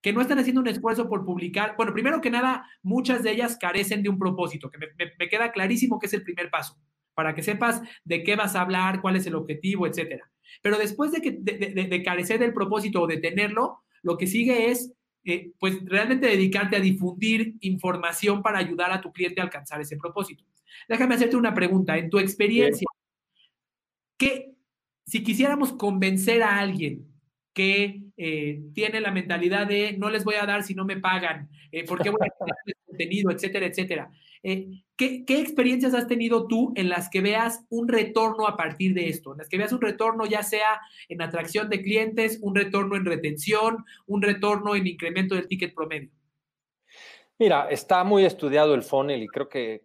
Que 0.02 0.14
no 0.14 0.22
están 0.22 0.38
haciendo 0.38 0.62
un 0.62 0.68
esfuerzo 0.68 1.10
por 1.10 1.26
publicar. 1.26 1.74
Bueno, 1.76 1.92
primero 1.92 2.22
que 2.22 2.30
nada, 2.30 2.66
muchas 2.82 3.22
de 3.22 3.32
ellas 3.32 3.58
carecen 3.60 4.02
de 4.02 4.08
un 4.08 4.18
propósito, 4.18 4.70
que 4.70 4.78
me 5.18 5.28
queda 5.28 5.52
clarísimo 5.52 5.98
que 5.98 6.06
es 6.06 6.14
el 6.14 6.22
primer 6.22 6.50
paso, 6.50 6.80
para 7.14 7.34
que 7.34 7.42
sepas 7.42 7.82
de 8.02 8.24
qué 8.24 8.34
vas 8.34 8.56
a 8.56 8.62
hablar, 8.62 9.02
cuál 9.02 9.16
es 9.16 9.26
el 9.26 9.34
objetivo, 9.34 9.86
etcétera. 9.86 10.30
Pero 10.62 10.78
después 10.78 11.12
de, 11.12 11.20
que, 11.20 11.38
de, 11.40 12.02
carecer 12.02 12.38
del 12.38 12.52
propósito 12.52 13.02
o 13.02 13.06
de 13.06 13.18
tenerlo, 13.18 13.80
lo 14.02 14.16
que 14.16 14.26
sigue 14.26 14.70
es, 14.70 14.92
eh, 15.24 15.52
pues, 15.58 15.78
realmente 15.84 16.26
dedicarte 16.26 16.76
a 16.76 16.80
difundir 16.80 17.56
información 17.60 18.42
para 18.42 18.58
ayudar 18.58 18.92
a 18.92 19.00
tu 19.00 19.12
cliente 19.12 19.40
a 19.40 19.44
alcanzar 19.44 19.80
ese 19.80 19.96
propósito. 19.96 20.44
Déjame 20.88 21.14
hacerte 21.14 21.36
una 21.36 21.54
pregunta. 21.54 21.98
En 21.98 22.10
tu 22.10 22.18
experiencia, 22.18 22.86
¿qué, 24.16 24.54
si 25.06 25.22
quisiéramos 25.22 25.72
convencer 25.72 26.42
a 26.42 26.58
alguien 26.58 27.09
que 27.52 28.02
eh, 28.16 28.62
tiene 28.74 29.00
la 29.00 29.10
mentalidad 29.10 29.66
de 29.66 29.96
no 29.98 30.10
les 30.10 30.24
voy 30.24 30.36
a 30.36 30.46
dar 30.46 30.62
si 30.62 30.74
no 30.74 30.84
me 30.84 30.98
pagan, 30.98 31.48
eh, 31.72 31.84
porque 31.84 32.10
voy 32.10 32.20
a 32.22 32.30
tener 32.62 32.76
contenido, 32.86 33.30
etcétera, 33.30 33.66
etcétera. 33.66 34.10
Eh, 34.42 34.68
¿qué, 34.96 35.24
experiencias 35.28 35.92
has 35.94 36.06
tenido 36.06 36.46
tú 36.46 36.72
en 36.76 36.88
las 36.88 37.10
que 37.10 37.20
veas 37.20 37.64
un 37.68 37.88
retorno 37.88 38.46
a 38.46 38.56
partir 38.56 38.94
de 38.94 39.08
esto? 39.08 39.32
En 39.32 39.38
las 39.38 39.48
que 39.48 39.58
veas 39.58 39.72
un 39.72 39.80
retorno 39.80 40.26
ya 40.26 40.42
sea 40.42 40.80
en 41.08 41.20
atracción 41.22 41.68
de 41.68 41.82
clientes, 41.82 42.38
un 42.40 42.54
retorno 42.54 42.96
en 42.96 43.04
retención, 43.04 43.84
un 44.06 44.22
retorno 44.22 44.76
en 44.76 44.86
incremento 44.86 45.34
del 45.34 45.48
ticket 45.48 45.74
promedio. 45.74 46.10
Mira, 47.38 47.68
está 47.70 48.04
muy 48.04 48.24
estudiado 48.24 48.74
el 48.74 48.82
funnel 48.82 49.22
y 49.22 49.26
creo 49.26 49.48
que, 49.48 49.82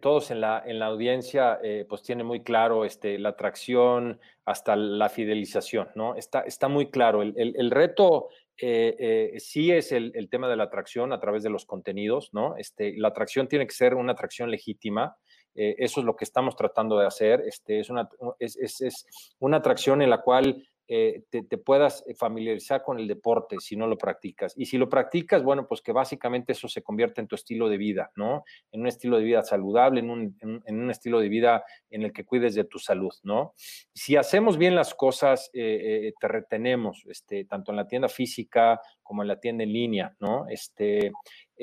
todos 0.00 0.30
en 0.30 0.40
la, 0.40 0.62
en 0.64 0.78
la 0.78 0.86
audiencia 0.86 1.58
pues 1.88 2.02
tienen 2.02 2.26
muy 2.26 2.42
claro 2.42 2.84
este, 2.84 3.18
la 3.18 3.30
atracción 3.30 4.20
hasta 4.44 4.76
la 4.76 5.08
fidelización, 5.08 5.88
¿no? 5.94 6.16
Está, 6.16 6.40
está 6.40 6.68
muy 6.68 6.90
claro. 6.90 7.22
El, 7.22 7.34
el 7.36 7.70
reto 7.70 8.28
eh, 8.58 9.32
eh, 9.34 9.40
sí 9.40 9.72
es 9.72 9.92
el, 9.92 10.28
tema 10.30 10.48
de 10.48 10.56
la 10.56 10.64
atracción 10.64 11.12
a 11.12 11.18
través 11.18 11.42
de 11.42 11.50
los 11.50 11.64
contenidos, 11.64 12.30
¿no? 12.32 12.56
Este, 12.56 12.94
la 12.96 13.08
atracción 13.08 13.48
tiene 13.48 13.66
que 13.66 13.74
ser 13.74 13.94
una 13.94 14.12
atracción 14.12 14.50
legítima. 14.50 15.16
Eh, 15.54 15.74
eso 15.78 16.00
es 16.00 16.06
lo 16.06 16.14
que 16.14 16.24
estamos 16.24 16.54
tratando 16.54 16.98
de 16.98 17.06
hacer. 17.06 17.42
Este, 17.46 17.80
es, 17.80 17.90
una, 17.90 18.08
es, 18.38 18.56
es 18.56 19.06
una 19.40 19.56
atracción 19.56 20.00
en 20.00 20.10
la 20.10 20.22
cual 20.22 20.64
eh, 20.94 21.22
te, 21.30 21.56
puedas 21.56 22.04
eh, 22.06 22.14
familiarizar 22.14 22.82
con 22.82 22.98
el 22.98 23.08
deporte 23.08 23.56
si 23.60 23.76
no 23.76 23.86
lo 23.86 23.96
practicas. 23.96 24.52
Y 24.58 24.66
si 24.66 24.76
lo 24.76 24.90
practicas, 24.90 25.42
bueno, 25.42 25.66
pues 25.66 25.80
que 25.80 25.90
básicamente 25.90 26.52
eso 26.52 26.68
se 26.68 26.82
convierte 26.82 27.22
en 27.22 27.28
tu 27.28 27.34
estilo 27.34 27.70
de 27.70 27.78
vida, 27.78 28.12
¿no? 28.14 28.44
En 28.72 28.82
un 28.82 28.88
estilo 28.88 29.16
de 29.16 29.24
vida 29.24 29.42
saludable, 29.42 30.00
en 30.00 30.10
un, 30.10 30.36
en, 30.42 30.78
un 30.78 30.90
estilo 30.90 31.20
de 31.20 31.30
vida 31.30 31.64
en 31.88 32.02
el 32.02 32.12
que 32.12 32.26
cuides 32.26 32.54
de 32.54 32.64
tu 32.64 32.78
salud, 32.78 33.14
¿no? 33.22 33.54
Si 33.56 34.16
hacemos 34.16 34.58
bien 34.58 34.74
las 34.74 34.94
cosas, 34.94 35.48
eh, 35.54 36.12
te 36.20 36.28
retenemos, 36.28 37.06
este, 37.08 37.46
tanto 37.46 37.72
en 37.72 37.78
la 37.78 37.88
tienda 37.88 38.10
física 38.10 38.78
como 39.02 39.22
en 39.22 39.28
la 39.28 39.40
tienda 39.40 39.64
en 39.64 39.72
línea, 39.72 40.14
¿no? 40.20 40.46
Este, 40.46 41.10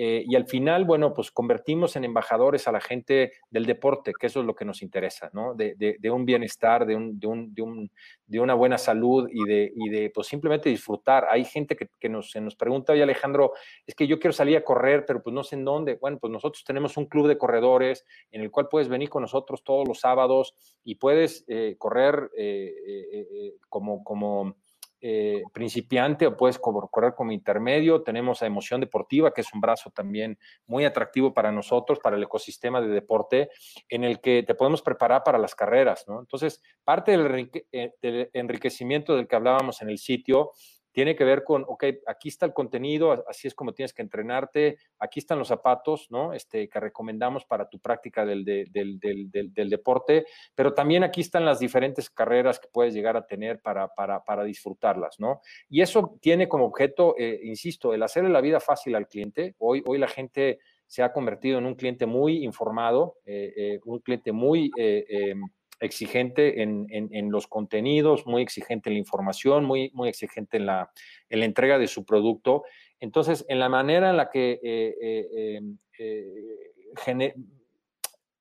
eh, 0.01 0.23
y 0.25 0.38
al 0.38 0.47
final, 0.47 0.85
bueno, 0.85 1.13
pues 1.13 1.29
convertimos 1.29 1.97
en 1.97 2.05
embajadores 2.05 2.69
a 2.69 2.71
la 2.71 2.79
gente 2.79 3.33
del 3.49 3.65
deporte, 3.65 4.13
que 4.17 4.27
eso 4.27 4.39
es 4.39 4.45
lo 4.45 4.55
que 4.55 4.63
nos 4.63 4.81
interesa, 4.81 5.29
¿no? 5.33 5.55
De, 5.55 5.75
un 6.09 6.23
bienestar, 6.23 6.85
de, 6.85 6.95
un, 6.95 7.19
de, 7.19 7.27
un, 7.27 7.91
de, 8.25 8.39
una 8.39 8.53
buena 8.53 8.77
salud 8.77 9.27
y 9.29 9.43
de, 9.43 9.73
y 9.75 9.89
de 9.89 10.09
pues 10.09 10.27
simplemente 10.27 10.69
disfrutar. 10.69 11.27
Hay 11.29 11.43
gente 11.43 11.75
que, 11.75 11.89
que 11.99 12.07
nos, 12.07 12.31
se 12.31 12.39
nos 12.39 12.55
pregunta, 12.55 12.93
oye 12.93 13.03
Alejandro, 13.03 13.51
es 13.85 13.93
que 13.93 14.07
yo 14.07 14.19
quiero 14.19 14.31
salir 14.31 14.55
a 14.55 14.63
correr, 14.63 15.03
pero 15.05 15.21
pues 15.21 15.33
no 15.33 15.43
sé 15.43 15.57
en 15.57 15.65
dónde. 15.65 15.95
Bueno, 15.95 16.17
pues 16.17 16.31
nosotros 16.31 16.63
tenemos 16.63 16.95
un 16.95 17.07
club 17.07 17.27
de 17.27 17.38
corredores 17.38 18.05
en 18.31 18.39
el 18.39 18.51
cual 18.51 18.69
puedes 18.69 18.88
venir 18.88 19.09
con 19.09 19.23
nosotros 19.23 19.65
todos 19.65 19.85
los 19.85 19.99
sábados 19.99 20.55
y 20.81 20.95
puedes 20.95 21.43
eh, 21.49 21.75
correr 21.77 22.31
eh, 22.38 23.57
como, 23.67 24.01
como 24.05 24.55
eh, 25.01 25.43
principiante 25.53 26.27
o 26.27 26.35
puedes 26.35 26.59
correr 26.59 27.13
como 27.15 27.31
intermedio. 27.31 28.03
Tenemos 28.03 28.41
a 28.41 28.45
Emoción 28.45 28.81
Deportiva, 28.81 29.33
que 29.33 29.41
es 29.41 29.53
un 29.53 29.62
brazo 29.62 29.91
también 29.91 30.38
muy 30.65 30.85
atractivo 30.85 31.33
para 31.33 31.51
nosotros, 31.51 31.99
para 31.99 32.17
el 32.17 32.23
ecosistema 32.23 32.81
de 32.81 32.89
deporte, 32.89 33.49
en 33.88 34.03
el 34.03 34.19
que 34.19 34.43
te 34.43 34.55
podemos 34.55 34.81
preparar 34.81 35.23
para 35.23 35.38
las 35.38 35.55
carreras. 35.55 36.05
Entonces, 36.07 36.62
parte 36.83 37.12
del 37.12 37.49
eh, 37.71 38.29
enriquecimiento 38.33 39.15
del 39.15 39.27
que 39.27 39.35
hablábamos 39.35 39.81
en 39.81 39.89
el 39.89 39.97
sitio 39.97 40.51
tiene 40.91 41.15
que 41.15 41.23
ver 41.23 41.43
con, 41.43 41.63
ok, 41.67 41.86
aquí 42.08 42.30
está 42.30 42.45
el 42.45 42.54
contenido, 42.54 43.23
así 43.28 43.47
es 43.47 43.54
como 43.54 43.73
tienes 43.73 43.93
que 43.93 44.02
entrenarte, 44.02 44.78
aquí 44.97 45.19
están 45.19 45.39
los 45.39 45.47
zapatos, 45.47 46.08
¿no? 46.10 46.34
Este, 46.34 46.67
que 46.67 46.80
recomendamos 46.80 47.45
para 47.45 47.69
tu 47.69 47.80
práctica 47.80 48.25
del, 48.25 48.43
del, 48.43 49.69
deporte, 49.69 50.25
pero 50.56 50.73
también 50.73 51.04
aquí 51.04 51.21
están 51.21 51.45
las 51.45 51.60
diferentes 51.60 52.10
carreras 52.10 52.60
que 52.60 52.67
puedes 52.71 52.93
llegar 52.93 53.15
a 53.17 53.25
tener 53.25 53.62
para, 53.62 53.88
para, 53.88 54.43
disfrutarlas, 54.43 55.19
¿no? 55.19 55.41
Y 55.69 55.82
eso 55.82 56.17
tiene 56.21 56.47
como 56.47 56.65
objeto, 56.65 57.15
eh, 57.17 57.39
insisto, 57.43 57.93
el 57.93 58.02
hacerle 58.04 58.30
la 58.30 58.41
vida 58.41 58.60
fácil 58.60 58.95
al 58.95 59.08
cliente. 59.08 59.56
Hoy, 59.60 59.84
hoy 59.86 59.97
la 59.97 60.08
gente 60.08 60.60
se 60.88 61.04
ha 61.04 61.13
convertido 61.13 61.60
en 61.60 61.65
un 61.65 61.75
cliente 61.75 62.06
muy 62.06 62.43
informado, 62.43 63.17
eh, 63.25 63.54
eh, 63.56 63.80
un 63.86 63.99
cliente 63.99 64.32
muy 64.32 64.71
em, 64.75 65.41
exigente 65.79 66.61
en, 66.61 66.87
en, 66.89 67.31
los 67.31 67.47
contenidos, 67.47 68.25
muy 68.25 68.41
exigente 68.41 68.89
en 68.89 68.95
la 68.95 68.99
información, 68.99 69.65
muy, 69.65 69.91
muy 69.93 70.09
exigente 70.09 70.57
en 70.57 70.65
la, 70.65 70.91
en 71.29 71.39
la 71.39 71.45
entrega 71.45 71.77
de 71.77 71.87
su 71.87 72.05
producto. 72.05 72.63
Entonces, 72.99 73.45
en 73.47 73.59
la 73.59 73.69
manera 73.69 74.09
en 74.09 74.17
la 74.17 74.29
que 74.29 74.59
eh, 74.61 74.95
eh, 75.01 75.55
em, 75.55 75.77
eh, 75.97 77.33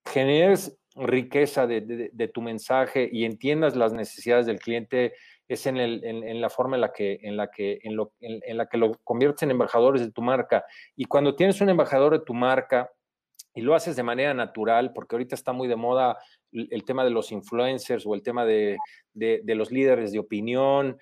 generes 0.04 0.76
riqueza 0.96 1.66
de, 1.68 2.10
de, 2.12 2.28
tu 2.28 2.42
mensaje 2.42 3.08
y 3.12 3.24
entiendas 3.24 3.76
las 3.76 3.92
necesidades 3.92 4.46
del 4.46 4.58
cliente, 4.58 5.14
es 5.46 5.66
en, 5.66 5.76
el, 5.76 6.04
en, 6.04 6.40
la 6.40 6.50
forma 6.50 6.76
en 6.76 6.80
la 6.80 6.92
que, 6.92 7.20
en 7.22 7.36
la 7.36 7.50
que, 7.50 7.78
en 7.82 7.94
lo, 7.94 8.12
en 8.20 8.56
la 8.56 8.66
que 8.66 8.76
lo 8.76 8.98
conviertes 9.04 9.44
en 9.44 9.52
embajadores 9.52 10.02
de 10.02 10.10
tu 10.10 10.22
marca. 10.22 10.64
Y 10.96 11.04
cuando 11.04 11.36
tienes 11.36 11.60
un 11.60 11.70
embajador 11.70 12.18
de 12.18 12.24
tu 12.24 12.34
marca, 12.34 12.90
y 13.58 13.60
lo 13.60 13.74
haces 13.74 13.96
de 13.96 14.04
manera 14.04 14.34
natural, 14.34 14.92
porque 14.92 15.16
ahorita 15.16 15.34
está 15.34 15.52
muy 15.52 15.66
de 15.66 15.74
moda 15.74 16.16
el 16.52 16.84
tema 16.84 17.04
de 17.04 17.10
los 17.10 17.32
influencers 17.32 18.06
o 18.06 18.14
el 18.14 18.22
tema 18.22 18.44
de, 18.44 18.78
de, 19.14 19.54
los 19.54 19.70
líderes 19.70 20.12
de 20.12 20.18
opinión. 20.18 20.98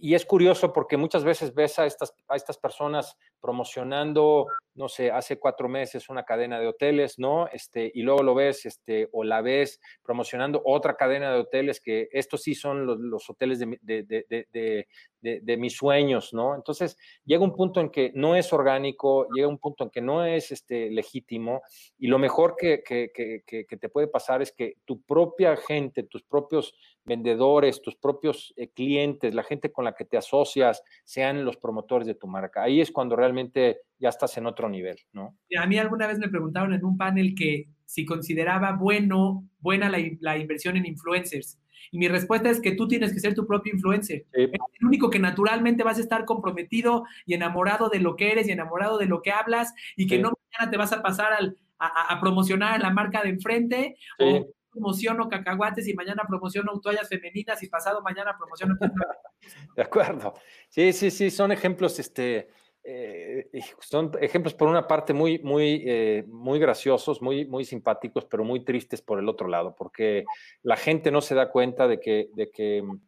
Y 0.00 0.14
es 0.14 0.24
curioso 0.24 0.72
porque 0.72 0.96
muchas 0.96 1.24
veces 1.24 1.54
ves 1.54 1.78
a 1.78 1.86
estas, 1.86 2.14
a 2.28 2.36
estas 2.36 2.58
personas 2.58 3.16
promocionando, 3.42 4.46
no 4.74 4.88
sé, 4.88 5.10
hace 5.10 5.38
cuatro 5.38 5.68
meses 5.68 6.08
una 6.08 6.24
cadena 6.24 6.60
de 6.60 6.68
hoteles, 6.68 7.18
¿no? 7.18 7.48
Este, 7.48 7.90
y 7.92 8.02
luego 8.02 8.22
lo 8.22 8.34
ves, 8.34 8.64
este, 8.64 9.08
o 9.12 9.24
la 9.24 9.42
ves 9.42 9.80
promocionando 10.02 10.62
otra 10.64 10.96
cadena 10.96 11.32
de 11.32 11.40
hoteles 11.40 11.80
que 11.80 12.08
estos 12.12 12.42
sí 12.42 12.54
son 12.54 12.86
los, 12.86 13.28
hoteles 13.28 13.58
de, 13.58 13.78
de, 13.82 14.86
de, 15.20 15.56
mis 15.56 15.76
sueños, 15.76 16.32
¿no? 16.32 16.54
Entonces 16.54 16.96
llega 17.24 17.44
un 17.44 17.54
punto 17.54 17.80
en 17.80 17.90
que 17.90 18.12
no 18.14 18.36
es 18.36 18.52
orgánico, 18.52 19.26
llega 19.34 19.48
un 19.48 19.58
punto 19.58 19.84
en 19.84 19.90
que 19.90 20.00
no 20.00 20.24
es 20.24 20.52
este, 20.52 20.90
legítimo 20.90 21.62
y 21.98 22.06
lo 22.06 22.18
mejor 22.18 22.54
que, 22.56 22.82
que, 22.82 23.10
que, 23.12 23.42
que 23.44 23.76
te 23.76 23.88
puede 23.88 24.06
pasar 24.06 24.40
es 24.40 24.52
que 24.52 24.76
tu 24.84 25.02
propia 25.02 25.56
gente, 25.56 26.04
tus 26.04 26.22
propios 26.22 26.74
vendedores, 27.04 27.82
tus 27.82 27.96
propios 27.96 28.54
eh, 28.56 28.68
clientes, 28.68 29.34
la 29.34 29.42
gente 29.42 29.72
con 29.72 29.84
la 29.84 29.94
que 29.94 30.04
te 30.04 30.16
asocias, 30.16 30.82
sean 31.04 31.44
los 31.44 31.56
promotores 31.56 32.06
de 32.06 32.14
tu 32.14 32.26
marca. 32.26 32.62
Ahí 32.62 32.80
es 32.80 32.90
cuando 32.92 33.16
realmente 33.16 33.31
realmente 33.32 33.80
ya 33.98 34.10
estás 34.10 34.36
en 34.36 34.46
otro 34.46 34.68
nivel, 34.68 34.96
¿no? 35.12 35.38
A 35.58 35.66
mí 35.66 35.78
alguna 35.78 36.06
vez 36.06 36.18
me 36.18 36.28
preguntaron 36.28 36.72
en 36.74 36.84
un 36.84 36.96
panel 36.96 37.34
que 37.34 37.68
si 37.86 38.04
consideraba 38.04 38.72
bueno, 38.72 39.48
buena 39.58 39.88
la, 39.88 40.38
inversión 40.38 40.76
en 40.76 40.86
influencers. 40.86 41.58
Y 41.90 41.98
mi 41.98 42.08
respuesta 42.08 42.48
es 42.48 42.60
que 42.60 42.72
tú 42.72 42.88
tienes 42.88 43.12
que 43.12 43.20
ser 43.20 43.34
tu 43.34 43.46
propio 43.46 43.72
influencer. 43.72 44.24
Es 44.32 44.50
el 44.80 44.86
único 44.86 45.10
que 45.10 45.18
naturalmente 45.18 45.84
vas 45.84 45.98
a 45.98 46.00
estar 46.00 46.24
comprometido 46.24 47.04
y 47.26 47.34
enamorado 47.34 47.88
de 47.90 48.00
lo 48.00 48.16
que 48.16 48.32
eres 48.32 48.48
y 48.48 48.52
enamorado 48.52 48.98
de 48.98 49.06
lo 49.06 49.20
que 49.20 49.30
hablas 49.30 49.74
y 49.96 50.06
que 50.06 50.18
no 50.18 50.32
mañana 50.50 50.70
te 50.70 50.78
vas 50.78 50.92
a 50.92 51.02
pasar 51.02 51.32
al, 51.34 51.58
a, 51.78 52.18
promocionar 52.20 52.80
la 52.80 52.90
marca 52.90 53.22
de 53.22 53.30
enfrente 53.30 53.96
o 54.18 54.46
promociono 54.70 55.28
cacahuates 55.28 55.86
y 55.86 55.94
mañana 55.94 56.24
promociono 56.26 56.80
toallas 56.80 57.08
femeninas 57.08 57.62
y 57.62 57.68
pasado 57.68 58.00
mañana 58.02 58.36
promociono... 58.38 58.74
de 59.76 59.82
acuerdo. 59.82 60.32
Sí, 60.70 60.92
sí, 60.92 61.10
sí, 61.10 61.30
son 61.30 61.52
ejemplos, 61.52 61.98
este, 61.98 62.48
eh, 62.84 63.48
son 63.80 64.10
ejemplos 64.20 64.54
por 64.54 64.68
una 64.68 64.88
parte 64.88 65.12
muy, 65.12 65.38
muy, 65.38 65.84
eh, 65.86 66.24
muy 66.26 66.58
graciosos, 66.58 67.22
muy, 67.22 67.44
muy 67.46 67.64
simpáticos, 67.64 68.24
pero 68.24 68.44
muy 68.44 68.64
tristes 68.64 69.00
por 69.00 69.20
el 69.20 69.28
otro 69.28 69.46
lado, 69.46 69.74
porque 69.76 70.24
la 70.62 70.76
gente 70.76 71.12
no 71.12 71.20
se 71.20 71.36
da 71.36 71.50
cuenta 71.50 71.86
de 71.86 72.00
que, 72.00 72.30
de 72.34 72.50
que 72.50 72.82
mm, 72.82 73.00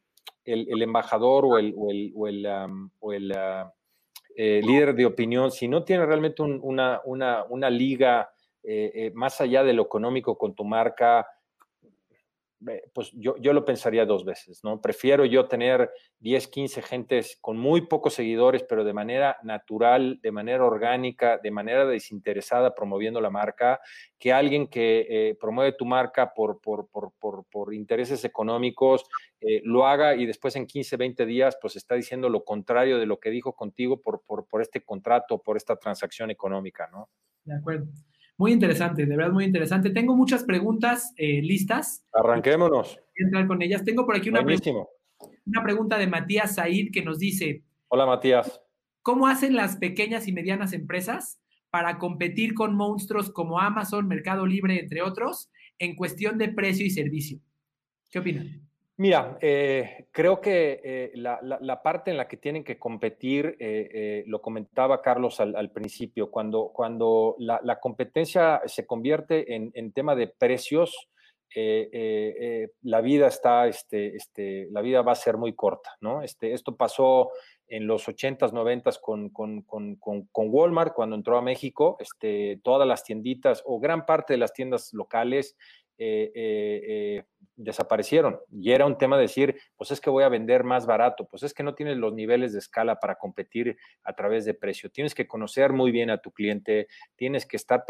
el, 0.45 0.83
embajador 0.83 1.45
o 1.45 1.59
el, 1.59 1.75
o 1.77 1.91
el, 1.91 2.12
o 3.01 3.12
el, 3.12 3.33
ah, 3.33 3.72
eh, 4.37 4.61
líder 4.64 4.95
de 4.95 5.07
opinión, 5.07 5.51
si 5.51 5.66
no 5.66 5.83
tiene 5.83 6.07
realmente 6.07 6.43
una, 6.43 7.01
una, 7.05 7.45
una, 7.49 7.70
liga 7.70 8.31
más 9.12 9.43
allá 9.43 9.62
de 9.62 9.75
lo 9.75 9.83
económico 9.83 10.39
con 10.39 10.55
tu 10.55 10.64
marca, 10.64 11.27
pues 12.93 13.11
yo, 13.12 13.37
yo, 13.39 13.53
lo 13.53 13.65
pensaría 13.65 14.07
dos 14.07 14.25
veces, 14.25 14.62
¿no? 14.65 14.81
Prefiero 14.81 15.25
yo 15.25 15.47
tener 15.47 15.91
10, 16.21 16.49
15 16.49 16.83
gentes 16.83 17.39
con 17.41 17.57
muy 17.57 17.83
pocos 17.83 18.15
seguidores, 18.15 18.62
pero 18.62 18.85
de 18.85 18.93
manera 18.93 19.39
natural, 19.43 20.21
de 20.23 20.33
manera 20.33 20.65
orgánica, 20.65 21.39
de 21.39 21.51
manera 21.51 21.85
desinteresada 21.85 22.75
promoviendo 22.75 23.21
la 23.21 23.31
marca, 23.31 23.81
que 24.19 24.33
alguien 24.33 24.69
que 24.69 25.07
eh, 25.09 25.37
promueve 25.41 25.73
tu 25.73 25.85
marca 25.85 26.33
por, 26.33 26.61
por, 26.61 26.89
por, 26.89 27.12
por 27.45 27.75
intereses 27.75 28.25
económicos 28.25 29.05
eh, 29.47 29.61
lo 29.62 29.87
haga 29.87 30.17
y 30.17 30.25
después 30.25 30.57
en 30.57 30.67
15, 30.67 30.97
20 30.97 31.27
días 31.27 31.59
pues 31.61 31.77
está 31.77 31.95
diciendo 31.95 32.31
lo 32.31 32.45
contrario 32.45 32.99
de 32.99 33.05
lo 33.05 33.21
que 33.21 33.29
dijo 33.29 33.55
contigo 33.55 34.01
por, 34.01 34.23
por, 34.23 34.62
este 34.62 34.83
contrato, 34.83 35.39
por 35.39 35.59
esta 35.59 35.77
transacción 35.77 36.31
económica, 36.31 36.89
¿no? 36.91 37.11
De 37.45 37.55
acuerdo. 37.55 37.87
Muy 38.37 38.53
interesante, 38.53 39.07
de 39.07 39.16
verdad 39.16 39.32
muy 39.32 39.45
interesante. 39.45 39.91
Tengo 39.91 40.16
muchas 40.16 40.43
preguntas 40.43 41.12
eh, 41.16 41.41
listas. 41.41 42.05
Arranquémonos. 42.12 42.97
Voy 42.97 43.22
a 43.22 43.24
entrar 43.26 43.47
con 43.47 43.62
ellas. 43.62 43.85
Tengo 43.85 44.05
por 44.05 44.16
aquí 44.16 44.28
una, 44.28 44.45
una 45.47 45.62
pregunta 45.62 45.99
de 45.99 46.07
Matías 46.07 46.57
Said 46.57 46.91
que 46.93 47.03
nos 47.03 47.18
dice. 47.18 47.62
Hola 47.89 48.07
Matías. 48.07 48.61
¿Cómo 49.03 49.28
hacen 49.28 49.55
las 49.55 49.76
pequeñas 49.76 50.26
y 50.26 50.32
medianas 50.32 50.72
empresas 50.72 51.39
para 51.70 51.99
competir 51.99 52.55
con 52.55 52.74
monstruos 52.74 53.30
como 53.30 53.61
Amazon, 53.61 54.09
Mercado 54.09 54.47
Libre, 54.47 54.80
entre 54.80 55.03
otros, 55.03 55.51
en 55.78 55.95
cuestión 55.95 56.39
de 56.39 56.49
precio 56.49 56.87
y 56.87 56.91
servicio? 56.91 57.39
¿Qué 58.11 58.18
opinan? 58.18 58.64
Mira, 58.97 59.36
eh, 59.40 60.07
creo 60.12 60.40
que 60.40 60.80
eh, 60.84 61.12
la, 61.16 61.82
parte 61.82 62.12
en 62.12 62.16
la 62.16 62.28
que 62.28 62.36
tienen 62.36 62.62
que 62.62 62.78
competir, 62.78 63.57
eh, 63.59 64.22
lo 64.28 64.40
comentaba 64.40 65.03
Carlos 65.03 65.40
al, 65.40 65.72
principio, 65.72 66.30
cuando, 66.30 66.70
cuando 66.72 67.34
la, 67.38 67.80
competencia 67.80 68.62
se 68.66 68.86
convierte 68.86 69.57
en, 69.57 69.92
tema 69.92 70.14
de 70.14 70.28
precios, 70.28 71.09
la 71.57 73.01
vida 73.01 73.26
está, 73.26 73.66
este, 73.66 74.14
este, 74.14 74.68
la 74.70 74.80
vida 74.80 75.03
va 75.03 75.12
a 75.12 75.16
ser 75.16 75.38
muy 75.38 75.55
corta, 75.55 75.97
¿no? 76.01 76.22
Este, 76.22 76.53
esto 76.53 76.76
pasó 76.76 77.30
en 77.66 77.88
los 77.88 78.07
80s, 78.07 78.53
90s 78.53 79.01
con, 79.01 79.30
con, 79.30 79.62
con, 79.62 79.97
con, 79.97 80.28
Walmart 80.36 80.95
cuando 80.95 81.16
entró 81.16 81.36
a 81.36 81.42
México, 81.42 81.97
este, 81.99 82.61
todas 82.62 82.86
las 82.86 83.03
tienditas 83.03 83.61
o 83.66 83.80
gran 83.80 84.07
parte 84.07 84.34
de 84.34 84.38
las 84.38 84.53
tiendas 84.53 84.92
locales 84.92 85.57
desaparecieron. 87.57 88.40
Y 88.51 88.72
era 88.72 88.86
un 88.86 88.99
tema 88.99 89.16
de 89.16 89.22
decir, 89.22 89.57
pues 89.76 89.90
es 89.90 90.01
que 90.01 90.11
voy 90.11 90.24
a 90.24 90.28
vender 90.28 90.64
más 90.64 90.86
barato, 90.86 91.26
pues 91.26 91.42
es 91.42 91.55
que 91.55 91.62
no 91.62 91.74
tienes 91.74 91.97
los 91.97 92.12
niveles 92.12 92.53
de 92.53 92.59
escala 92.59 93.01
para 93.01 93.16
competir 93.16 93.76
a 94.03 94.12
través 94.14 94.45
de 94.45 94.55
precio. 94.55 94.90
Tienes 94.90 95.14
que 95.14 95.26
conocer 95.26 95.72
muy 95.72 95.90
bien 95.90 96.11
a 96.11 96.18
tu 96.18 96.30
cliente, 96.32 96.88
tienes 97.16 97.47
que 97.47 97.57
estar 97.57 97.84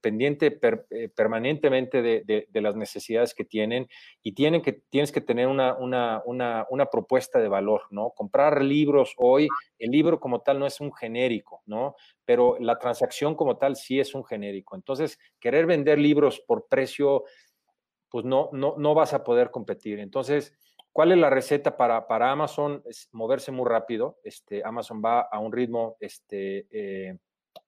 pendiente 0.00 0.58
eh, 0.90 1.08
permanentemente 1.08 2.02
de, 2.02 2.48
las 2.60 2.76
necesidades 2.76 3.34
que 3.34 3.44
tienen 3.44 3.88
y 4.22 4.32
tienen 4.32 4.60
que, 4.60 4.72
tienes 4.72 5.12
que 5.12 5.20
tener 5.20 5.46
una, 5.46 5.74
una, 5.74 6.22
una, 6.26 6.86
propuesta 6.86 7.38
de 7.38 7.48
valor, 7.48 7.82
¿no? 7.90 8.10
Comprar 8.10 8.62
libros 8.62 9.14
hoy, 9.16 9.48
el 9.78 9.90
libro 9.90 10.20
como 10.20 10.40
tal 10.42 10.58
no 10.58 10.66
es 10.66 10.80
un 10.80 10.92
genérico, 10.92 11.62
¿no? 11.66 11.94
Pero 12.24 12.56
la 12.60 12.78
transacción 12.78 13.34
como 13.34 13.56
tal 13.56 13.76
sí 13.76 13.98
es 13.98 14.14
un 14.14 14.24
genérico. 14.24 14.76
Entonces, 14.76 15.18
querer 15.40 15.66
vender 15.66 15.98
libros 15.98 16.40
por 16.46 16.66
precio 16.68 17.24
pues 18.10 18.24
no, 18.24 18.50
no, 18.52 18.74
no 18.76 18.94
vas 18.94 19.14
a 19.14 19.24
poder 19.24 19.50
competir. 19.50 20.00
Entonces, 20.00 20.52
¿cuál 20.92 21.12
es 21.12 21.18
la 21.18 21.30
receta 21.30 21.76
para, 21.76 22.06
para 22.06 22.30
Amazon? 22.30 22.82
Es 22.84 23.08
moverse 23.12 23.52
muy 23.52 23.68
rápido. 23.68 24.18
Este, 24.24 24.62
Amazon 24.64 25.00
va 25.02 25.20
a 25.20 25.38
un 25.38 25.52
ritmo, 25.52 25.96
este, 26.00 26.66
eh, 26.70 27.16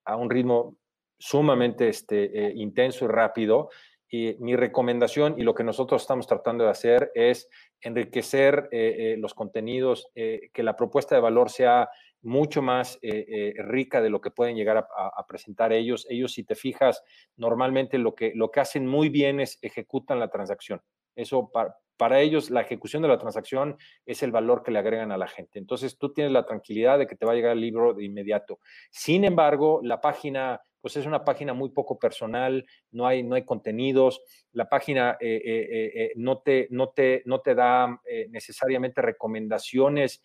a 0.05 0.17
un 0.17 0.29
ritmo 0.29 0.77
sumamente 1.19 1.89
este, 1.89 2.47
eh, 2.47 2.53
intenso 2.57 3.05
y 3.05 3.09
rápido. 3.09 3.71
Y 4.11 4.37
mi 4.41 4.57
recomendación 4.57 5.37
y 5.39 5.43
lo 5.43 5.55
que 5.55 5.65
nosotros 5.65 6.03
estamos 6.03 6.27
tratando 6.27 6.65
de 6.65 6.71
hacer 6.71 7.13
es 7.15 7.49
enriquecer 7.81 8.69
eh, 8.71 9.17
los 9.19 9.33
contenidos, 9.33 10.11
que 10.15 10.63
la 10.63 10.77
propuesta 10.77 11.15
de 11.15 11.23
valor 11.23 11.49
sea 11.49 11.89
mucho 12.23 12.63
más 12.63 12.99
eh, 13.03 13.27
eh, 13.29 13.55
rica 13.63 14.01
de 14.01 14.11
lo 14.11 14.21
que 14.21 14.31
pueden 14.31 14.57
llegar 14.57 14.79
a, 14.79 15.27
presentar 15.27 15.73
ellos. 15.73 16.07
Ellos, 16.09 16.33
si 16.33 16.45
te 16.45 16.55
fijas, 16.55 17.03
normalmente 17.37 17.99
lo 17.99 18.15
que, 18.15 18.33
lo 18.35 18.51
que 18.51 18.61
hacen 18.61 18.87
muy 18.87 19.09
bien 19.09 19.41
es 19.41 19.59
ejecutan 19.63 20.21
la 20.21 20.31
transacción. 20.31 20.81
Eso 21.17 21.51
para, 21.53 21.77
para 22.03 22.19
ellos, 22.19 22.51
la 22.51 22.63
ejecución 22.63 23.01
de 23.03 23.07
la 23.07 23.17
transacción 23.17 23.77
es 24.05 24.25
el 24.25 24.33
valor 24.33 24.65
que 24.65 24.73
le 24.73 24.81
agregan 24.81 25.13
a 25.13 25.17
la 25.17 25.29
gente. 25.29 25.61
Entonces, 25.61 25.99
tú 25.99 26.13
tienes 26.13 26.33
la 26.33 26.45
tranquilidad 26.45 26.99
de 26.99 27.07
que 27.07 27.15
te 27.15 27.25
va 27.25 27.31
a 27.31 27.37
llegar 27.37 27.53
el 27.53 27.61
libro 27.61 27.95
de 27.95 28.05
inmediato. 28.05 28.59
Sin 28.91 29.23
embargo, 29.23 29.79
la 29.85 30.01
página 30.01 30.61
pues 30.81 30.97
es 30.97 31.07
una 31.07 31.25
página 31.25 31.55
muy 31.55 31.71
poco 31.71 32.01
personal, 32.01 32.67
no 32.91 33.07
hay, 33.07 33.23
no 33.23 33.37
hay 33.37 33.45
contenidos, 33.45 34.21
la 34.51 34.69
página 34.69 35.17
eh, 35.21 35.41
eh, 35.45 35.93
eh, 35.95 36.13
no, 36.17 36.39
te, 36.41 36.67
no, 36.71 36.89
te, 36.89 37.23
no 37.25 37.41
te 37.41 37.55
da 37.55 38.01
necesariamente 38.31 39.01
recomendaciones 39.01 40.21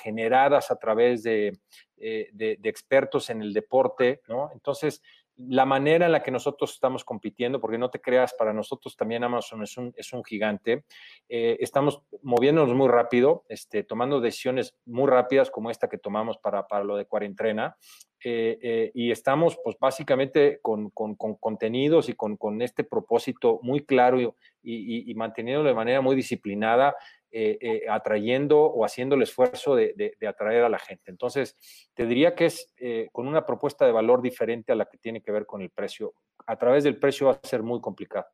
generadas 0.00 0.70
a 0.70 0.76
través 0.76 1.24
de, 1.24 1.58
de, 1.96 2.56
expertos 2.62 3.30
en 3.30 3.42
el 3.42 3.52
deporte, 3.52 4.20
¿no? 4.28 4.48
Entonces, 4.52 5.02
la 5.48 5.64
manera 5.64 6.06
en 6.06 6.12
la 6.12 6.22
que 6.22 6.30
nosotros 6.30 6.72
estamos 6.72 7.04
compitiendo, 7.04 7.60
porque 7.60 7.78
no 7.78 7.90
te 7.90 8.00
creas, 8.00 8.34
para 8.34 8.52
nosotros 8.52 8.96
también 8.96 9.24
Amazon 9.24 9.62
es 9.62 9.76
un, 9.76 9.92
es 9.96 10.12
un 10.12 10.24
gigante, 10.24 10.84
estamos 11.28 12.02
moviéndonos 12.22 12.74
muy 12.74 12.88
rápido, 12.88 13.44
este, 13.48 13.82
tomando 13.82 14.20
decisiones 14.20 14.76
muy 14.86 15.08
rápidas 15.08 15.50
como 15.50 15.70
esta 15.70 15.88
que 15.88 15.98
tomamos 15.98 16.38
para, 16.38 16.66
para 16.66 16.84
lo 16.84 16.96
de 16.96 17.06
cuarentena, 17.06 17.76
eh, 18.22 18.58
eh, 18.60 18.90
y 18.92 19.10
estamos 19.10 19.58
pues 19.64 19.76
básicamente 19.80 20.58
con, 20.60 20.90
con, 20.90 21.14
contenidos 21.16 22.10
y 22.10 22.12
con, 22.12 22.36
con, 22.36 22.60
este 22.60 22.84
propósito 22.84 23.60
muy 23.62 23.86
claro 23.86 24.20
y, 24.20 25.10
y, 25.10 25.14
manteniéndolo 25.14 25.70
de 25.70 25.74
manera 25.74 26.02
muy 26.02 26.14
disciplinada, 26.14 26.94
eh, 27.32 27.84
atrayendo 27.88 28.60
o 28.60 28.84
haciendo 28.84 29.14
el 29.14 29.22
esfuerzo 29.22 29.74
de, 29.74 29.94
de, 30.18 30.26
atraer 30.26 30.64
a 30.64 30.68
la 30.68 30.78
gente. 30.78 31.10
Entonces, 31.10 31.56
te 31.94 32.06
diría 32.06 32.34
que 32.34 32.46
es 32.46 32.72
con 33.12 33.28
una 33.28 33.46
propuesta 33.46 33.86
de 33.86 33.92
valor 33.92 34.22
diferente 34.22 34.72
a 34.72 34.74
la 34.74 34.86
que 34.86 34.98
tiene 34.98 35.22
que 35.22 35.32
ver 35.32 35.46
con 35.46 35.62
el 35.62 35.70
precio. 35.70 36.14
A 36.46 36.56
través 36.56 36.84
del 36.84 36.98
precio 36.98 37.28
va 37.28 37.40
a 37.42 37.46
ser 37.46 37.62
muy 37.62 37.80
complicado. 37.80 38.26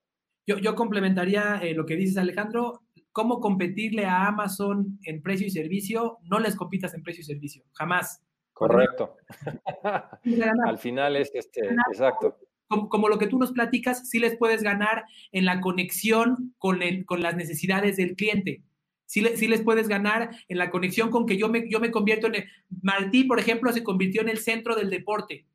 Yo, 0.46 0.58
yo 0.58 0.74
complementaría 0.74 1.60
lo 1.74 1.84
que 1.86 1.96
dices, 1.96 2.16
Alejandro. 2.18 2.82
¿Cómo 3.12 3.40
competirle 3.40 4.04
a 4.04 4.26
Amazon 4.26 4.98
en 5.04 5.22
precio 5.22 5.46
y 5.46 5.50
servicio? 5.50 6.18
No 6.22 6.38
les 6.38 6.54
compitas 6.54 6.94
en 6.94 7.02
precio 7.02 7.22
y 7.22 7.24
servicio, 7.24 7.64
jamás 7.72 8.22
Correcto. 8.56 9.16
Al 10.66 10.78
final 10.78 11.16
es 11.16 11.30
este, 11.34 11.60
exacto. 11.90 12.38
Como, 12.68 13.08
lo 13.08 13.18
que 13.18 13.26
tú 13.26 13.38
nos 13.38 13.52
platicas, 13.52 14.08
sí 14.08 14.18
les 14.18 14.36
puedes 14.38 14.62
ganar 14.62 15.04
en 15.30 15.44
la 15.44 15.60
conexión 15.60 16.54
con, 16.58 16.80
con 17.04 17.20
las 17.20 17.36
necesidades 17.36 17.98
del 17.98 18.16
cliente. 18.16 18.62
Sí, 19.06 19.20
les 19.22 19.62
puedes 19.62 19.88
ganar 19.88 20.30
en 20.48 20.58
la 20.58 20.70
conexión 20.70 21.10
con 21.10 21.26
que 21.26 21.36
yo 21.36 21.48
me, 21.48 21.68
yo 21.70 21.80
me 21.80 21.90
convierto 21.90 22.26
en... 22.26 22.44
Martí, 22.82 23.24
por 23.24 23.38
ejemplo, 23.38 23.72
se 23.72 23.84
convirtió 23.84 24.20
en 24.20 24.28
el 24.28 24.38
centro 24.38 24.74
del 24.74 24.90
deporte. 24.90 25.46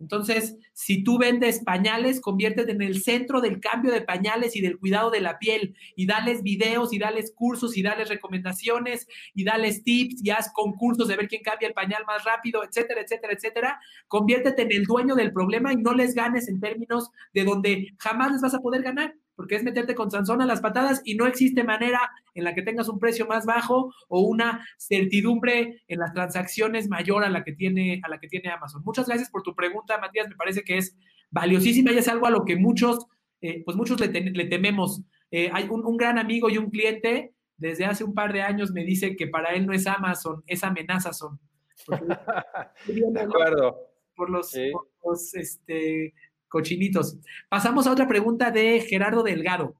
Entonces, 0.00 0.56
si 0.72 1.04
tú 1.04 1.18
vendes 1.18 1.60
pañales, 1.60 2.20
conviértete 2.20 2.72
en 2.72 2.82
el 2.82 3.00
centro 3.00 3.40
del 3.40 3.60
cambio 3.60 3.92
de 3.92 4.02
pañales 4.02 4.56
y 4.56 4.60
del 4.60 4.78
cuidado 4.78 5.10
de 5.10 5.20
la 5.20 5.38
piel 5.38 5.76
y 5.94 6.06
dales 6.06 6.42
videos 6.42 6.92
y 6.92 6.98
dales 6.98 7.32
cursos 7.34 7.76
y 7.76 7.82
dales 7.82 8.08
recomendaciones 8.08 9.06
y 9.34 9.44
dales 9.44 9.84
tips 9.84 10.22
y 10.24 10.30
haz 10.30 10.52
concursos 10.52 11.06
de 11.08 11.16
ver 11.16 11.28
quién 11.28 11.42
cambia 11.42 11.68
el 11.68 11.74
pañal 11.74 12.04
más 12.06 12.24
rápido, 12.24 12.64
etcétera, 12.64 13.02
etcétera, 13.02 13.32
etcétera. 13.34 13.80
Conviértete 14.08 14.62
en 14.62 14.72
el 14.72 14.84
dueño 14.84 15.14
del 15.14 15.32
problema 15.32 15.72
y 15.72 15.76
no 15.76 15.94
les 15.94 16.14
ganes 16.14 16.48
en 16.48 16.60
términos 16.60 17.10
de 17.32 17.44
donde 17.44 17.94
jamás 17.98 18.32
les 18.32 18.42
vas 18.42 18.54
a 18.54 18.60
poder 18.60 18.82
ganar. 18.82 19.14
Porque 19.36 19.56
es 19.56 19.64
meterte 19.64 19.94
con 19.94 20.10
Sansón 20.10 20.40
a 20.42 20.46
las 20.46 20.60
patadas 20.60 21.02
y 21.04 21.16
no 21.16 21.26
existe 21.26 21.64
manera 21.64 22.10
en 22.34 22.44
la 22.44 22.54
que 22.54 22.62
tengas 22.62 22.88
un 22.88 22.98
precio 22.98 23.26
más 23.26 23.46
bajo 23.46 23.92
o 24.08 24.20
una 24.20 24.66
certidumbre 24.78 25.82
en 25.88 25.98
las 25.98 26.12
transacciones 26.12 26.88
mayor 26.88 27.24
a 27.24 27.30
la 27.30 27.44
que 27.44 27.52
tiene, 27.52 28.00
a 28.04 28.08
la 28.08 28.18
que 28.18 28.28
tiene 28.28 28.50
Amazon. 28.50 28.82
Muchas 28.84 29.06
gracias 29.06 29.30
por 29.30 29.42
tu 29.42 29.54
pregunta, 29.54 29.98
Matías, 29.98 30.28
me 30.28 30.36
parece 30.36 30.62
que 30.62 30.78
es 30.78 30.96
valiosísima 31.30 31.92
y 31.92 31.98
es 31.98 32.08
algo 32.08 32.26
a 32.26 32.30
lo 32.30 32.44
que 32.44 32.56
muchos, 32.56 33.06
eh, 33.40 33.62
pues 33.64 33.76
muchos 33.76 34.00
le, 34.00 34.08
tememos. 34.08 35.02
Eh, 35.30 35.50
hay 35.52 35.68
un, 35.68 35.96
gran 35.96 36.18
amigo 36.18 36.48
y 36.48 36.58
un 36.58 36.70
cliente 36.70 37.34
desde 37.56 37.84
hace 37.84 38.04
un 38.04 38.14
par 38.14 38.32
de 38.32 38.42
años 38.42 38.72
me 38.72 38.84
dice 38.84 39.16
que 39.16 39.26
para 39.26 39.54
él 39.54 39.66
no 39.66 39.72
es 39.72 39.86
Amazon, 39.86 40.42
es 40.46 40.62
amenazazón. 40.64 41.40
de 42.86 43.20
acuerdo. 43.20 43.78
Por 44.16 44.30
los, 44.30 44.52
por 44.70 44.88
los 45.04 45.34
este, 45.34 46.14
cochinitos. 46.48 47.18
Pasamos 47.48 47.86
a 47.86 47.92
otra 47.92 48.08
pregunta 48.08 48.50
de 48.50 48.80
Gerardo 48.80 49.22
Delgado. 49.22 49.74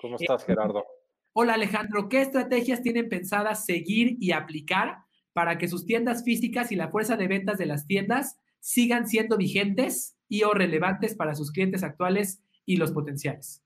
¿Cómo 0.00 0.16
estás, 0.16 0.44
Gerardo? 0.44 0.84
Hola, 1.32 1.54
Alejandro. 1.54 2.08
¿Qué 2.08 2.20
estrategias 2.20 2.82
tienen 2.82 3.08
pensadas 3.08 3.64
seguir 3.64 4.16
y 4.20 4.32
aplicar 4.32 4.98
para 5.32 5.58
que 5.58 5.68
sus 5.68 5.86
tiendas 5.86 6.24
físicas 6.24 6.72
y 6.72 6.76
la 6.76 6.88
fuerza 6.88 7.16
de 7.16 7.28
ventas 7.28 7.58
de 7.58 7.66
las 7.66 7.86
tiendas 7.86 8.38
sigan 8.60 9.06
siendo 9.06 9.36
vigentes 9.36 10.16
y 10.28 10.42
o 10.42 10.52
relevantes 10.52 11.14
para 11.14 11.34
sus 11.34 11.52
clientes 11.52 11.82
actuales 11.82 12.42
y 12.66 12.76
los 12.76 12.92
potenciales? 12.92 13.62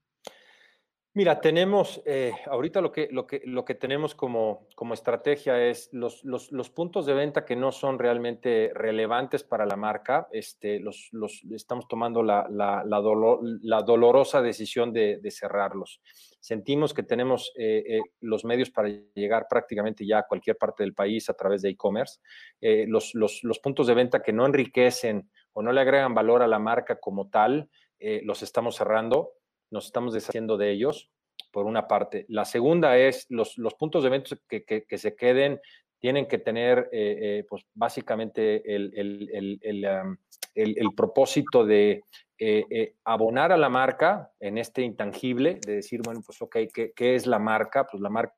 Mira, 1.14 1.42
tenemos, 1.42 2.00
eh, 2.06 2.32
ahorita 2.46 2.80
lo 2.80 2.90
que, 2.90 3.08
lo, 3.10 3.26
que, 3.26 3.42
lo 3.44 3.66
que 3.66 3.74
tenemos 3.74 4.14
como, 4.14 4.66
como 4.74 4.94
estrategia 4.94 5.62
es 5.62 5.90
los, 5.92 6.24
los, 6.24 6.70
puntos 6.70 7.04
de 7.04 7.12
venta 7.12 7.44
que 7.44 7.54
no 7.54 7.70
son 7.70 7.98
realmente 7.98 8.70
relevantes 8.74 9.44
para 9.44 9.66
la 9.66 9.76
marca, 9.76 10.26
este, 10.32 10.80
los, 10.80 11.10
los 11.12 11.44
estamos 11.50 11.86
tomando 11.86 12.22
la, 12.22 12.46
la, 12.48 12.82
la, 12.86 13.82
dolorosa 13.82 14.40
decisión 14.40 14.90
de, 14.94 15.20
cerrarlos. 15.30 16.00
Sentimos 16.40 16.94
que 16.94 17.02
tenemos 17.02 17.52
eh, 17.58 17.84
eh, 17.86 18.00
los 18.22 18.46
medios 18.46 18.70
para 18.70 18.88
llegar 19.14 19.48
prácticamente 19.50 20.06
ya 20.06 20.20
a 20.20 20.26
cualquier 20.26 20.56
parte 20.56 20.82
del 20.82 20.94
país 20.94 21.28
a 21.28 21.34
través 21.34 21.60
de 21.60 21.68
e-commerce. 21.68 22.20
los, 22.86 23.12
los, 23.14 23.58
puntos 23.62 23.86
de 23.86 23.94
venta 23.94 24.22
que 24.22 24.32
no 24.32 24.46
enriquecen 24.46 25.30
o 25.52 25.60
no 25.62 25.72
le 25.72 25.82
agregan 25.82 26.14
valor 26.14 26.40
a 26.42 26.48
la 26.48 26.58
marca 26.58 26.98
como 26.98 27.28
tal, 27.28 27.68
los 28.00 28.42
estamos 28.42 28.76
cerrando 28.76 29.41
nos 29.72 29.86
estamos 29.86 30.14
deshaciendo 30.14 30.56
de 30.56 30.70
ellos, 30.70 31.10
por 31.50 31.66
una 31.66 31.88
parte. 31.88 32.24
La 32.28 32.44
segunda 32.44 32.96
es 32.96 33.26
los, 33.28 33.58
los 33.58 33.74
puntos 33.74 34.02
de 34.02 34.10
venta 34.10 34.36
que, 34.48 34.64
que, 34.64 34.98
se 34.98 35.14
queden 35.14 35.60
tienen 35.98 36.26
que 36.26 36.38
tener, 36.38 36.88
eh, 36.92 37.18
eh, 37.20 37.46
pues 37.48 37.64
básicamente 37.74 38.74
el, 38.74 38.92
el, 38.94 39.60
el, 39.62 39.84
el 40.54 40.94
propósito 40.96 41.64
de 41.64 42.02
eh, 42.38 42.94
abonar 43.04 43.52
a 43.52 43.56
la 43.56 43.68
marca 43.68 44.32
en 44.40 44.58
este 44.58 44.82
intangible, 44.82 45.60
de 45.64 45.76
decir, 45.76 46.00
bueno, 46.02 46.22
pues 46.24 46.42
ok, 46.42 46.56
¿qué, 46.74 46.92
¿qué, 46.94 47.14
es 47.14 47.26
la 47.26 47.38
marca? 47.38 47.86
Pues 47.86 48.02
la 48.02 48.10
marca 48.10 48.34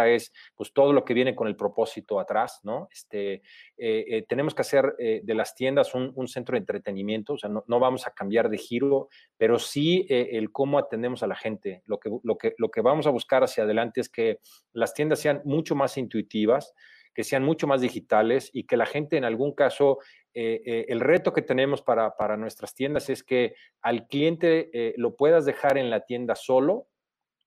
es 0.00 0.32
pues 0.54 0.72
todo 0.72 0.92
lo 0.92 1.04
que 1.04 1.14
viene 1.14 1.34
con 1.34 1.46
el 1.48 1.56
propósito 1.56 2.18
atrás, 2.18 2.60
¿no? 2.62 2.88
Este, 2.90 3.34
eh, 3.34 4.04
eh, 4.08 4.24
tenemos 4.28 4.54
que 4.54 4.62
hacer 4.62 4.94
eh, 4.98 5.20
de 5.22 5.34
las 5.34 5.54
tiendas 5.54 5.94
un, 5.94 6.28
centro 6.28 6.54
de 6.54 6.60
entretenimiento, 6.60 7.34
o 7.34 7.38
sea, 7.38 7.50
no, 7.50 7.80
vamos 7.80 8.06
a 8.06 8.12
cambiar 8.12 8.48
de 8.48 8.58
giro, 8.58 9.08
pero 9.36 9.58
sí 9.58 10.06
el 10.08 10.50
cómo 10.50 10.78
atendemos 10.78 11.22
a 11.22 11.26
la 11.26 11.36
gente. 11.36 11.82
Lo 11.86 11.98
que, 11.98 12.10
lo, 12.22 12.38
que, 12.38 12.54
lo 12.58 12.70
que 12.70 12.80
vamos 12.80 13.06
a 13.06 13.10
buscar 13.10 13.44
hacia 13.44 13.64
adelante 13.64 14.00
es 14.00 14.08
que 14.08 14.38
las 14.72 14.94
tiendas 14.94 15.20
sean 15.20 15.42
mucho 15.44 15.74
más 15.74 15.98
intuitivas, 15.98 16.72
que 17.14 17.24
sean 17.24 17.42
mucho 17.44 17.66
más 17.66 17.82
digitales 17.82 18.48
y 18.52 18.64
que 18.64 18.76
la 18.76 18.86
gente 18.86 19.16
en 19.16 19.24
algún 19.24 19.52
caso, 19.52 19.98
el 20.32 21.00
reto 21.00 21.34
que 21.34 21.42
tenemos 21.42 21.82
para, 21.82 22.16
para, 22.16 22.38
nuestras 22.38 22.74
tiendas 22.74 23.10
es 23.10 23.22
que 23.22 23.54
al 23.82 24.06
cliente 24.06 24.94
lo 24.96 25.14
puedas 25.14 25.44
dejar 25.44 25.76
en 25.76 25.90
la 25.90 26.06
tienda 26.06 26.34
solo 26.34 26.86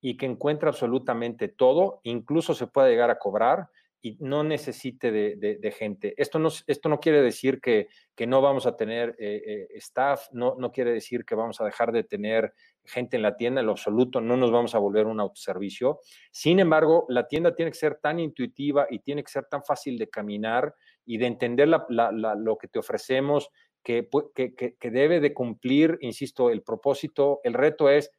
y 0.02 0.18
que 0.18 0.26
encuentre 0.26 0.70
absolutamente 0.70 1.48
todo, 1.48 2.00
incluso 2.04 2.54
se 2.54 2.68
pueda 2.68 2.90
llegar 2.90 3.10
a 3.10 3.20
cobrar 3.20 3.70
y 4.06 4.18
no 4.20 4.44
necesite 4.44 5.12
de, 5.12 5.76
gente. 5.76 6.14
Esto 6.18 6.38
no, 6.38 6.50
esto 6.68 6.90
no 6.90 7.00
quiere 7.00 7.24
decir 7.24 7.60
que, 7.60 7.88
que 8.14 8.28
no 8.28 8.40
vamos 8.40 8.68
a 8.68 8.76
tener 8.76 9.16
eh, 9.18 9.42
eh, 9.44 9.68
staff, 9.78 10.28
no, 10.32 10.54
no 10.60 10.72
quiere 10.72 10.92
decir 10.92 11.26
que 11.26 11.34
vamos 11.34 11.60
a 11.60 11.66
dejar 11.66 11.92
de 11.92 12.04
tener 12.04 12.54
gente 12.84 13.16
en 13.16 13.24
la 13.24 13.36
tienda, 13.36 13.62
en 13.62 13.66
lo 13.66 13.72
absoluto, 13.72 14.22
no 14.22 14.38
nos 14.38 14.52
vamos 14.52 14.76
a 14.76 14.78
volver 14.78 15.08
un 15.08 15.20
autoservicio. 15.20 16.02
Sin 16.30 16.60
embargo, 16.60 17.08
la 17.10 17.28
tienda 17.28 17.56
tiene 17.56 17.72
que 17.72 17.80
ser 17.80 17.96
tan 17.96 18.20
intuitiva 18.20 18.86
y 18.92 19.00
tiene 19.00 19.24
que 19.24 19.32
ser 19.32 19.46
tan 19.46 19.64
fácil 19.64 19.98
de 19.98 20.08
caminar 20.08 20.76
y 21.04 21.18
de 21.18 21.26
entender 21.26 21.68
lo 21.68 22.58
que 22.60 22.68
te 22.68 22.78
ofrecemos, 22.78 23.50
que, 23.82 24.08
que 24.36 24.92
debe 24.92 25.20
de 25.20 25.34
cumplir, 25.34 25.98
insisto, 26.02 26.52
el 26.52 26.62
propósito, 26.62 27.40
el 27.44 27.56
reto 27.56 27.90
es 27.90 28.12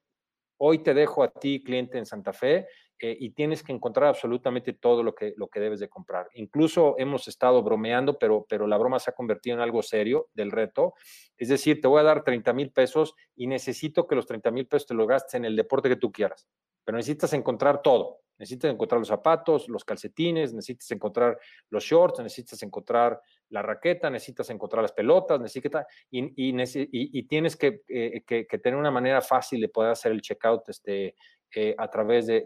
Hoy 0.58 0.78
te 0.78 0.94
dejo 0.94 1.22
a 1.22 1.32
ti, 1.32 1.62
cliente 1.62 1.98
en 1.98 2.06
Santa 2.06 2.32
Fe, 2.32 2.66
eh, 2.98 3.14
y 3.20 3.30
tienes 3.30 3.62
que 3.62 3.72
encontrar 3.72 4.08
absolutamente 4.08 4.72
todo 4.72 5.02
lo 5.02 5.14
que, 5.14 5.34
lo 5.36 5.48
que 5.48 5.60
debes 5.60 5.80
de 5.80 5.88
comprar. 5.88 6.28
Incluso 6.34 6.94
hemos 6.98 7.28
estado 7.28 7.62
bromeando, 7.62 8.18
pero, 8.18 8.46
pero 8.48 8.66
la 8.66 8.78
broma 8.78 8.98
se 8.98 9.10
ha 9.10 9.14
convertido 9.14 9.56
en 9.56 9.60
algo 9.60 9.82
serio 9.82 10.28
del 10.32 10.50
reto. 10.50 10.94
Es 11.36 11.48
decir, 11.48 11.80
te 11.82 11.88
voy 11.88 12.00
a 12.00 12.04
dar 12.04 12.24
30 12.24 12.54
mil 12.54 12.70
pesos 12.72 13.14
y 13.34 13.48
necesito 13.48 14.06
que 14.06 14.14
los 14.14 14.26
30 14.26 14.50
mil 14.50 14.66
pesos 14.66 14.86
te 14.86 14.94
los 14.94 15.06
gastes 15.06 15.34
en 15.34 15.44
el 15.44 15.56
deporte 15.56 15.90
que 15.90 15.96
tú 15.96 16.10
quieras, 16.10 16.48
pero 16.84 16.96
necesitas 16.96 17.34
encontrar 17.34 17.82
todo. 17.82 18.22
Necesitas 18.38 18.72
encontrar 18.72 18.98
los 18.98 19.08
zapatos, 19.08 19.68
los 19.68 19.84
calcetines, 19.84 20.52
necesitas 20.52 20.90
encontrar 20.90 21.38
los 21.70 21.84
shorts, 21.84 22.20
necesitas 22.20 22.62
encontrar 22.62 23.20
la 23.48 23.62
raqueta, 23.62 24.10
necesitas 24.10 24.50
encontrar 24.50 24.82
las 24.82 24.92
pelotas, 24.92 25.40
necesitas, 25.40 25.86
y, 26.10 27.22
tienes 27.24 27.56
eh, 27.60 28.22
que, 28.26 28.46
que, 28.46 28.58
tener 28.58 28.78
una 28.78 28.90
manera 28.90 29.22
fácil 29.22 29.60
de 29.60 29.68
poder 29.68 29.92
hacer 29.92 30.12
el 30.12 30.20
checkout 30.20 30.68
este, 30.68 31.14
eh, 31.54 31.74
a 31.78 31.88
través 31.88 32.26
de, 32.26 32.42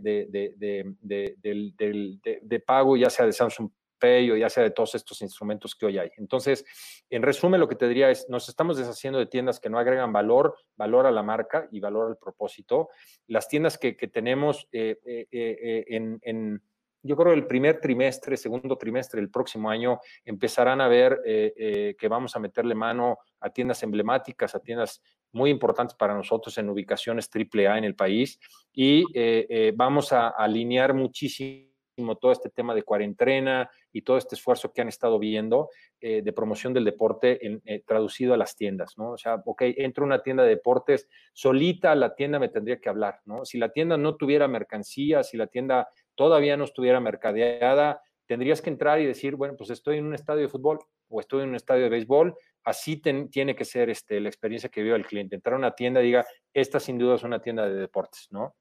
pago, 2.64 2.96
ya 2.96 3.10
sea 3.10 3.26
de 3.26 3.32
Samsung 3.32 3.70
Pay 4.00 4.30
o 4.30 4.36
ya 4.36 4.48
sea 4.48 4.64
de 4.64 4.70
todos 4.70 4.94
estos 4.94 5.22
instrumentos 5.22 5.74
que 5.74 5.86
hoy 5.86 5.98
hay. 5.98 6.10
Entonces, 6.16 6.64
en 7.10 7.22
resumen, 7.22 7.60
lo 7.60 7.68
que 7.68 7.76
te 7.76 7.86
diría 7.86 8.10
es, 8.10 8.26
nos 8.28 8.48
estamos 8.48 8.78
deshaciendo 8.78 9.18
de 9.18 9.26
tiendas 9.26 9.60
que 9.60 9.70
no 9.70 9.78
agregan 9.78 10.12
valor, 10.12 10.56
valor 10.76 11.06
a 11.06 11.10
la 11.10 11.22
marca 11.22 11.68
y 11.70 11.78
valor 11.78 12.08
al 12.08 12.16
propósito. 12.16 12.88
Las 13.28 13.46
tiendas 13.46 13.78
que, 13.78 13.92
tenemos 13.92 14.66
eh, 14.72 14.96
en 15.86 16.60
yo 17.02 17.16
creo 17.16 17.32
que 17.32 17.40
el 17.40 17.46
primer 17.46 17.80
trimestre, 17.80 18.36
segundo 18.36 18.76
trimestre 18.76 19.20
del 19.20 19.30
próximo 19.30 19.70
año 19.70 20.00
empezarán 20.24 20.80
a 20.80 20.88
ver 20.88 21.20
eh, 21.24 21.52
eh, 21.56 21.96
que 21.98 22.08
vamos 22.08 22.36
a 22.36 22.38
meterle 22.38 22.74
mano 22.74 23.18
a 23.40 23.50
tiendas 23.50 23.82
emblemáticas, 23.82 24.54
a 24.54 24.60
tiendas 24.60 25.02
muy 25.32 25.50
importantes 25.50 25.96
para 25.96 26.14
nosotros 26.14 26.56
en 26.58 26.68
ubicaciones 26.68 27.30
AAA 27.32 27.78
en 27.78 27.84
el 27.84 27.94
país 27.94 28.38
y 28.72 29.04
eh, 29.14 29.72
vamos 29.74 30.12
a, 30.12 30.28
alinear 30.28 30.92
muchísimo 30.92 31.69
todo 32.16 32.32
este 32.32 32.50
tema 32.50 32.74
de 32.74 32.82
cuarentena 32.82 33.70
y 33.92 34.02
todo 34.02 34.16
este 34.16 34.34
esfuerzo 34.34 34.72
que 34.72 34.80
han 34.80 34.88
estado 34.88 35.18
viendo 35.18 35.68
de 36.00 36.32
promoción 36.32 36.72
del 36.72 36.84
deporte 36.84 37.46
en, 37.46 37.62
traducido 37.84 38.34
a 38.34 38.36
las 38.36 38.56
tiendas, 38.56 38.96
¿no? 38.96 39.12
O 39.12 39.18
sea, 39.18 39.42
ok, 39.44 39.62
entro 39.76 40.04
a 40.04 40.06
una 40.06 40.22
tienda 40.22 40.42
de 40.42 40.50
deportes, 40.50 41.08
solita 41.32 41.94
la 41.94 42.14
tienda 42.14 42.38
me 42.38 42.48
tendría 42.48 42.80
que 42.80 42.88
hablar, 42.88 43.20
¿no? 43.24 43.44
Si 43.44 43.58
la 43.58 43.70
tienda 43.70 43.96
no 43.96 44.16
tuviera 44.16 44.48
mercancía, 44.48 45.22
si 45.22 45.36
la 45.36 45.46
tienda 45.46 45.88
todavía 46.14 46.56
no 46.56 46.64
estuviera 46.64 47.00
mercadeada, 47.00 48.02
tendrías 48.26 48.62
que 48.62 48.70
entrar 48.70 49.00
y 49.00 49.06
decir, 49.06 49.36
bueno, 49.36 49.56
pues 49.56 49.70
estoy 49.70 49.98
en 49.98 50.06
un 50.06 50.14
estadio 50.14 50.42
de 50.42 50.48
fútbol 50.48 50.78
o 51.08 51.20
estoy 51.20 51.42
en 51.42 51.48
un 51.48 51.56
estadio 51.56 51.84
de 51.84 51.88
béisbol, 51.88 52.36
así 52.64 52.96
tiene 52.96 53.56
que 53.56 53.64
ser 53.64 53.90
este, 53.90 54.20
la 54.20 54.28
experiencia 54.28 54.68
que 54.68 54.82
vive 54.82 54.96
el 54.96 55.06
cliente. 55.06 55.34
Entrar 55.34 55.54
a 55.54 55.58
una 55.58 55.74
tienda 55.74 56.00
y 56.00 56.06
diga, 56.06 56.24
esta 56.54 56.78
sin 56.78 56.98
duda 56.98 57.16
es 57.16 57.24
una 57.24 57.40
tienda 57.40 57.68
de 57.68 57.74
deportes, 57.74 58.28
¿no? 58.30 58.54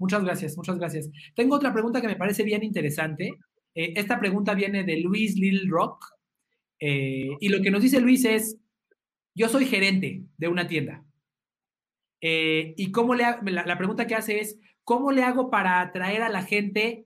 Muchas 0.00 0.24
gracias, 0.24 0.56
muchas 0.56 0.78
gracias. 0.78 1.10
Tengo 1.34 1.56
otra 1.56 1.74
pregunta 1.74 2.00
que 2.00 2.08
me 2.08 2.16
parece 2.16 2.42
bien 2.42 2.64
interesante. 2.64 3.34
Eh, 3.74 3.92
esta 3.96 4.18
pregunta 4.18 4.54
viene 4.54 4.82
de 4.82 4.98
Luis 4.98 5.36
Lil 5.36 5.68
Rock. 5.68 6.02
Eh, 6.80 7.28
y 7.38 7.48
lo 7.50 7.60
que 7.60 7.70
nos 7.70 7.82
dice 7.82 8.00
Luis 8.00 8.24
es, 8.24 8.56
yo 9.34 9.50
soy 9.50 9.66
gerente 9.66 10.22
de 10.38 10.48
una 10.48 10.66
tienda. 10.66 11.04
Eh, 12.22 12.72
y 12.78 12.90
cómo 12.92 13.14
le 13.14 13.24
la, 13.42 13.76
pregunta 13.76 14.06
que 14.06 14.14
hace 14.14 14.40
es, 14.40 14.58
¿cómo 14.84 15.12
le 15.12 15.22
hago 15.22 15.50
para 15.50 15.82
atraer 15.82 16.22
a 16.22 16.30
la 16.30 16.42
gente 16.44 17.04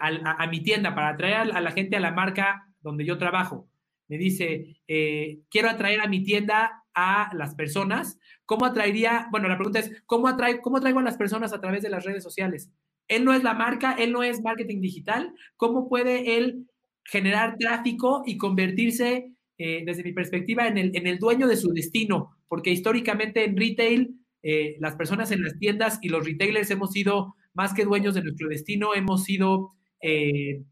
a, 0.00 0.46
mi 0.48 0.60
tienda, 0.64 0.96
para 0.96 1.10
atraer 1.10 1.52
a 1.52 1.60
la 1.60 1.70
gente 1.70 1.94
a 1.94 2.00
la 2.00 2.10
marca 2.10 2.66
donde 2.80 3.04
yo 3.04 3.18
trabajo? 3.18 3.68
Me 4.08 4.18
dice, 4.18 4.76
eh, 4.86 5.40
quiero 5.50 5.70
atraer 5.70 6.00
a 6.00 6.08
mi 6.08 6.22
tienda 6.22 6.84
a 6.94 7.30
las 7.34 7.54
personas. 7.54 8.18
¿Cómo 8.44 8.66
atraería? 8.66 9.28
Bueno, 9.30 9.48
la 9.48 9.56
pregunta 9.56 9.80
es, 9.80 10.02
¿cómo, 10.06 10.28
atrae, 10.28 10.60
¿cómo 10.60 10.80
traigo 10.80 10.98
a 10.98 11.02
las 11.02 11.16
personas 11.16 11.52
a 11.52 11.60
través 11.60 11.82
de 11.82 11.90
las 11.90 12.04
redes 12.04 12.22
sociales? 12.22 12.70
Él 13.08 13.24
no 13.24 13.32
es 13.32 13.42
la 13.42 13.54
marca, 13.54 13.92
él 13.92 14.12
no 14.12 14.22
es 14.22 14.42
marketing 14.42 14.80
digital. 14.80 15.34
¿Cómo 15.56 15.88
puede 15.88 16.36
él 16.36 16.66
generar 17.04 17.56
tráfico 17.58 18.22
y 18.26 18.38
convertirse, 18.38 19.30
desde 19.56 20.02
mi 20.02 20.12
perspectiva, 20.12 20.66
en 20.66 20.78
el, 20.78 20.96
en 20.96 21.06
el 21.06 21.18
dueño 21.18 21.46
de 21.46 21.56
su 21.56 21.72
destino? 21.72 22.36
Porque 22.48 22.70
históricamente 22.70 23.44
en 23.44 23.56
retail 23.56 24.24
eh, 24.46 24.76
las 24.78 24.94
personas 24.94 25.30
en 25.30 25.42
las 25.42 25.58
tiendas 25.58 25.98
y 26.02 26.10
los 26.10 26.26
retailers 26.26 26.70
hemos 26.70 26.92
sido 26.92 27.34
más 27.54 27.72
que 27.72 27.84
dueños 27.84 28.14
de 28.14 28.22
nuestro 28.22 28.46
destino, 28.48 28.94
hemos 28.94 29.24
sido 29.24 29.72
eh, 30.02 30.62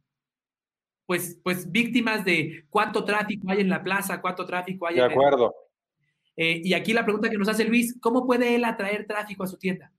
pues, 1.06 1.40
pues 1.42 1.70
víctimas 1.70 2.24
de 2.24 2.64
cuánto 2.70 3.04
tráfico 3.04 3.50
hay 3.50 3.60
en 3.60 3.68
la 3.68 3.82
plaza, 3.82 4.20
cuánto 4.20 4.44
tráfico 4.44 4.86
hay 4.86 4.96
de 4.96 5.02
acuerdo. 5.02 5.54
y 6.36 6.72
aquí 6.74 6.92
la 6.92 7.04
pregunta 7.04 7.28
que 7.28 7.38
nos 7.38 7.48
hace 7.48 7.64
Luis, 7.64 7.98
¿cómo 8.00 8.26
puede 8.26 8.54
él 8.54 8.64
atraer 8.64 9.06
tráfico 9.06 9.44
a 9.44 9.46
su 9.46 9.58
tienda? 9.58 9.92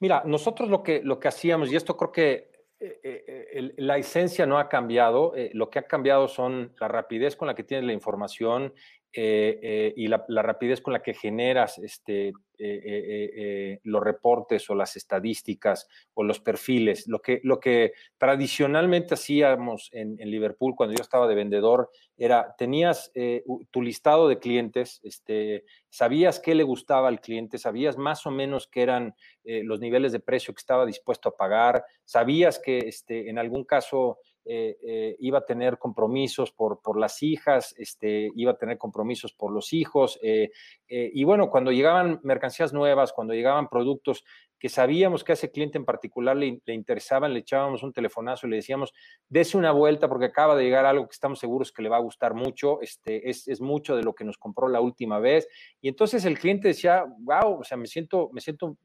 Mira, 0.00 0.22
nosotros 0.24 0.68
lo 0.68 0.82
que, 0.82 1.02
lo 1.02 1.18
que 1.18 1.28
hacíamos, 1.28 1.72
y 1.72 1.76
esto 1.76 1.96
creo 1.96 2.12
que 2.12 2.50
la 3.76 3.98
esencia 3.98 4.46
no 4.46 4.58
ha 4.58 4.68
cambiado, 4.68 5.34
lo 5.52 5.68
que 5.68 5.80
ha 5.80 5.82
cambiado 5.82 6.28
son 6.28 6.74
la 6.80 6.88
rapidez 6.88 7.36
con 7.36 7.48
la 7.48 7.54
que 7.54 7.64
tienes 7.64 7.86
la 7.86 7.92
información 7.92 8.72
y 9.12 10.06
la, 10.06 10.24
la, 10.28 10.42
rapidez 10.42 10.80
con 10.80 10.92
la 10.92 11.02
que 11.02 11.14
generas 11.14 11.78
este, 11.78 12.32
eh, 12.60 12.80
eh, 12.84 13.30
eh, 13.36 13.80
los 13.84 14.02
reportes 14.02 14.68
o 14.68 14.74
las 14.74 14.96
estadísticas 14.96 15.88
o 16.14 16.24
los 16.24 16.40
perfiles. 16.40 17.06
Lo 17.06 17.20
que, 17.20 17.40
lo 17.44 17.60
que 17.60 17.92
tradicionalmente 18.16 19.14
hacíamos 19.14 19.88
en, 19.92 20.16
Liverpool 20.18 20.74
cuando 20.76 20.96
yo 20.96 21.02
estaba 21.02 21.28
de 21.28 21.34
vendedor 21.34 21.90
era, 22.16 22.54
tenías 22.58 23.12
tu 23.70 23.82
listado 23.82 24.28
de 24.28 24.38
clientes, 24.38 25.00
este, 25.04 25.64
sabías 25.88 26.40
qué 26.40 26.54
le 26.54 26.64
gustaba 26.64 27.08
al 27.08 27.20
cliente, 27.20 27.58
sabías 27.58 27.96
más 27.96 28.26
o 28.26 28.30
menos 28.30 28.66
qué 28.66 28.82
eran 28.82 29.14
los 29.64 29.80
niveles 29.80 30.12
de 30.12 30.20
precio 30.20 30.52
que 30.52 30.60
estaba 30.60 30.84
dispuesto 30.84 31.30
a 31.30 31.36
pagar, 31.36 31.84
sabías 32.04 32.58
que 32.58 32.78
este, 32.78 33.30
en 33.30 33.38
algún 33.38 33.64
caso 33.64 34.18
iba 34.44 35.38
a 35.38 35.44
tener 35.44 35.76
compromisos 35.76 36.52
por, 36.52 36.80
por 36.80 36.98
las 36.98 37.22
hijas, 37.22 37.74
este, 37.76 38.30
iba 38.34 38.52
a 38.52 38.56
tener 38.56 38.78
compromisos 38.78 39.34
por 39.34 39.52
los 39.52 39.74
hijos. 39.74 40.18
y 40.22 41.24
bueno, 41.24 41.50
cuando 41.50 41.70
llegaban 41.70 42.20
mercancías 42.22 42.72
nuevas, 42.72 43.12
cuando 43.12 43.34
llegaban 43.34 43.68
productos 43.68 44.24
que 44.58 44.68
sabíamos 44.68 45.22
que 45.22 45.32
a 45.32 45.34
ese 45.34 45.50
cliente 45.50 45.78
en 45.78 45.84
particular 45.84 46.36
le, 46.36 46.60
interesaban, 46.66 47.32
le 47.32 47.40
echábamos 47.40 47.82
un 47.82 47.92
telefonazo 47.92 48.46
y 48.46 48.50
le 48.50 48.56
decíamos, 48.56 48.92
dese 49.28 49.56
una 49.56 49.70
vuelta 49.70 50.08
porque 50.08 50.26
acaba 50.26 50.56
de 50.56 50.64
llegar 50.64 50.84
algo 50.84 51.06
que 51.06 51.14
estamos 51.14 51.38
seguros 51.38 51.72
que 51.72 51.82
le 51.82 51.88
va 51.88 51.96
a 51.96 52.00
gustar 52.00 52.34
mucho, 52.34 52.80
este, 52.80 53.30
es, 53.30 53.46
es 53.46 53.60
mucho 53.60 53.96
de 53.96 54.02
lo 54.02 54.14
que 54.14 54.24
nos 54.24 54.36
compró 54.36 54.68
la 54.68 54.80
última 54.80 55.20
vez. 55.20 55.46
Y 55.80 55.88
entonces 55.88 56.24
el 56.24 56.38
cliente 56.38 56.68
decía, 56.68 57.04
wow, 57.20 57.60
o 57.60 57.64
sea, 57.64 57.76
me 57.76 57.86
siento, 57.86 58.30
me 58.32 58.40
siento 58.40 58.76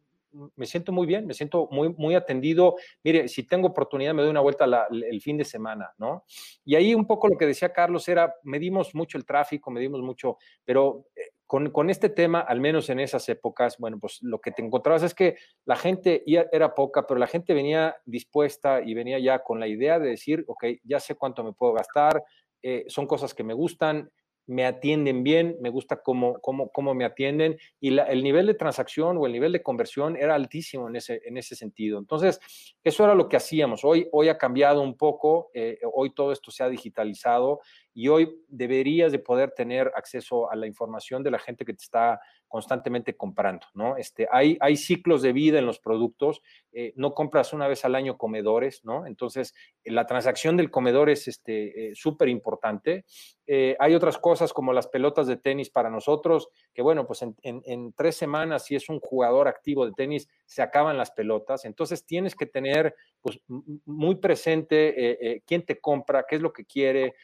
me 0.55 0.65
siento 0.65 0.91
muy 0.91 1.05
bien, 1.07 1.25
me 1.25 1.33
siento 1.33 1.67
muy, 1.71 1.89
muy 1.89 2.15
atendido. 2.15 2.75
Mire, 3.03 3.27
si 3.27 3.43
tengo 3.43 3.67
oportunidad, 3.67 4.13
me 4.13 4.21
doy 4.21 4.31
una 4.31 4.41
vuelta 4.41 4.65
el 4.91 5.21
fin 5.21 5.37
de 5.37 5.45
semana, 5.45 5.93
¿no? 5.97 6.25
Y 6.65 6.75
ahí 6.75 6.93
un 6.93 7.05
poco 7.05 7.27
lo 7.27 7.37
que 7.37 7.45
decía 7.45 7.71
Carlos 7.73 8.07
era, 8.07 8.33
medimos 8.43 8.95
mucho 8.95 9.17
el 9.17 9.25
tráfico, 9.25 9.71
medimos 9.71 10.01
mucho, 10.01 10.37
pero 10.65 11.05
eh, 11.15 11.29
con, 11.45 11.89
este 11.91 12.09
tema, 12.09 12.39
al 12.39 12.59
menos 12.59 12.89
en 12.89 12.99
esas 12.99 13.29
épocas, 13.29 13.77
bueno, 13.77 13.99
pues 13.99 14.19
lo 14.23 14.39
que 14.39 14.51
te 14.51 14.63
encontrabas 14.63 15.03
es 15.03 15.13
que 15.13 15.35
la 15.65 15.75
gente 15.75 16.23
era 16.25 16.73
poca, 16.73 17.05
pero 17.05 17.19
la 17.19 17.27
gente 17.27 17.53
venía 17.53 17.95
dispuesta 18.05 18.81
y 18.81 18.95
venía 18.95 19.19
ya 19.19 19.43
con 19.43 19.59
la 19.59 19.67
idea 19.67 19.99
de 19.99 20.09
decir, 20.09 20.43
ok, 20.47 20.65
ya 20.83 20.99
sé 20.99 21.13
cuánto 21.13 21.43
me 21.43 21.53
puedo 21.53 21.73
gastar, 21.73 22.23
eh, 22.63 22.85
son 22.87 23.05
cosas 23.05 23.35
que 23.35 23.43
me 23.43 23.53
gustan, 23.53 24.09
me 24.45 24.65
atienden 24.65 25.23
bien, 25.23 25.57
me 25.61 25.69
gusta 25.69 26.01
cómo, 26.01 26.39
cómo, 26.41 26.69
cómo 26.71 26.93
me 26.93 27.05
atienden 27.05 27.57
y 27.79 27.97
el 27.97 28.23
nivel 28.23 28.45
de 28.47 28.53
transacción 28.53 29.17
o 29.17 29.25
el 29.25 29.31
nivel 29.31 29.51
de 29.51 29.63
conversión 29.63 30.17
era 30.17 30.35
altísimo 30.35 30.89
en 30.89 30.97
ese, 30.97 31.21
en 31.25 31.37
ese 31.37 31.55
sentido. 31.55 31.99
Entonces, 31.99 32.39
eso 32.83 33.03
era 33.03 33.15
lo 33.15 33.29
que 33.29 33.37
hacíamos. 33.37 33.85
Hoy, 33.85 34.07
hoy 34.11 34.29
ha 34.29 34.37
cambiado 34.37 34.81
un 34.81 34.97
poco, 34.97 35.49
eh, 35.53 35.79
hoy 35.93 36.13
todo 36.13 36.31
esto 36.31 36.51
se 36.51 36.63
ha 36.63 36.69
digitalizado 36.69 37.61
y 37.93 38.07
hoy 38.07 38.41
deberías 38.47 39.11
de 39.11 39.19
poder 39.19 39.51
tener 39.51 39.91
acceso 39.95 40.51
a 40.51 40.55
la 40.55 40.67
información 40.67 41.23
de 41.23 41.31
la 41.31 41.39
gente 41.39 41.65
que 41.65 41.73
te 41.73 41.83
está 41.83 42.19
constantemente 42.47 43.17
comprando, 43.17 43.65
¿no? 43.73 43.97
Este, 43.97 44.27
hay, 44.31 44.57
hay 44.59 44.77
ciclos 44.77 45.23
de 45.23 45.33
vida 45.33 45.57
en 45.57 45.65
los 45.65 45.79
productos, 45.79 46.43
eh, 46.71 46.93
no 46.95 47.15
compras 47.15 47.51
una 47.51 47.67
vez 47.67 47.83
al 47.83 47.95
año 47.95 48.15
comedores, 48.15 48.85
¿no? 48.85 49.07
Entonces, 49.07 49.55
la 49.83 50.05
transacción 50.05 50.55
del 50.55 50.69
comedor 50.69 51.09
es 51.09 51.27
este, 51.27 51.91
súper 51.95 52.29
importante. 52.29 53.05
Eh, 53.47 53.75
hay 53.79 53.95
otras 53.95 54.19
cosas 54.19 54.53
como 54.53 54.71
las 54.71 54.87
pelotas 54.87 55.25
de 55.25 55.37
tenis 55.37 55.71
para 55.71 55.89
nosotros, 55.89 56.49
que 56.75 56.83
bueno, 56.83 57.07
pues 57.07 57.23
en, 57.23 57.35
en, 57.41 57.91
tres 57.93 58.15
semanas, 58.15 58.65
si 58.65 58.75
es 58.75 58.87
un 58.87 58.99
jugador 58.99 59.47
activo 59.47 59.87
de 59.87 59.91
tenis, 59.93 60.29
se 60.45 60.61
acaban 60.61 60.95
las 60.95 61.09
pelotas. 61.09 61.65
Entonces, 61.65 62.05
tienes 62.05 62.35
que 62.35 62.45
tener 62.45 62.95
pues, 63.19 63.39
muy 63.47 64.15
presente 64.15 65.33
eh, 65.33 65.41
quién 65.47 65.65
te 65.65 65.79
compra, 65.79 66.25
qué 66.29 66.35
es 66.35 66.41
lo 66.41 66.53
que 66.53 66.65
quiere, 66.65 67.15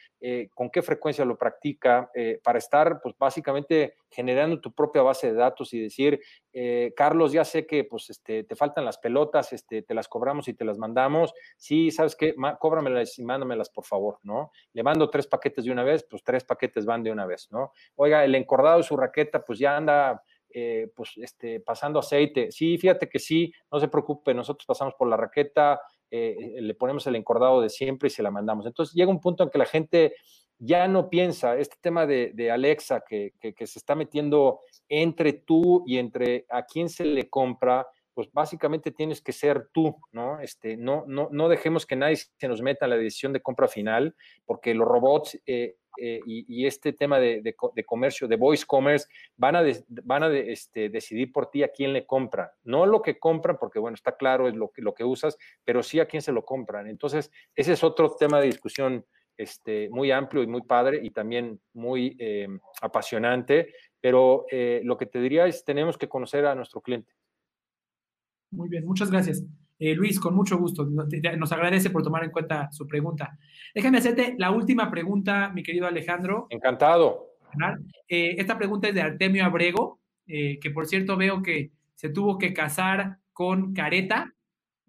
con 0.54 0.70
qué 0.70 0.82
frecuencia 0.82 1.24
lo 1.24 1.38
practica, 1.38 2.10
para 2.42 2.58
estar, 2.58 3.00
pues 3.02 3.14
básicamente 3.18 3.94
generando 4.10 4.60
tu 4.60 4.72
propia 4.72 5.02
base 5.02 5.28
de 5.28 5.34
datos 5.34 5.72
y 5.72 5.80
decir, 5.80 6.20
eh, 6.52 6.92
Carlos, 6.96 7.32
ya 7.32 7.44
sé 7.44 7.66
que 7.66 7.84
pues, 7.84 8.10
este, 8.10 8.44
te 8.44 8.56
faltan 8.56 8.84
las 8.84 8.98
pelotas, 8.98 9.52
este, 9.52 9.82
te 9.82 9.94
las 9.94 10.08
cobramos 10.08 10.48
y 10.48 10.54
te 10.54 10.64
las 10.64 10.78
mandamos. 10.78 11.32
Sí, 11.56 11.90
¿sabes 11.90 12.16
qué? 12.16 12.34
cóbramelas 12.58 13.18
y 13.18 13.24
mándamelas, 13.24 13.70
por 13.70 13.84
favor, 13.84 14.18
¿no? 14.22 14.50
Le 14.72 14.82
mando 14.82 15.08
tres 15.08 15.26
paquetes 15.26 15.64
de 15.64 15.70
una 15.70 15.84
vez, 15.84 16.04
pues 16.10 16.24
tres 16.24 16.44
paquetes 16.44 16.84
van 16.84 17.02
de 17.02 17.12
una 17.12 17.26
vez, 17.26 17.48
¿no? 17.50 17.72
Oiga, 17.96 18.24
el 18.24 18.34
encordado 18.34 18.78
de 18.78 18.84
su 18.84 18.96
raqueta, 18.96 19.44
pues 19.44 19.58
ya 19.58 19.76
anda 19.76 20.22
eh, 20.50 20.90
pues, 20.94 21.12
este, 21.18 21.60
pasando 21.60 22.00
aceite. 22.00 22.50
Sí, 22.50 22.76
fíjate 22.78 23.08
que 23.08 23.20
sí, 23.20 23.52
no 23.70 23.78
se 23.78 23.88
preocupe, 23.88 24.34
nosotros 24.34 24.66
pasamos 24.66 24.94
por 24.94 25.08
la 25.08 25.16
raqueta, 25.16 25.80
eh, 26.10 26.56
le 26.60 26.74
ponemos 26.74 27.06
el 27.06 27.16
encordado 27.16 27.60
de 27.60 27.68
siempre 27.68 28.08
y 28.08 28.10
se 28.10 28.22
la 28.22 28.30
mandamos. 28.30 28.66
Entonces 28.66 28.94
llega 28.94 29.10
un 29.10 29.20
punto 29.20 29.44
en 29.44 29.50
que 29.50 29.58
la 29.58 29.66
gente 29.66 30.14
ya 30.58 30.86
no 30.88 31.08
piensa, 31.08 31.56
este 31.56 31.76
tema 31.80 32.06
de, 32.06 32.50
Alexa 32.50 33.02
que, 33.08 33.32
se 33.40 33.78
está 33.78 33.94
metiendo 33.94 34.60
entre 34.88 35.32
tú 35.32 35.82
y 35.86 35.98
entre 35.98 36.44
a 36.50 36.64
quién 36.64 36.90
se 36.90 37.04
le 37.06 37.30
compra, 37.30 37.86
pues 38.12 38.30
básicamente 38.32 38.90
tienes 38.90 39.22
que 39.22 39.32
ser 39.32 39.68
tú, 39.72 39.96
¿no? 40.12 40.40
Este, 40.40 40.76
no, 40.76 41.04
no, 41.06 41.28
no 41.32 41.48
dejemos 41.48 41.86
que 41.86 41.96
nadie 41.96 42.16
se 42.16 42.48
nos 42.48 42.60
meta 42.60 42.84
en 42.84 42.90
la 42.90 42.96
decisión 42.96 43.32
de 43.32 43.40
compra 43.40 43.68
final, 43.68 44.14
porque 44.44 44.74
los 44.74 44.86
robots 44.86 45.40
eh, 45.46 45.76
eh, 45.98 46.20
y, 46.26 46.66
este 46.66 46.92
tema 46.92 47.18
de, 47.18 47.54
comercio, 47.86 48.28
de 48.28 48.36
voice 48.36 48.64
commerce, 48.66 49.08
van 49.36 49.56
a, 49.56 49.62
van 50.04 50.22
a 50.22 50.28
este, 50.36 50.88
decidir 50.88 51.32
por 51.32 51.50
ti 51.50 51.62
a 51.62 51.68
quién 51.68 51.92
le 51.92 52.06
compra. 52.06 52.52
No 52.62 52.86
lo 52.86 53.02
que 53.02 53.18
compran, 53.18 53.58
porque 53.58 53.78
bueno, 53.78 53.94
está 53.94 54.16
claro, 54.16 54.48
es 54.48 54.54
lo 54.54 54.70
que, 54.70 54.82
lo 54.82 54.94
que 54.94 55.04
usas, 55.04 55.36
pero 55.64 55.82
sí 55.82 56.00
a 56.00 56.06
quién 56.06 56.22
se 56.22 56.32
lo 56.32 56.44
compran. 56.44 56.86
Entonces, 56.88 57.30
ese 57.54 57.72
es 57.72 57.84
otro 57.84 58.14
tema 58.16 58.40
de 58.40 58.46
discusión 58.46 59.04
este, 59.36 59.88
muy 59.90 60.10
amplio 60.10 60.42
y 60.42 60.46
muy 60.46 60.62
padre 60.62 61.00
y 61.02 61.10
también 61.10 61.60
muy 61.72 62.16
eh, 62.18 62.46
apasionante, 62.82 63.72
pero 64.00 64.44
eh, 64.50 64.82
lo 64.84 64.98
que 64.98 65.06
te 65.06 65.20
diría 65.20 65.46
es 65.46 65.64
tenemos 65.64 65.96
que 65.96 66.08
conocer 66.08 66.44
a 66.46 66.54
nuestro 66.54 66.80
cliente. 66.80 67.12
Muy 68.50 68.68
bien, 68.68 68.84
muchas 68.84 69.10
gracias. 69.10 69.44
Eh, 69.80 69.94
Luis, 69.94 70.20
con 70.20 70.34
mucho 70.34 70.58
gusto. 70.58 70.84
Nos 70.84 71.52
agradece 71.52 71.88
por 71.90 72.02
tomar 72.02 72.22
en 72.22 72.30
cuenta 72.30 72.70
su 72.70 72.86
pregunta. 72.86 73.38
Déjame 73.74 73.98
hacerte 73.98 74.34
la 74.38 74.50
última 74.50 74.90
pregunta, 74.90 75.50
mi 75.54 75.62
querido 75.62 75.86
Alejandro. 75.86 76.46
Encantado. 76.50 77.30
esta 78.06 78.58
pregunta 78.58 78.88
es 78.88 78.94
de 78.94 79.00
Artemio 79.00 79.44
Abrego, 79.44 79.98
que 80.26 80.70
por 80.72 80.86
cierto 80.86 81.16
veo 81.16 81.42
que 81.42 81.72
se 81.94 82.10
tuvo 82.10 82.36
que 82.36 82.52
casar 82.52 83.16
con 83.32 83.72
Careta 83.72 84.32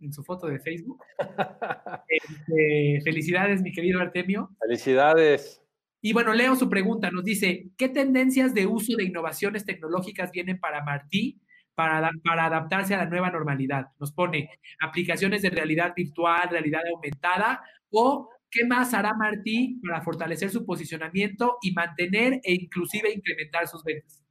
en 0.01 0.11
su 0.11 0.23
foto 0.23 0.47
de 0.47 0.59
Facebook. 0.59 1.01
Este, 2.07 2.99
felicidades, 3.05 3.61
mi 3.61 3.71
querido 3.71 4.01
Artemio. 4.01 4.49
Felicidades. 4.59 5.61
Y 6.01 6.11
bueno, 6.11 6.33
leo 6.33 6.55
su 6.57 6.69
pregunta. 6.69 7.09
Nos 7.09 7.23
dice, 7.23 7.69
¿qué 7.77 7.87
tendencias 7.87 8.53
de 8.53 8.67
uso 8.67 8.97
de 8.97 9.05
innovaciones 9.05 9.63
tecnológicas 9.63 10.31
vienen 10.31 10.59
para 10.59 10.83
Martí 10.83 11.39
para, 11.81 12.11
para 12.23 12.45
adaptarse 12.45 12.93
a 12.93 12.97
la 12.97 13.05
nueva 13.05 13.31
normalidad? 13.31 13.87
Nos 13.99 14.11
pone 14.11 14.49
aplicaciones 14.81 15.41
de 15.41 15.49
realidad 15.49 15.93
virtual, 15.95 16.49
realidad 16.49 16.81
aumentada 16.93 17.61
o 17.89 18.29
¿qué 18.51 18.65
más 18.65 18.93
hará 18.93 19.13
Martí 19.13 19.79
para 19.85 20.01
fortalecer 20.01 20.49
su 20.49 20.65
posicionamiento 20.65 21.57
y 21.61 21.71
mantener 21.71 22.33
e 22.43 22.53
inclusive 22.53 23.11
incrementar 23.11 23.67
sus 23.67 23.83
ventas? 23.83 24.23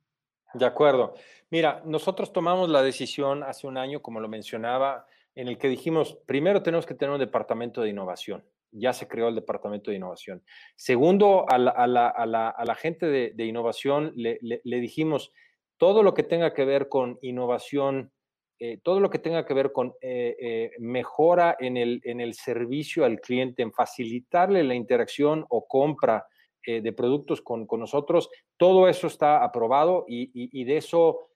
De 0.54 0.66
acuerdo. 0.66 1.14
Mira, 1.50 1.82
nosotros 1.84 2.32
tomamos 2.32 2.68
la 2.68 2.82
decisión 2.82 3.42
hace 3.42 3.66
un 3.66 3.78
año, 3.78 4.02
como 4.02 4.20
lo 4.20 4.28
mencionaba, 4.28 5.06
en 5.34 5.48
el 5.48 5.58
que 5.58 5.68
dijimos, 5.68 6.18
primero 6.26 6.62
tenemos 6.62 6.86
que 6.86 6.94
tener 6.94 7.12
un 7.12 7.20
departamento 7.20 7.82
de 7.82 7.90
innovación. 7.90 8.44
Ya 8.72 8.92
se 8.92 9.08
creó 9.08 9.28
el 9.28 9.34
departamento 9.34 9.90
de 9.90 9.96
innovación. 9.96 10.44
Segundo, 10.76 11.46
a 11.48 11.58
la, 11.58 12.74
gente 12.78 13.06
de, 13.06 13.44
innovación 13.44 14.12
le, 14.14 14.38
dijimos, 14.80 15.32
todo 15.80 16.02
lo 16.02 16.12
que 16.12 16.22
tenga 16.22 16.52
que 16.52 16.66
ver 16.66 16.90
con 16.90 17.18
innovación, 17.22 18.12
eh, 18.58 18.78
todo 18.82 19.00
lo 19.00 19.08
que 19.08 19.18
tenga 19.18 19.46
que 19.46 19.54
ver 19.54 19.72
con 19.72 19.94
eh, 20.02 20.36
eh, 20.38 20.70
mejora 20.78 21.56
en 21.58 21.78
el, 21.78 22.02
en 22.04 22.20
el 22.20 22.34
servicio 22.34 23.06
al 23.06 23.18
cliente, 23.18 23.62
en 23.62 23.72
facilitarle 23.72 24.62
la 24.62 24.74
interacción 24.74 25.46
o 25.48 25.66
compra 25.66 26.26
de 26.66 26.92
productos 26.92 27.40
con, 27.40 27.66
nosotros, 27.78 28.28
todo 28.58 28.86
eso 28.86 29.06
está 29.06 29.42
aprobado 29.42 30.04
y 30.06 30.64
de 30.64 30.76
eso 30.76 31.30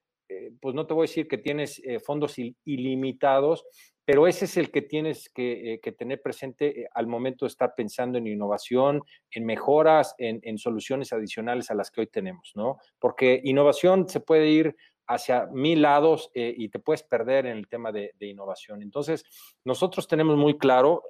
pues 0.60 0.74
no 0.74 0.86
te 0.86 0.92
voy 0.92 1.04
a 1.04 1.08
decir 1.08 1.26
que 1.26 1.38
tienes 1.38 1.82
fondos 2.04 2.36
ilimitados, 2.66 3.64
pero 4.04 4.26
ese 4.26 4.44
es 4.44 4.56
el 4.56 4.70
que 4.70 4.82
tienes 4.82 5.28
que, 5.28 5.74
eh, 5.74 5.92
tener 5.92 6.20
presente 6.20 6.88
al 6.92 7.06
momento 7.06 7.44
de 7.44 7.48
estar 7.48 7.74
pensando 7.74 8.18
en 8.18 8.26
innovación, 8.26 9.02
en 9.30 9.46
mejoras, 9.46 10.14
en, 10.18 10.58
soluciones 10.58 11.12
adicionales 11.12 11.70
a 11.70 11.74
las 11.74 11.90
que 11.90 12.02
hoy 12.02 12.06
tenemos, 12.06 12.52
¿no? 12.54 12.78
Porque 12.98 13.40
innovación 13.44 14.08
se 14.08 14.20
puede 14.20 14.48
ir 14.48 14.76
hacia 15.06 15.46
mil 15.52 15.82
lados 15.82 16.30
y 16.34 16.68
te 16.70 16.78
puedes 16.78 17.02
perder 17.02 17.44
en 17.44 17.58
el 17.58 17.68
tema 17.68 17.92
de, 17.92 18.12
de 18.18 18.26
innovación. 18.26 18.80
Entonces, 18.80 19.24
nosotros 19.64 20.08
tenemos 20.08 20.36
muy 20.36 20.56
claro, 20.56 21.02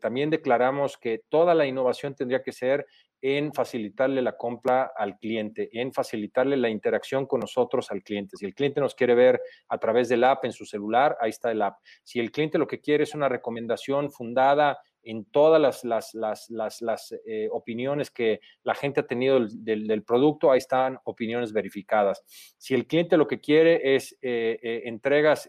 también 0.00 0.30
declaramos 0.30 0.96
que 0.96 1.22
toda 1.28 1.54
la 1.54 1.66
innovación 1.66 2.14
tendría 2.14 2.42
que 2.42 2.52
ser 2.52 2.86
en 3.22 3.54
facilitarle 3.54 4.20
la 4.20 4.36
compra 4.36 4.92
al 4.96 5.16
cliente, 5.18 5.70
en 5.72 5.92
facilitarle 5.92 6.56
la 6.56 6.68
interacción 6.68 7.26
con 7.26 7.40
nosotros 7.40 7.90
al 7.92 8.02
cliente. 8.02 8.36
Si 8.36 8.44
el 8.44 8.54
cliente 8.54 8.80
nos 8.80 8.96
quiere 8.96 9.14
ver 9.14 9.40
a 9.68 9.78
través 9.78 10.08
del 10.08 10.24
app 10.24 10.44
en 10.44 10.52
su 10.52 10.66
celular, 10.66 11.16
ahí 11.20 11.30
está 11.30 11.52
el 11.52 11.62
app. 11.62 11.78
Si 12.02 12.18
el 12.18 12.32
cliente 12.32 12.58
lo 12.58 12.66
que 12.66 12.80
quiere 12.80 13.04
es 13.04 13.14
una 13.14 13.28
recomendación 13.28 14.10
fundada 14.10 14.78
en 15.02 15.24
todas 15.24 15.60
las, 15.60 15.84
las, 15.84 16.14
las, 16.14 16.80
las, 16.80 17.14
eh, 17.26 17.48
opiniones 17.50 18.10
que 18.10 18.40
la 18.62 18.74
gente 18.74 19.00
ha 19.00 19.06
tenido 19.06 19.40
del, 19.50 19.86
del, 19.86 20.02
producto, 20.02 20.50
ahí 20.50 20.58
están 20.58 20.98
opiniones 21.04 21.52
verificadas. 21.52 22.22
Si 22.58 22.74
el 22.74 22.86
cliente 22.86 23.16
lo 23.16 23.26
que 23.26 23.40
quiere 23.40 23.94
es 23.94 24.12
eh, 24.22 24.58
eh, 24.62 24.82
entregas 24.84 25.48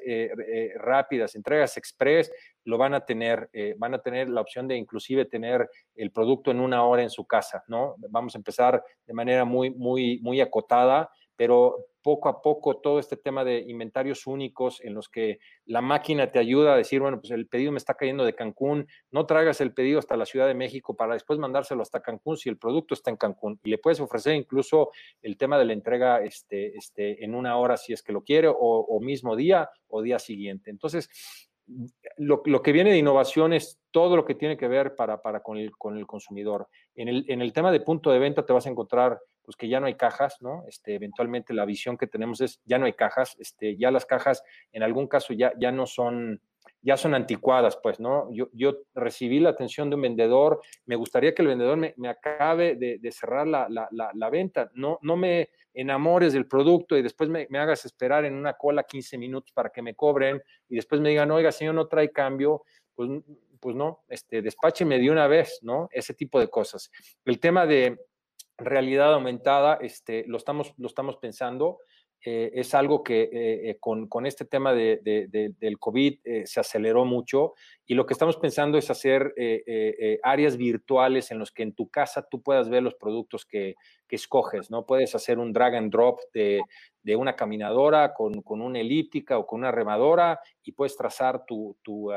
rápidas, 0.75 1.35
entregas 1.35 1.77
express, 1.77 2.31
lo 2.65 2.77
van 2.77 2.93
a 2.93 3.05
tener, 3.05 3.49
van 3.77 3.93
a 3.93 4.01
tener 4.01 4.29
la 4.29 4.41
opción 4.41 4.67
de 4.67 4.77
inclusive 4.77 5.25
tener 5.25 5.69
el 5.95 6.11
producto 6.11 6.51
en 6.51 6.59
una 6.59 6.85
hora 6.85 7.03
en 7.03 7.09
su 7.09 7.25
casa, 7.25 7.63
¿no? 7.67 7.95
Vamos 8.09 8.35
a 8.35 8.37
empezar 8.37 8.83
de 9.05 9.13
manera 9.13 9.43
muy, 9.45 9.69
muy, 9.69 10.19
muy 10.19 10.39
acotada 10.39 11.09
pero 11.35 11.87
poco 12.03 12.29
a 12.29 12.41
poco 12.41 12.77
todo 12.77 12.99
este 12.99 13.17
tema 13.17 13.43
de 13.43 13.59
inventarios 13.59 14.27
únicos 14.27 14.81
en 14.81 14.93
los 14.93 15.09
que 15.09 15.39
la 15.65 15.81
máquina 15.81 16.27
te 16.27 16.37
ayuda 16.37 16.73
a 16.73 16.77
decir, 16.77 16.99
bueno, 16.99 17.19
pues 17.19 17.31
el 17.31 17.47
pedido 17.47 17.71
me 17.71 17.77
está 17.77 17.95
cayendo 17.95 18.25
de 18.25 18.35
Cancún, 18.35 18.87
no 19.09 19.25
traigas 19.25 19.61
el 19.61 19.73
pedido 19.73 19.99
hasta 19.99 20.17
la 20.17 20.25
Ciudad 20.25 20.47
de 20.47 20.53
México 20.53 20.95
para 20.95 21.13
después 21.13 21.39
mandárselo 21.39 21.81
hasta 21.81 22.01
Cancún 22.01 22.37
si 22.37 22.49
el 22.49 22.57
producto 22.57 22.93
está 22.93 23.09
en 23.09 23.17
Cancún 23.17 23.59
y 23.63 23.69
le 23.69 23.77
puedes 23.77 23.99
ofrecer 23.99 24.35
incluso 24.35 24.91
el 25.21 25.37
tema 25.37 25.57
de 25.57 25.65
la 25.65 25.73
entrega 25.73 26.21
este, 26.21 26.77
este, 26.77 27.23
en 27.23 27.33
una 27.33 27.57
hora 27.57 27.77
si 27.77 27.93
es 27.93 28.03
que 28.03 28.11
lo 28.11 28.23
quiere 28.23 28.49
o, 28.49 28.55
o 28.57 28.99
mismo 28.99 29.35
día 29.35 29.69
o 29.87 30.01
día 30.01 30.19
siguiente. 30.19 30.69
Entonces, 30.69 31.09
lo, 32.17 32.41
lo, 32.45 32.61
que 32.61 32.71
viene 32.71 32.91
de 32.91 32.97
innovación 32.97 33.53
es 33.53 33.79
todo 33.91 34.15
lo 34.15 34.25
que 34.25 34.35
tiene 34.35 34.57
que 34.57 34.67
ver 34.67 34.95
para, 34.95 35.21
para 35.21 35.41
con, 35.41 35.57
el, 35.57 35.71
con, 35.71 35.97
el, 35.97 36.05
consumidor. 36.05 36.67
En 36.95 37.07
el, 37.07 37.25
en 37.29 37.41
el 37.41 37.53
tema 37.53 37.71
de 37.71 37.79
punto 37.79 38.11
de 38.11 38.19
venta 38.19 38.45
te 38.45 38.53
vas 38.53 38.65
a 38.65 38.69
encontrar 38.69 39.19
pues 39.43 39.57
que 39.57 39.67
ya 39.67 39.79
no 39.79 39.87
hay 39.87 39.95
cajas, 39.95 40.37
¿no? 40.41 40.63
Este, 40.67 40.95
eventualmente 40.95 41.53
la 41.53 41.65
visión 41.65 41.97
que 41.97 42.07
tenemos 42.07 42.41
es 42.41 42.61
ya 42.65 42.77
no 42.77 42.85
hay 42.85 42.93
cajas, 42.93 43.35
este, 43.39 43.77
ya 43.77 43.91
las 43.91 44.05
cajas 44.05 44.43
en 44.71 44.83
algún 44.83 45.07
caso 45.07 45.33
ya, 45.33 45.53
ya 45.59 45.71
no 45.71 45.85
son, 45.85 46.41
ya 46.81 46.97
son 46.97 47.13
anticuadas, 47.13 47.77
pues, 47.81 47.99
¿no? 47.99 48.31
Yo, 48.31 48.49
yo 48.53 48.77
recibí 48.93 49.39
la 49.39 49.49
atención 49.49 49.89
de 49.89 49.95
un 49.95 50.01
vendedor, 50.01 50.61
me 50.85 50.95
gustaría 50.95 51.33
que 51.33 51.41
el 51.41 51.49
vendedor 51.49 51.77
me, 51.77 51.93
me 51.97 52.09
acabe 52.09 52.75
de, 52.75 52.99
de 52.99 53.11
cerrar 53.11 53.47
la, 53.47 53.67
la, 53.69 53.89
la, 54.13 54.29
venta, 54.29 54.69
no, 54.73 54.99
no 55.01 55.17
me 55.17 55.49
enamores 55.73 56.33
del 56.33 56.47
producto 56.47 56.97
y 56.97 57.01
después 57.01 57.29
me, 57.29 57.47
me, 57.49 57.59
hagas 57.59 57.85
esperar 57.85 58.25
en 58.25 58.35
una 58.35 58.53
cola 58.53 58.83
15 58.83 59.17
minutos 59.17 59.51
para 59.53 59.69
que 59.69 59.81
me 59.81 59.95
cobren 59.95 60.41
y 60.69 60.75
después 60.75 61.01
me 61.01 61.09
digan, 61.09 61.31
oiga, 61.31 61.51
señor, 61.51 61.75
no 61.75 61.87
trae 61.87 62.11
cambio, 62.11 62.63
pues, 62.95 63.09
pues 63.59 63.75
no, 63.77 64.03
este, 64.09 64.41
despácheme 64.41 64.99
de 64.99 65.09
una 65.09 65.25
vez, 65.27 65.59
¿no? 65.61 65.87
Ese 65.91 66.13
tipo 66.13 66.37
de 66.37 66.49
cosas. 66.49 66.91
El 67.23 67.39
tema 67.39 67.65
de 67.65 67.97
realidad 68.57 69.13
aumentada, 69.13 69.77
este, 69.81 70.25
lo, 70.27 70.37
estamos, 70.37 70.73
lo 70.77 70.87
estamos 70.87 71.17
pensando. 71.17 71.79
Eh, 72.25 72.51
es 72.53 72.73
algo 72.73 73.03
que 73.03 73.23
eh, 73.23 73.69
eh, 73.69 73.77
con, 73.81 74.07
con, 74.07 74.25
este 74.25 74.45
tema 74.45 74.71
de, 74.71 75.01
de, 75.03 75.27
de, 75.27 75.53
del 75.59 75.77
COVID 75.77 76.19
se 76.45 76.59
aceleró 76.61 77.03
mucho 77.03 77.53
y 77.85 77.95
lo 77.95 78.05
que 78.05 78.13
estamos 78.13 78.37
pensando 78.37 78.77
es 78.77 78.89
hacer 78.89 79.33
áreas 80.23 80.55
virtuales 80.55 81.31
en 81.31 81.39
los 81.39 81.51
que 81.51 81.63
en 81.63 81.73
tu 81.73 81.89
casa 81.89 82.25
tú 82.29 82.41
puedas 82.41 82.69
ver 82.69 82.81
los 82.81 82.95
productos 82.95 83.45
que, 83.45 83.75
que 84.07 84.15
escoges, 84.15 84.71
¿no? 84.71 84.85
Puedes 84.85 85.13
hacer 85.15 85.37
un 85.37 85.51
drag 85.51 85.75
and 85.75 85.91
drop 85.91 86.19
de, 86.33 86.61
una 87.17 87.35
caminadora 87.35 88.13
con, 88.13 88.41
con, 88.41 88.61
una 88.61 88.79
elíptica 88.79 89.37
o 89.37 89.45
con 89.45 89.59
una 89.59 89.71
remadora 89.71 90.39
y 90.63 90.71
puedes 90.71 90.95
trazar 90.95 91.45
tu, 91.45 91.77
tu, 91.83 92.09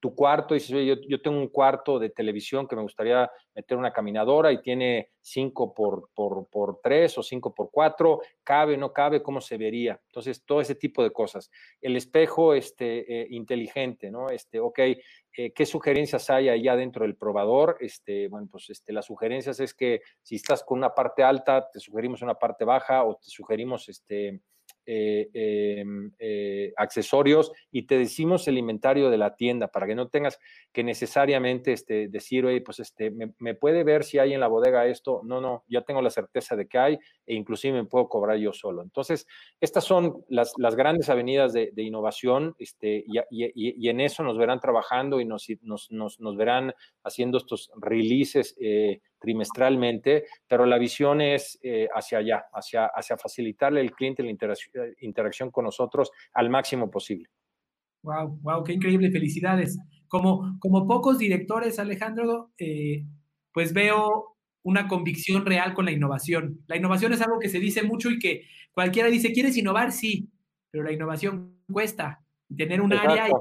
tu 0.00 0.14
cuarto, 0.14 0.54
y 0.54 0.60
yo, 0.60 0.94
yo 1.08 1.20
tengo 1.20 1.38
un 1.38 1.48
cuarto 1.48 1.98
de 1.98 2.10
televisión 2.10 2.68
que 2.68 2.76
me 2.76 2.82
gustaría 2.82 3.30
meter 3.54 3.76
una 3.76 3.92
caminadora 3.92 4.52
y 4.52 4.62
tiene 4.62 5.10
5 5.20 5.74
por, 5.74 6.10
por, 6.14 6.48
por 6.48 6.80
3 6.82 7.18
o 7.18 7.22
5 7.22 7.54
por 7.54 7.70
4, 7.70 8.20
cabe, 8.44 8.76
no 8.76 8.92
cabe, 8.92 9.22
cómo 9.22 9.40
se 9.40 9.56
vería. 9.56 10.00
Entonces, 10.06 10.44
todo 10.44 10.60
ese 10.60 10.76
tipo 10.76 11.02
de 11.02 11.10
cosas. 11.10 11.50
El 11.80 11.96
espejo 11.96 12.54
este, 12.54 13.22
eh, 13.22 13.26
inteligente, 13.30 14.10
¿no? 14.10 14.30
Este, 14.30 14.60
ok, 14.60 14.78
eh, 14.78 15.52
¿qué 15.54 15.66
sugerencias 15.66 16.30
hay 16.30 16.48
allá 16.48 16.76
dentro 16.76 17.04
del 17.04 17.16
probador? 17.16 17.76
Este, 17.80 18.28
bueno, 18.28 18.48
pues 18.50 18.70
este, 18.70 18.92
las 18.92 19.06
sugerencias 19.06 19.58
es 19.60 19.74
que 19.74 20.02
si 20.22 20.36
estás 20.36 20.62
con 20.62 20.78
una 20.78 20.94
parte 20.94 21.22
alta, 21.22 21.68
te 21.70 21.80
sugerimos 21.80 22.22
una 22.22 22.34
parte 22.34 22.64
baja 22.64 23.04
o 23.04 23.16
te 23.16 23.28
sugerimos 23.30 23.88
este, 23.88 24.40
eh, 24.90 25.28
em, 25.34 26.10
eh, 26.18 26.72
accesorios 26.78 27.52
y 27.70 27.82
te 27.82 27.98
decimos 27.98 28.48
el 28.48 28.56
inventario 28.56 29.10
de 29.10 29.18
la 29.18 29.36
tienda 29.36 29.68
para 29.68 29.86
que 29.86 29.94
no 29.94 30.08
tengas 30.08 30.38
que 30.72 30.82
necesariamente 30.82 31.74
este, 31.74 32.08
decir, 32.08 32.46
oye, 32.46 32.62
pues 32.62 32.80
este, 32.80 33.10
me, 33.10 33.54
puede 33.54 33.84
ver 33.84 34.02
si 34.02 34.18
hay 34.18 34.32
en 34.32 34.40
la 34.40 34.48
bodega 34.48 34.86
esto. 34.86 35.20
No, 35.24 35.42
no, 35.42 35.64
ya 35.68 35.82
tengo 35.82 36.00
la 36.00 36.08
certeza 36.08 36.56
de 36.56 36.66
que 36.66 36.78
hay 36.78 36.98
e 37.26 37.34
inclusive 37.34 37.82
me 37.82 37.84
puedo 37.84 38.08
cobrar 38.08 38.38
yo 38.38 38.54
solo. 38.54 38.82
Entonces, 38.82 39.26
estas 39.60 39.84
son 39.84 40.24
las, 40.30 40.54
las 40.56 40.74
grandes 40.74 41.10
avenidas 41.10 41.52
de, 41.52 41.70
innovación 41.76 42.54
este, 42.58 43.04
y, 43.06 43.88
en 43.88 44.00
eso 44.00 44.22
nos 44.22 44.38
verán 44.38 44.58
trabajando 44.58 45.20
y 45.20 45.26
nos, 45.26 45.46
nos, 45.60 45.90
nos, 45.90 46.36
verán 46.38 46.72
haciendo 47.04 47.36
estos 47.36 47.70
releases. 47.76 48.56
Eh, 48.58 49.02
trimestralmente, 49.18 50.24
pero 50.46 50.66
la 50.66 50.78
visión 50.78 51.20
es 51.20 51.58
eh, 51.62 51.88
hacia 51.94 52.18
allá, 52.18 52.46
hacia, 52.52 52.86
hacia 52.86 53.16
facilitarle 53.16 53.80
al 53.80 53.92
cliente 53.92 54.22
la 54.22 54.30
interacción, 54.30 54.94
interacción 55.00 55.50
con 55.50 55.64
nosotros 55.64 56.10
al 56.32 56.50
máximo 56.50 56.90
posible. 56.90 57.28
Wow, 58.02 58.38
wow, 58.42 58.64
qué 58.64 58.72
increíble, 58.72 59.10
felicidades. 59.10 59.78
Como, 60.06 60.56
como 60.60 60.86
pocos 60.86 61.18
directores, 61.18 61.78
Alejandro, 61.78 62.52
eh, 62.58 63.04
pues 63.52 63.72
veo 63.72 64.36
una 64.62 64.88
convicción 64.88 65.44
real 65.46 65.74
con 65.74 65.84
la 65.84 65.92
innovación. 65.92 66.62
La 66.66 66.76
innovación 66.76 67.12
es 67.12 67.20
algo 67.20 67.38
que 67.38 67.48
se 67.48 67.58
dice 67.58 67.82
mucho 67.82 68.10
y 68.10 68.18
que 68.18 68.44
cualquiera 68.72 69.08
dice, 69.08 69.32
¿quieres 69.32 69.56
innovar? 69.56 69.92
Sí, 69.92 70.30
pero 70.70 70.84
la 70.84 70.92
innovación 70.92 71.58
cuesta. 71.70 72.24
Tener 72.54 72.80
un 72.80 72.92
área 72.92 73.28
y 73.28 73.32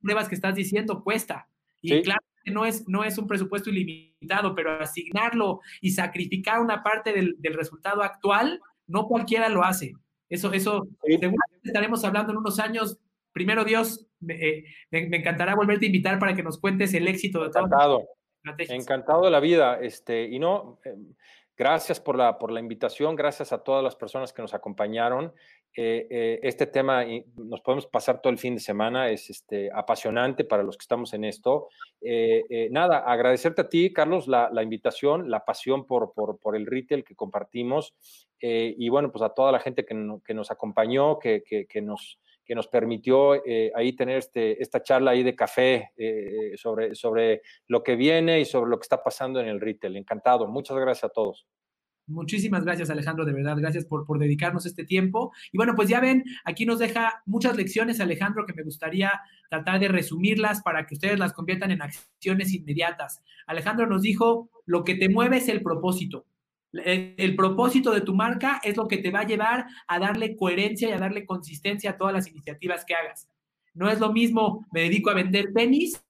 pruebas 0.00 0.28
que 0.28 0.34
estás 0.34 0.54
diciendo 0.54 1.02
cuesta. 1.02 1.48
Y 1.80 2.02
claro, 2.02 2.20
no 2.46 2.64
es, 2.66 2.88
no 2.88 3.04
es 3.04 3.18
un 3.18 3.26
presupuesto 3.26 3.70
ilimitado, 3.70 4.54
pero 4.54 4.72
asignarlo 4.80 5.60
y 5.80 5.90
sacrificar 5.90 6.60
una 6.60 6.82
parte 6.82 7.12
del, 7.12 7.36
resultado 7.54 8.02
actual, 8.02 8.60
no 8.86 9.06
cualquiera 9.06 9.48
lo 9.48 9.64
hace. 9.64 9.92
Eso, 10.28 10.52
eso, 10.52 10.86
seguramente 11.02 11.60
estaremos 11.64 12.04
hablando 12.04 12.32
en 12.32 12.38
unos 12.38 12.58
años. 12.58 12.98
Primero, 13.32 13.64
Dios, 13.64 14.06
eh, 14.28 14.64
me, 14.90 15.16
encantará 15.16 15.54
volverte 15.54 15.86
a 15.86 15.88
invitar 15.88 16.18
para 16.18 16.34
que 16.34 16.42
nos 16.42 16.58
cuentes 16.58 16.94
el 16.94 17.08
éxito 17.08 17.42
de 17.42 17.50
todo. 17.50 17.66
Encantado. 17.66 18.08
Encantado 18.58 19.24
de 19.24 19.30
la 19.30 19.40
vida. 19.40 19.78
Este, 19.80 20.24
y 20.24 20.38
no, 20.38 20.80
eh, 20.84 20.94
Gracias 21.60 22.00
por 22.00 22.16
la, 22.16 22.38
por 22.38 22.50
la 22.52 22.58
invitación, 22.58 23.16
gracias 23.16 23.52
a 23.52 23.62
todas 23.62 23.84
las 23.84 23.94
personas 23.94 24.32
que 24.32 24.40
nos 24.40 24.54
acompañaron. 24.54 25.34
Eh, 25.76 26.06
eh, 26.10 26.40
este 26.42 26.66
tema 26.66 27.04
nos 27.36 27.60
podemos 27.60 27.86
pasar 27.86 28.20
todo 28.20 28.32
el 28.32 28.38
fin 28.38 28.54
de 28.54 28.60
semana, 28.60 29.08
es 29.10 29.30
este, 29.30 29.70
apasionante 29.72 30.44
para 30.44 30.62
los 30.62 30.76
que 30.76 30.82
estamos 30.82 31.12
en 31.14 31.24
esto. 31.24 31.68
Eh, 32.00 32.68
nada, 32.70 32.98
agradecerte 32.98 33.62
a 33.62 33.68
ti, 33.68 33.92
Carlos, 33.92 34.28
la, 34.28 34.50
la 34.52 34.62
invitación, 34.62 35.30
la 35.30 35.44
pasión 35.44 35.86
por, 35.86 36.12
por, 36.12 36.38
por, 36.38 36.56
el 36.56 36.66
retail 36.66 37.04
que 37.04 37.14
compartimos 37.14 37.94
y 38.42 38.88
bueno, 38.88 39.12
pues 39.12 39.22
a 39.22 39.34
toda 39.34 39.52
la 39.52 39.60
gente 39.60 39.84
que, 39.84 39.94
que 40.24 40.32
nos 40.32 40.50
acompañó, 40.50 41.18
que, 41.18 41.42
que, 41.42 41.66
que 41.66 41.82
nos 41.82 42.18
que 42.50 42.56
nos 42.56 42.66
permitió 42.66 43.36
eh, 43.46 43.70
ahí 43.76 43.92
tener 43.92 44.18
este, 44.18 44.60
esta 44.60 44.82
charla 44.82 45.12
ahí 45.12 45.22
de 45.22 45.36
café 45.36 45.92
eh, 45.96 46.54
sobre, 46.56 46.96
sobre 46.96 47.42
lo 47.68 47.84
que 47.84 47.94
viene 47.94 48.40
y 48.40 48.44
sobre 48.44 48.70
lo 48.70 48.76
que 48.76 48.82
está 48.82 49.04
pasando 49.04 49.38
en 49.38 49.46
el 49.46 49.60
retail. 49.60 49.96
Encantado. 49.96 50.48
Muchas 50.48 50.76
gracias 50.76 51.04
a 51.04 51.12
todos. 51.12 51.46
Muchísimas 52.10 52.64
gracias, 52.64 52.90
Alejandro, 52.90 53.24
de 53.24 53.32
verdad. 53.32 53.56
Gracias 53.56 53.84
por, 53.84 54.04
por 54.04 54.18
dedicarnos 54.18 54.66
este 54.66 54.84
tiempo. 54.84 55.32
Y 55.52 55.56
bueno, 55.56 55.74
pues 55.74 55.88
ya 55.88 56.00
ven, 56.00 56.24
aquí 56.44 56.66
nos 56.66 56.80
deja 56.80 57.22
muchas 57.24 57.56
lecciones, 57.56 58.00
Alejandro, 58.00 58.46
que 58.46 58.52
me 58.52 58.64
gustaría 58.64 59.12
tratar 59.48 59.80
de 59.80 59.88
resumirlas 59.88 60.60
para 60.62 60.86
que 60.86 60.94
ustedes 60.94 61.18
las 61.18 61.32
conviertan 61.32 61.70
en 61.70 61.82
acciones 61.82 62.52
inmediatas. 62.52 63.22
Alejandro 63.46 63.86
nos 63.86 64.02
dijo, 64.02 64.50
lo 64.66 64.84
que 64.84 64.96
te 64.96 65.08
mueve 65.08 65.38
es 65.38 65.48
el 65.48 65.62
propósito. 65.62 66.26
El, 66.72 67.34
propósito 67.34 67.92
de 67.92 68.00
tu 68.00 68.14
marca 68.14 68.60
es 68.62 68.76
lo 68.76 68.86
que 68.86 68.98
te 68.98 69.10
va 69.10 69.20
a 69.20 69.26
llevar 69.26 69.66
a 69.88 69.98
darle 69.98 70.36
coherencia 70.36 70.88
y 70.88 70.92
a 70.92 70.98
darle 70.98 71.26
consistencia 71.26 71.90
a 71.90 71.96
todas 71.96 72.14
las 72.14 72.28
iniciativas 72.28 72.84
que 72.84 72.94
hagas. 72.94 73.28
No 73.74 73.90
es 73.90 73.98
lo 73.98 74.12
mismo 74.12 74.66
me 74.72 74.82
dedico 74.82 75.10
a 75.10 75.14
vender 75.14 75.52
tenis 75.52 76.00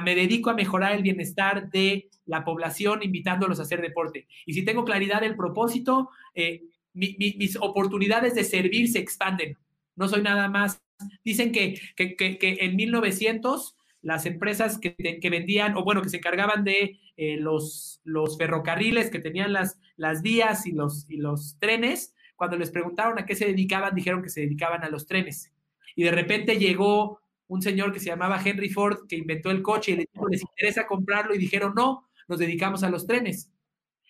me 0.00 0.14
dedico 0.14 0.50
a 0.50 0.54
mejorar 0.54 0.92
el 0.92 1.02
bienestar 1.02 1.70
de 1.70 2.08
la 2.24 2.44
población 2.44 3.02
invitándolos 3.02 3.58
a 3.58 3.62
hacer 3.62 3.82
deporte. 3.82 4.26
Y 4.46 4.54
si 4.54 4.64
tengo 4.64 4.84
claridad 4.84 5.20
del 5.20 5.36
propósito, 5.36 6.08
eh, 6.34 6.62
mis 6.94 7.56
oportunidades 7.56 8.34
de 8.34 8.44
servir 8.44 8.88
se 8.88 8.98
expanden. 8.98 9.58
No 9.96 10.08
soy 10.08 10.22
nada 10.22 10.48
más. 10.48 10.82
Dicen 11.24 11.52
que, 11.52 11.80
que, 11.96 12.16
que, 12.16 12.38
que 12.38 12.58
en 12.60 12.76
1900 12.76 13.76
las 14.02 14.26
empresas 14.26 14.78
que, 14.78 14.96
vendían, 15.30 15.76
o 15.76 15.84
bueno, 15.84 16.02
que 16.02 16.08
se 16.08 16.16
encargaban 16.16 16.64
de 16.64 16.98
eh, 17.16 17.36
los, 17.38 18.00
los 18.04 18.36
ferrocarriles, 18.36 19.10
que 19.10 19.20
tenían 19.20 19.52
las, 19.52 19.78
las 19.96 20.22
vías 20.22 20.66
y 20.66 20.72
los, 20.72 21.06
y 21.08 21.18
los 21.18 21.56
trenes, 21.60 22.14
cuando 22.34 22.58
les 22.58 22.72
preguntaron 22.72 23.18
a 23.18 23.24
qué 23.24 23.36
se 23.36 23.46
dedicaban, 23.46 23.94
dijeron 23.94 24.22
que 24.22 24.28
se 24.28 24.40
dedicaban 24.40 24.82
a 24.82 24.90
los 24.90 25.06
trenes. 25.06 25.52
Y 25.94 26.02
de 26.02 26.10
repente 26.10 26.58
llegó 26.58 27.20
un 27.52 27.60
señor 27.60 27.92
que 27.92 28.00
se 28.00 28.06
llamaba 28.06 28.40
Henry 28.42 28.70
Ford, 28.70 29.06
que 29.06 29.16
inventó 29.16 29.50
el 29.50 29.60
coche 29.60 29.92
y 29.92 29.96
les 29.96 30.06
dijo, 30.10 30.26
¿les 30.26 30.40
interesa 30.40 30.86
comprarlo? 30.86 31.34
Y 31.34 31.38
dijeron, 31.38 31.74
no, 31.76 32.08
nos 32.26 32.38
dedicamos 32.38 32.82
a 32.82 32.88
los 32.88 33.06
trenes. 33.06 33.50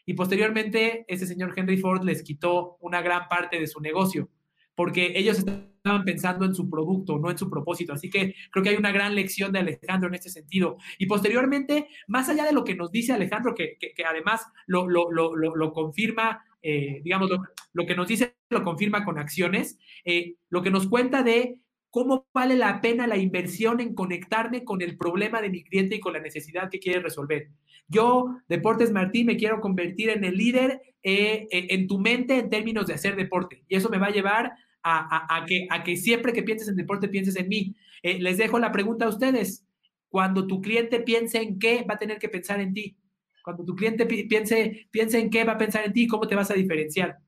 y 0.06 0.14
posteriormente 0.14 1.04
ese 1.08 1.26
señor 1.26 1.52
Henry 1.56 1.76
Ford 1.76 2.04
les 2.04 2.22
quitó 2.22 2.76
una 2.80 3.02
gran 3.02 3.28
parte 3.28 3.58
de 3.58 3.66
su 3.66 3.80
negocio, 3.80 4.30
porque 4.76 5.12
ellos 5.16 5.38
estaban 5.38 6.04
pensando 6.04 6.44
en 6.44 6.54
su 6.54 6.70
producto, 6.70 7.18
no 7.18 7.30
en 7.30 7.38
su 7.38 7.50
propósito. 7.50 7.92
Así 7.92 8.10
que 8.10 8.34
creo 8.52 8.62
que 8.62 8.70
hay 8.70 8.76
una 8.76 8.92
gran 8.92 9.14
lección 9.16 9.50
de 9.50 9.58
Alejandro 9.58 10.08
en 10.08 10.14
este 10.14 10.30
sentido. 10.30 10.76
Y 10.98 11.06
posteriormente, 11.06 11.88
más 12.06 12.28
allá 12.28 12.44
de 12.44 12.52
lo 12.52 12.62
que 12.62 12.76
nos 12.76 12.92
dice 12.92 13.12
Alejandro, 13.12 13.54
que, 13.56 13.76
además 14.08 14.46
lo, 14.66 14.88
lo, 14.88 15.72
confirma, 15.72 16.44
eh, 16.62 17.00
digamos, 17.02 17.28
lo, 17.72 17.86
que 17.86 17.96
nos 17.96 18.06
dice 18.06 18.36
lo 18.50 18.62
confirma 18.62 19.04
con 19.04 19.18
acciones, 19.18 19.78
eh, 20.04 20.36
lo 20.48 20.62
que 20.62 20.70
nos 20.70 20.86
cuenta 20.86 21.24
de 21.24 21.58
¿Cómo 21.92 22.26
vale 22.32 22.56
la 22.56 22.80
pena 22.80 23.06
la 23.06 23.18
inversión 23.18 23.78
en 23.78 23.94
conectarme 23.94 24.64
con 24.64 24.80
el 24.80 24.96
problema 24.96 25.42
de 25.42 25.50
mi 25.50 25.62
cliente 25.62 25.96
y 25.96 26.00
con 26.00 26.14
la 26.14 26.20
necesidad 26.20 26.70
que 26.70 26.78
quiere 26.78 27.00
resolver? 27.00 27.50
Yo, 27.86 28.34
Deportes 28.48 28.90
Martín, 28.90 29.26
me 29.26 29.36
quiero 29.36 29.60
convertir 29.60 30.08
en 30.08 30.24
el 30.24 30.38
líder 30.38 30.80
eh, 31.02 31.48
eh, 31.50 31.66
en 31.68 31.86
tu 31.86 31.98
mente 31.98 32.38
en 32.38 32.48
términos 32.48 32.86
de 32.86 32.94
hacer 32.94 33.14
deporte. 33.14 33.62
Y 33.68 33.76
eso 33.76 33.90
me 33.90 33.98
va 33.98 34.06
a 34.06 34.10
llevar 34.10 34.52
a, 34.82 35.44
que, 35.46 35.66
a 35.68 35.84
que 35.84 35.98
siempre 35.98 36.32
que 36.32 36.42
pienses 36.42 36.66
en 36.68 36.76
deporte, 36.76 37.08
pienses 37.08 37.36
en 37.36 37.48
mí. 37.48 37.76
Eh, 38.02 38.18
les 38.22 38.38
dejo 38.38 38.58
la 38.58 38.72
pregunta 38.72 39.04
a 39.04 39.10
ustedes. 39.10 39.66
Cuando 40.08 40.46
tu 40.46 40.62
cliente 40.62 40.98
piense 41.00 41.42
en 41.42 41.58
qué, 41.58 41.84
va 41.86 41.96
a 41.96 41.98
tener 41.98 42.18
que 42.18 42.30
pensar 42.30 42.58
en 42.62 42.72
ti. 42.72 42.96
Cuando 43.44 43.66
tu 43.66 43.76
cliente 43.76 44.06
piense, 44.06 44.88
piense 44.90 45.18
en 45.18 45.28
qué, 45.28 45.44
va 45.44 45.52
a 45.52 45.58
pensar 45.58 45.84
en 45.84 45.92
ti, 45.92 46.06
cómo 46.06 46.26
te 46.26 46.36
vas 46.36 46.50
a 46.50 46.54
diferenciar. 46.54 47.18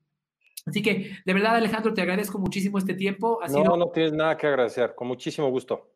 Así 0.65 0.81
que, 0.81 1.11
de 1.23 1.33
verdad, 1.33 1.55
Alejandro, 1.55 1.93
te 1.93 2.01
agradezco 2.01 2.39
muchísimo 2.39 2.77
este 2.77 2.95
tiempo. 2.95 3.39
no, 3.49 3.77
no 3.77 3.89
tienes 3.89 4.13
nada 4.13 4.35
que 4.37 4.47
agradecer. 4.47 4.95
Con 4.95 5.07
muchísimo 5.07 5.49
gusto. 5.49 5.91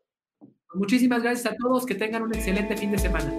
Muchísimas 0.76 1.24
gracias 1.24 1.54
a 1.54 1.56
todos. 1.58 1.86
Que 1.86 1.96
tengan 1.96 2.22
un 2.22 2.34
excelente 2.34 2.78
fin 2.78 2.92
de 2.92 3.00
semana. 3.00 3.34